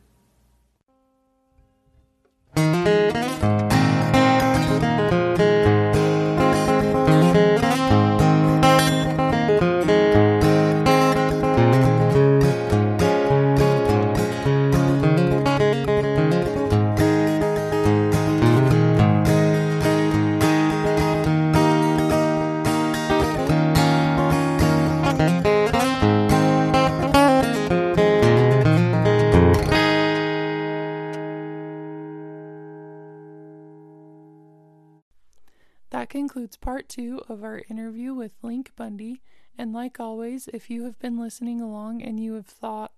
Concludes 36.34 36.56
part 36.56 36.88
two 36.88 37.22
of 37.28 37.44
our 37.44 37.62
interview 37.70 38.12
with 38.12 38.32
Link 38.42 38.72
Bundy. 38.74 39.22
And 39.56 39.72
like 39.72 40.00
always, 40.00 40.48
if 40.52 40.68
you 40.68 40.82
have 40.82 40.98
been 40.98 41.16
listening 41.16 41.60
along 41.60 42.02
and 42.02 42.18
you 42.18 42.32
have 42.34 42.48
thought 42.48 42.90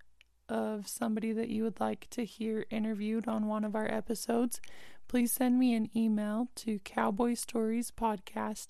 of 0.49 0.89
somebody 0.89 1.33
that 1.33 1.51
you 1.51 1.63
would 1.63 1.79
like 1.79 2.09
to 2.13 2.25
hear 2.25 2.65
interviewed 2.71 3.29
on 3.29 3.47
one 3.47 3.63
of 3.63 3.77
our 3.77 3.93
episodes, 3.93 4.59
please 5.07 5.33
send 5.33 5.59
me 5.59 5.75
an 5.75 5.91
email 5.95 6.49
to 6.55 6.79
cowboystoriespodcast 6.79 8.69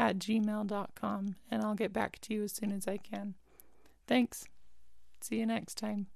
at 0.00 0.18
gmail.com 0.18 1.36
and 1.48 1.62
I'll 1.62 1.74
get 1.76 1.92
back 1.92 2.18
to 2.22 2.34
you 2.34 2.42
as 2.42 2.50
soon 2.50 2.72
as 2.72 2.88
I 2.88 2.96
can. 2.96 3.36
Thanks. 4.08 4.46
See 5.20 5.36
you 5.36 5.46
next 5.46 5.78
time. 5.78 6.08